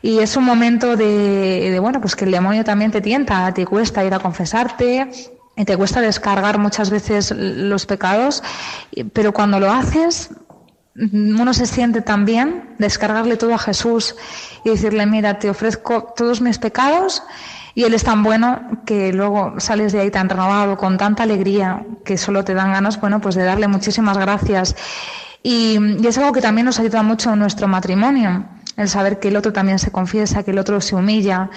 Y 0.01 0.21
es 0.21 0.37
un 0.37 0.45
momento 0.45 0.97
de, 0.97 1.71
de, 1.71 1.79
bueno, 1.79 2.01
pues 2.01 2.17
que 2.17 2.25
el 2.25 2.31
demonio 2.31 2.65
también 2.65 2.91
te 2.91 3.03
tienta, 3.03 3.53
te 3.53 3.67
cuesta 3.67 4.05
ir 4.05 4.15
a 4.15 4.19
confesarte, 4.19 5.11
y 5.57 5.65
te 5.65 5.77
cuesta 5.77 6.01
descargar 6.01 6.59
muchas 6.59 6.91
veces 6.91 7.33
los 7.37 7.87
pecados, 7.87 8.43
pero 9.13 9.33
cuando 9.33 9.61
lo 9.61 9.71
haces, 9.71 10.31
uno 10.97 11.55
se 11.55 11.67
siente 11.67 12.01
también 12.01 12.75
descargarle 12.79 13.37
todo 13.37 13.55
a 13.55 13.59
Jesús 13.59 14.17
y 14.65 14.71
decirle, 14.71 15.07
mira, 15.07 15.39
te 15.39 15.51
ofrezco 15.51 16.13
todos 16.17 16.41
mis 16.41 16.59
pecados 16.59 17.23
y 17.75 17.85
Él 17.85 17.95
es 17.95 18.05
tan 18.05 18.23
bueno 18.23 18.83
que 18.85 19.13
luego 19.13 19.55
sales 19.59 19.93
de 19.93 20.01
ahí 20.01 20.11
tan 20.11 20.29
renovado, 20.29 20.77
con 20.77 20.97
tanta 20.97 21.25
alegría, 21.25 21.85
que 22.05 22.17
solo 22.17 22.45
te 22.45 22.55
dan 22.55 22.73
ganas, 22.73 23.01
bueno, 23.01 23.21
pues 23.21 23.35
de 23.35 23.45
darle 23.45 23.67
muchísimas 23.67 24.19
gracias. 24.19 24.77
Y, 25.45 25.79
y 26.03 26.07
es 26.07 26.19
algo 26.19 26.33
que 26.33 26.41
también 26.41 26.65
nos 26.65 26.81
ayuda 26.81 27.05
mucho 27.05 27.33
en 27.33 27.39
nuestro 27.39 27.69
matrimonio, 27.69 28.47
el 28.77 28.89
saber 28.89 29.21
que 29.21 29.29
el 29.29 29.37
otro 29.37 29.53
también 29.53 29.79
se 29.79 29.93
confiesa, 29.93 30.43
que 30.43 30.51
el 30.51 30.59
otro 30.59 30.81
se 30.81 30.97
humilla 30.97 31.51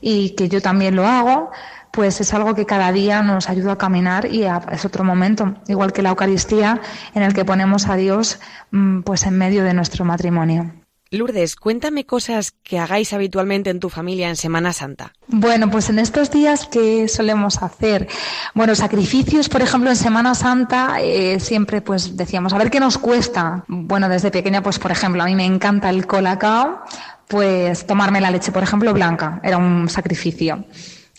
y 0.00 0.36
que 0.36 0.48
yo 0.48 0.62
también 0.62 0.94
lo 0.94 1.06
hago, 1.06 1.50
pues 1.90 2.20
es 2.20 2.32
algo 2.34 2.54
que 2.54 2.66
cada 2.66 2.92
día 2.92 3.22
nos 3.22 3.48
ayuda 3.48 3.72
a 3.72 3.78
caminar 3.78 4.26
y 4.26 4.44
a, 4.44 4.60
es 4.70 4.84
otro 4.84 5.04
momento, 5.04 5.54
igual 5.66 5.92
que 5.92 6.02
la 6.02 6.10
Eucaristía, 6.10 6.80
en 7.14 7.22
el 7.22 7.34
que 7.34 7.44
ponemos 7.44 7.88
a 7.88 7.96
Dios 7.96 8.38
mm, 8.70 9.00
pues 9.00 9.24
en 9.24 9.36
medio 9.38 9.64
de 9.64 9.74
nuestro 9.74 10.04
matrimonio. 10.04 10.72
Lourdes, 11.12 11.56
cuéntame 11.56 12.06
cosas 12.06 12.52
que 12.62 12.78
hagáis 12.78 13.12
habitualmente 13.12 13.68
en 13.70 13.80
tu 13.80 13.88
familia 13.88 14.28
en 14.28 14.36
Semana 14.36 14.72
Santa. 14.72 15.12
Bueno, 15.26 15.68
pues 15.68 15.90
en 15.90 15.98
estos 15.98 16.30
días, 16.30 16.68
¿qué 16.70 17.08
solemos 17.08 17.64
hacer? 17.64 18.06
Bueno, 18.54 18.76
sacrificios, 18.76 19.48
por 19.48 19.60
ejemplo, 19.60 19.90
en 19.90 19.96
Semana 19.96 20.36
Santa, 20.36 21.00
eh, 21.00 21.40
siempre 21.40 21.80
pues 21.80 22.16
decíamos, 22.16 22.52
a 22.52 22.58
ver 22.58 22.70
qué 22.70 22.78
nos 22.78 22.96
cuesta. 22.96 23.64
Bueno, 23.66 24.08
desde 24.08 24.30
pequeña, 24.30 24.62
pues 24.62 24.78
por 24.78 24.92
ejemplo, 24.92 25.20
a 25.24 25.26
mí 25.26 25.34
me 25.34 25.44
encanta 25.44 25.90
el 25.90 26.06
colacao, 26.06 26.80
pues 27.26 27.84
tomarme 27.88 28.20
la 28.20 28.30
leche, 28.30 28.52
por 28.52 28.62
ejemplo, 28.62 28.94
blanca, 28.94 29.40
era 29.42 29.58
un 29.58 29.88
sacrificio. 29.88 30.64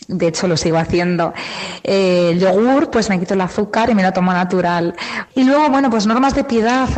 De 0.08 0.28
hecho, 0.28 0.48
lo 0.48 0.56
sigo 0.56 0.78
haciendo. 0.78 1.32
Eh, 1.84 2.36
yogur, 2.38 2.90
pues 2.90 3.08
me 3.08 3.18
quito 3.20 3.34
el 3.34 3.40
azúcar 3.40 3.90
y 3.90 3.94
me 3.94 4.02
lo 4.02 4.12
tomo 4.12 4.32
natural. 4.32 4.94
Y 5.34 5.44
luego, 5.44 5.68
bueno, 5.68 5.90
pues 5.90 6.06
normas 6.06 6.34
de 6.34 6.44
piedad 6.44 6.88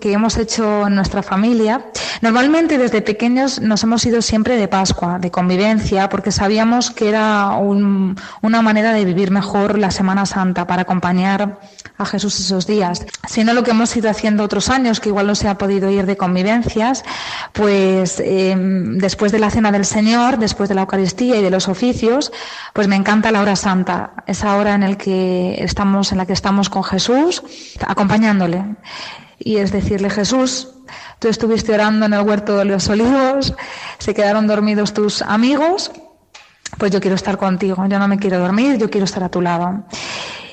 que 0.00 0.12
hemos 0.12 0.36
hecho 0.36 0.86
en 0.86 0.94
nuestra 0.94 1.22
familia. 1.22 1.86
Normalmente 2.20 2.78
desde 2.78 3.02
pequeños 3.02 3.60
nos 3.60 3.82
hemos 3.82 4.06
ido 4.06 4.22
siempre 4.22 4.56
de 4.56 4.68
Pascua, 4.68 5.18
de 5.18 5.30
convivencia, 5.30 6.08
porque 6.08 6.30
sabíamos 6.30 6.90
que 6.90 7.08
era 7.08 7.48
un, 7.50 8.16
una 8.42 8.62
manera 8.62 8.92
de 8.92 9.04
vivir 9.04 9.30
mejor 9.30 9.78
la 9.78 9.90
Semana 9.90 10.24
Santa 10.26 10.66
para 10.66 10.82
acompañar 10.82 11.58
a 11.98 12.06
Jesús 12.06 12.38
esos 12.40 12.66
días. 12.66 13.04
Si 13.28 13.44
no 13.44 13.54
lo 13.54 13.62
que 13.62 13.70
hemos 13.70 13.94
ido 13.96 14.10
haciendo 14.10 14.44
otros 14.44 14.68
años, 14.68 15.00
que 15.00 15.08
igual 15.08 15.26
no 15.26 15.34
se 15.34 15.48
ha 15.48 15.58
podido 15.58 15.90
ir 15.90 16.06
de 16.06 16.16
convivencias, 16.16 17.04
pues 17.52 18.20
eh, 18.20 18.54
después 18.56 19.32
de 19.32 19.38
la 19.38 19.50
Cena 19.50 19.72
del 19.72 19.84
Señor, 19.84 20.38
después 20.38 20.68
de 20.68 20.74
la 20.74 20.82
Eucaristía 20.82 21.36
y 21.36 21.42
de 21.42 21.50
los 21.50 21.68
oficios, 21.68 22.32
pues 22.72 22.88
me 22.88 22.96
encanta 22.96 23.30
la 23.30 23.40
hora 23.40 23.56
santa, 23.56 24.12
esa 24.26 24.56
hora 24.56 24.74
en, 24.74 24.82
el 24.82 24.96
que 24.96 25.56
estamos, 25.58 26.12
en 26.12 26.18
la 26.18 26.26
que 26.26 26.32
estamos 26.32 26.68
con 26.68 26.84
Jesús, 26.84 27.42
acompañándole. 27.86 28.64
Y 29.38 29.56
es 29.56 29.72
decirle, 29.72 30.08
Jesús, 30.08 30.68
tú 31.18 31.28
estuviste 31.28 31.74
orando 31.74 32.06
en 32.06 32.14
el 32.14 32.22
huerto 32.22 32.58
de 32.58 32.64
los 32.64 32.88
olivos, 32.88 33.54
se 33.98 34.14
quedaron 34.14 34.46
dormidos 34.46 34.92
tus 34.92 35.22
amigos, 35.22 35.90
pues 36.78 36.90
yo 36.90 37.00
quiero 37.00 37.16
estar 37.16 37.38
contigo, 37.38 37.84
yo 37.88 37.98
no 37.98 38.08
me 38.08 38.18
quiero 38.18 38.38
dormir, 38.38 38.78
yo 38.78 38.88
quiero 38.88 39.04
estar 39.04 39.22
a 39.22 39.28
tu 39.28 39.40
lado. 39.40 39.84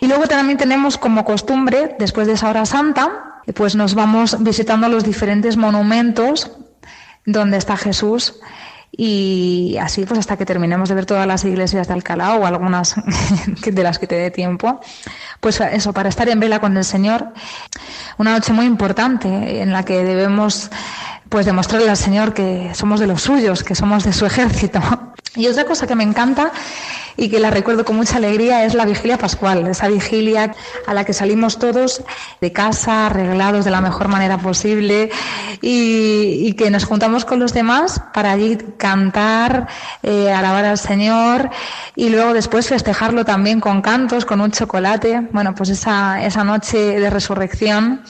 Y 0.02 0.08
luego 0.08 0.28
también 0.28 0.58
tenemos 0.58 0.97
como 0.97 1.26
costumbre, 1.26 1.95
después 2.00 2.28
de 2.28 2.34
esa 2.34 2.50
hora 2.50 2.66
santa, 2.66 3.41
pues 3.54 3.76
nos 3.76 3.95
vamos 3.95 4.41
visitando 4.43 4.89
los 4.89 5.04
diferentes 5.04 5.58
monumentos 5.58 6.52
donde 7.26 7.58
está 7.58 7.78
Jesús 7.78 8.39
y 8.91 9.78
así 9.80 10.06
pues 10.06 10.20
hasta 10.20 10.36
que 10.36 10.45
terminemos 10.45 10.89
de 10.89 10.95
ver 10.95 11.06
todas 11.06 11.28
las 11.28 11.45
iglesias 11.45 11.88
de 11.88 11.93
Alcalá 11.93 12.36
o 12.36 12.45
algunas 12.45 12.95
de 13.66 13.84
las 13.84 14.00
que 14.00 14.08
te 14.08 14.16
dé 14.16 14.32
tiempo. 14.32 14.80
Pues 15.39 15.62
eso, 15.62 15.93
para 15.93 16.10
estar 16.10 16.28
en 16.30 16.39
vela 16.39 16.60
con 16.60 16.76
el 16.76 16.84
Señor, 16.84 17.34
una 18.18 18.34
noche 18.34 18.54
muy 18.54 18.66
importante 18.66 19.62
en 19.62 19.72
la 19.72 19.84
que 19.84 20.04
debemos 20.04 20.70
pues 21.30 21.45
demostrarle 21.45 21.89
al 21.89 21.97
Señor 21.97 22.34
que 22.34 22.72
somos 22.74 23.00
de 23.00 23.08
los 23.08 23.22
suyos, 23.22 23.64
que 23.64 23.76
somos 23.76 24.04
de 24.04 24.14
su 24.14 24.26
ejército. 24.26 24.82
Y 25.36 25.48
otra 25.48 25.66
cosa 25.66 25.86
que 25.86 25.96
me 25.96 26.04
encanta 26.04 26.52
y 27.16 27.30
que 27.30 27.40
la 27.40 27.52
recuerdo 27.52 27.86
con 27.86 27.98
mucha 27.98 28.18
alegría 28.18 28.66
es 28.66 28.74
la 28.74 28.86
vigilia 28.86 29.18
pascual, 29.18 29.68
esa 29.68 29.88
vigilia 29.88 30.56
a 30.88 30.94
la 30.94 31.04
que 31.04 31.14
salimos 31.14 31.60
todos 31.60 32.02
de 32.40 32.52
casa, 32.52 33.08
arreglados 33.08 33.66
de 33.66 33.72
la 33.72 33.82
mejor 33.82 34.08
manera 34.08 34.38
posible 34.38 35.12
y, 35.62 36.54
que 36.54 36.72
nos 36.72 36.86
juntamos 36.86 37.26
con 37.26 37.40
los 37.40 37.54
demás 37.54 38.02
para 38.14 38.32
allí 38.32 38.58
cantar, 38.78 39.68
eh, 40.02 40.32
alabar 40.32 40.66
al 40.66 40.78
Señor 40.78 41.50
y 41.96 42.10
luego 42.10 42.34
después 42.34 42.68
festejarlo 42.68 43.24
también 43.24 43.60
con 43.60 43.82
cantos, 43.82 44.26
con 44.26 44.42
un 44.42 44.52
chocolate. 44.52 45.28
Bueno, 45.32 45.54
pues 45.56 45.70
esa, 45.70 46.24
esa 46.24 46.44
noche 46.44 47.00
de 47.00 47.10
resurrección 47.10 48.04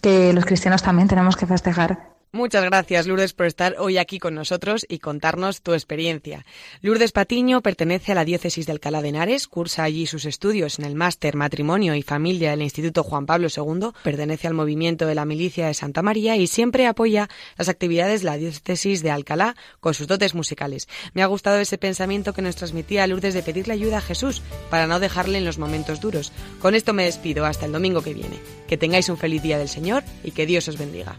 que 0.00 0.32
los 0.32 0.44
cristianos 0.44 0.82
también 0.82 1.08
tenemos 1.08 1.36
que 1.36 1.46
festejar. 1.46 2.11
Muchas 2.34 2.64
gracias, 2.64 3.06
Lourdes, 3.06 3.34
por 3.34 3.44
estar 3.44 3.76
hoy 3.78 3.98
aquí 3.98 4.18
con 4.18 4.34
nosotros 4.34 4.86
y 4.88 5.00
contarnos 5.00 5.60
tu 5.60 5.74
experiencia. 5.74 6.46
Lourdes 6.80 7.12
Patiño 7.12 7.60
pertenece 7.60 8.12
a 8.12 8.14
la 8.14 8.24
diócesis 8.24 8.64
de 8.64 8.72
Alcalá 8.72 9.02
de 9.02 9.10
Henares, 9.10 9.46
cursa 9.46 9.82
allí 9.82 10.06
sus 10.06 10.24
estudios 10.24 10.78
en 10.78 10.86
el 10.86 10.94
máster 10.94 11.36
Matrimonio 11.36 11.94
y 11.94 12.00
Familia 12.00 12.52
del 12.52 12.62
Instituto 12.62 13.02
Juan 13.02 13.26
Pablo 13.26 13.48
II, 13.54 13.90
pertenece 14.02 14.46
al 14.46 14.54
movimiento 14.54 15.04
de 15.04 15.14
la 15.14 15.26
Milicia 15.26 15.66
de 15.66 15.74
Santa 15.74 16.00
María 16.00 16.34
y 16.38 16.46
siempre 16.46 16.86
apoya 16.86 17.28
las 17.58 17.68
actividades 17.68 18.22
de 18.22 18.26
la 18.26 18.38
diócesis 18.38 19.02
de 19.02 19.10
Alcalá 19.10 19.54
con 19.80 19.92
sus 19.92 20.06
dotes 20.06 20.34
musicales. 20.34 20.88
Me 21.12 21.22
ha 21.22 21.26
gustado 21.26 21.58
ese 21.58 21.76
pensamiento 21.76 22.32
que 22.32 22.40
nos 22.40 22.56
transmitía 22.56 23.06
Lourdes 23.06 23.34
de 23.34 23.42
pedirle 23.42 23.74
ayuda 23.74 23.98
a 23.98 24.00
Jesús 24.00 24.40
para 24.70 24.86
no 24.86 25.00
dejarle 25.00 25.36
en 25.36 25.44
los 25.44 25.58
momentos 25.58 26.00
duros. 26.00 26.32
Con 26.60 26.74
esto 26.74 26.94
me 26.94 27.04
despido 27.04 27.44
hasta 27.44 27.66
el 27.66 27.72
domingo 27.72 28.00
que 28.00 28.14
viene. 28.14 28.38
Que 28.68 28.78
tengáis 28.78 29.10
un 29.10 29.18
feliz 29.18 29.42
día 29.42 29.58
del 29.58 29.68
Señor 29.68 30.02
y 30.24 30.30
que 30.30 30.46
Dios 30.46 30.66
os 30.68 30.78
bendiga. 30.78 31.18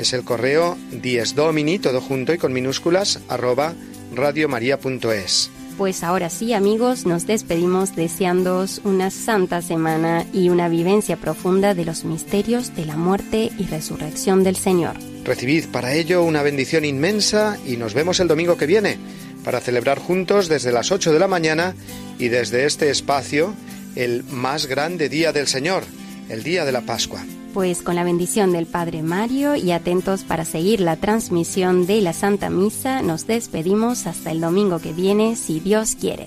Es 0.00 0.14
el 0.14 0.24
correo 0.24 0.78
diesdomini, 0.92 1.78
todo 1.78 2.00
junto 2.00 2.32
y 2.32 2.38
con 2.38 2.54
minúsculas, 2.54 3.20
arroba 3.28 3.74
radiomaria.es. 4.14 5.50
Pues 5.76 6.02
ahora 6.02 6.30
sí, 6.30 6.54
amigos, 6.54 7.04
nos 7.04 7.26
despedimos 7.26 7.94
deseándoos 7.94 8.80
una 8.84 9.10
santa 9.10 9.60
semana 9.60 10.24
y 10.32 10.48
una 10.48 10.70
vivencia 10.70 11.18
profunda 11.18 11.74
de 11.74 11.84
los 11.84 12.06
misterios 12.06 12.74
de 12.74 12.86
la 12.86 12.96
muerte 12.96 13.50
y 13.58 13.66
resurrección 13.66 14.42
del 14.42 14.56
Señor. 14.56 14.96
Recibid 15.26 15.66
para 15.66 15.92
ello 15.92 16.24
una 16.24 16.42
bendición 16.42 16.86
inmensa 16.86 17.58
y 17.66 17.76
nos 17.76 17.92
vemos 17.92 18.20
el 18.20 18.28
domingo 18.28 18.56
que 18.56 18.64
viene 18.64 18.96
para 19.44 19.60
celebrar 19.60 19.98
juntos 19.98 20.48
desde 20.48 20.72
las 20.72 20.92
8 20.92 21.12
de 21.12 21.18
la 21.18 21.28
mañana 21.28 21.74
y 22.18 22.28
desde 22.28 22.64
este 22.64 22.88
espacio 22.88 23.54
el 23.96 24.24
más 24.24 24.64
grande 24.64 25.10
día 25.10 25.34
del 25.34 25.46
Señor, 25.46 25.82
el 26.30 26.42
día 26.42 26.64
de 26.64 26.72
la 26.72 26.80
Pascua. 26.80 27.22
Pues 27.52 27.82
con 27.82 27.96
la 27.96 28.04
bendición 28.04 28.52
del 28.52 28.66
Padre 28.66 29.02
Mario 29.02 29.56
y 29.56 29.72
atentos 29.72 30.22
para 30.22 30.44
seguir 30.44 30.80
la 30.80 30.96
transmisión 30.96 31.84
de 31.84 32.00
la 32.00 32.12
Santa 32.12 32.48
Misa, 32.48 33.02
nos 33.02 33.26
despedimos 33.26 34.06
hasta 34.06 34.30
el 34.30 34.40
domingo 34.40 34.78
que 34.78 34.92
viene, 34.92 35.34
si 35.34 35.58
Dios 35.58 35.96
quiere. 36.00 36.26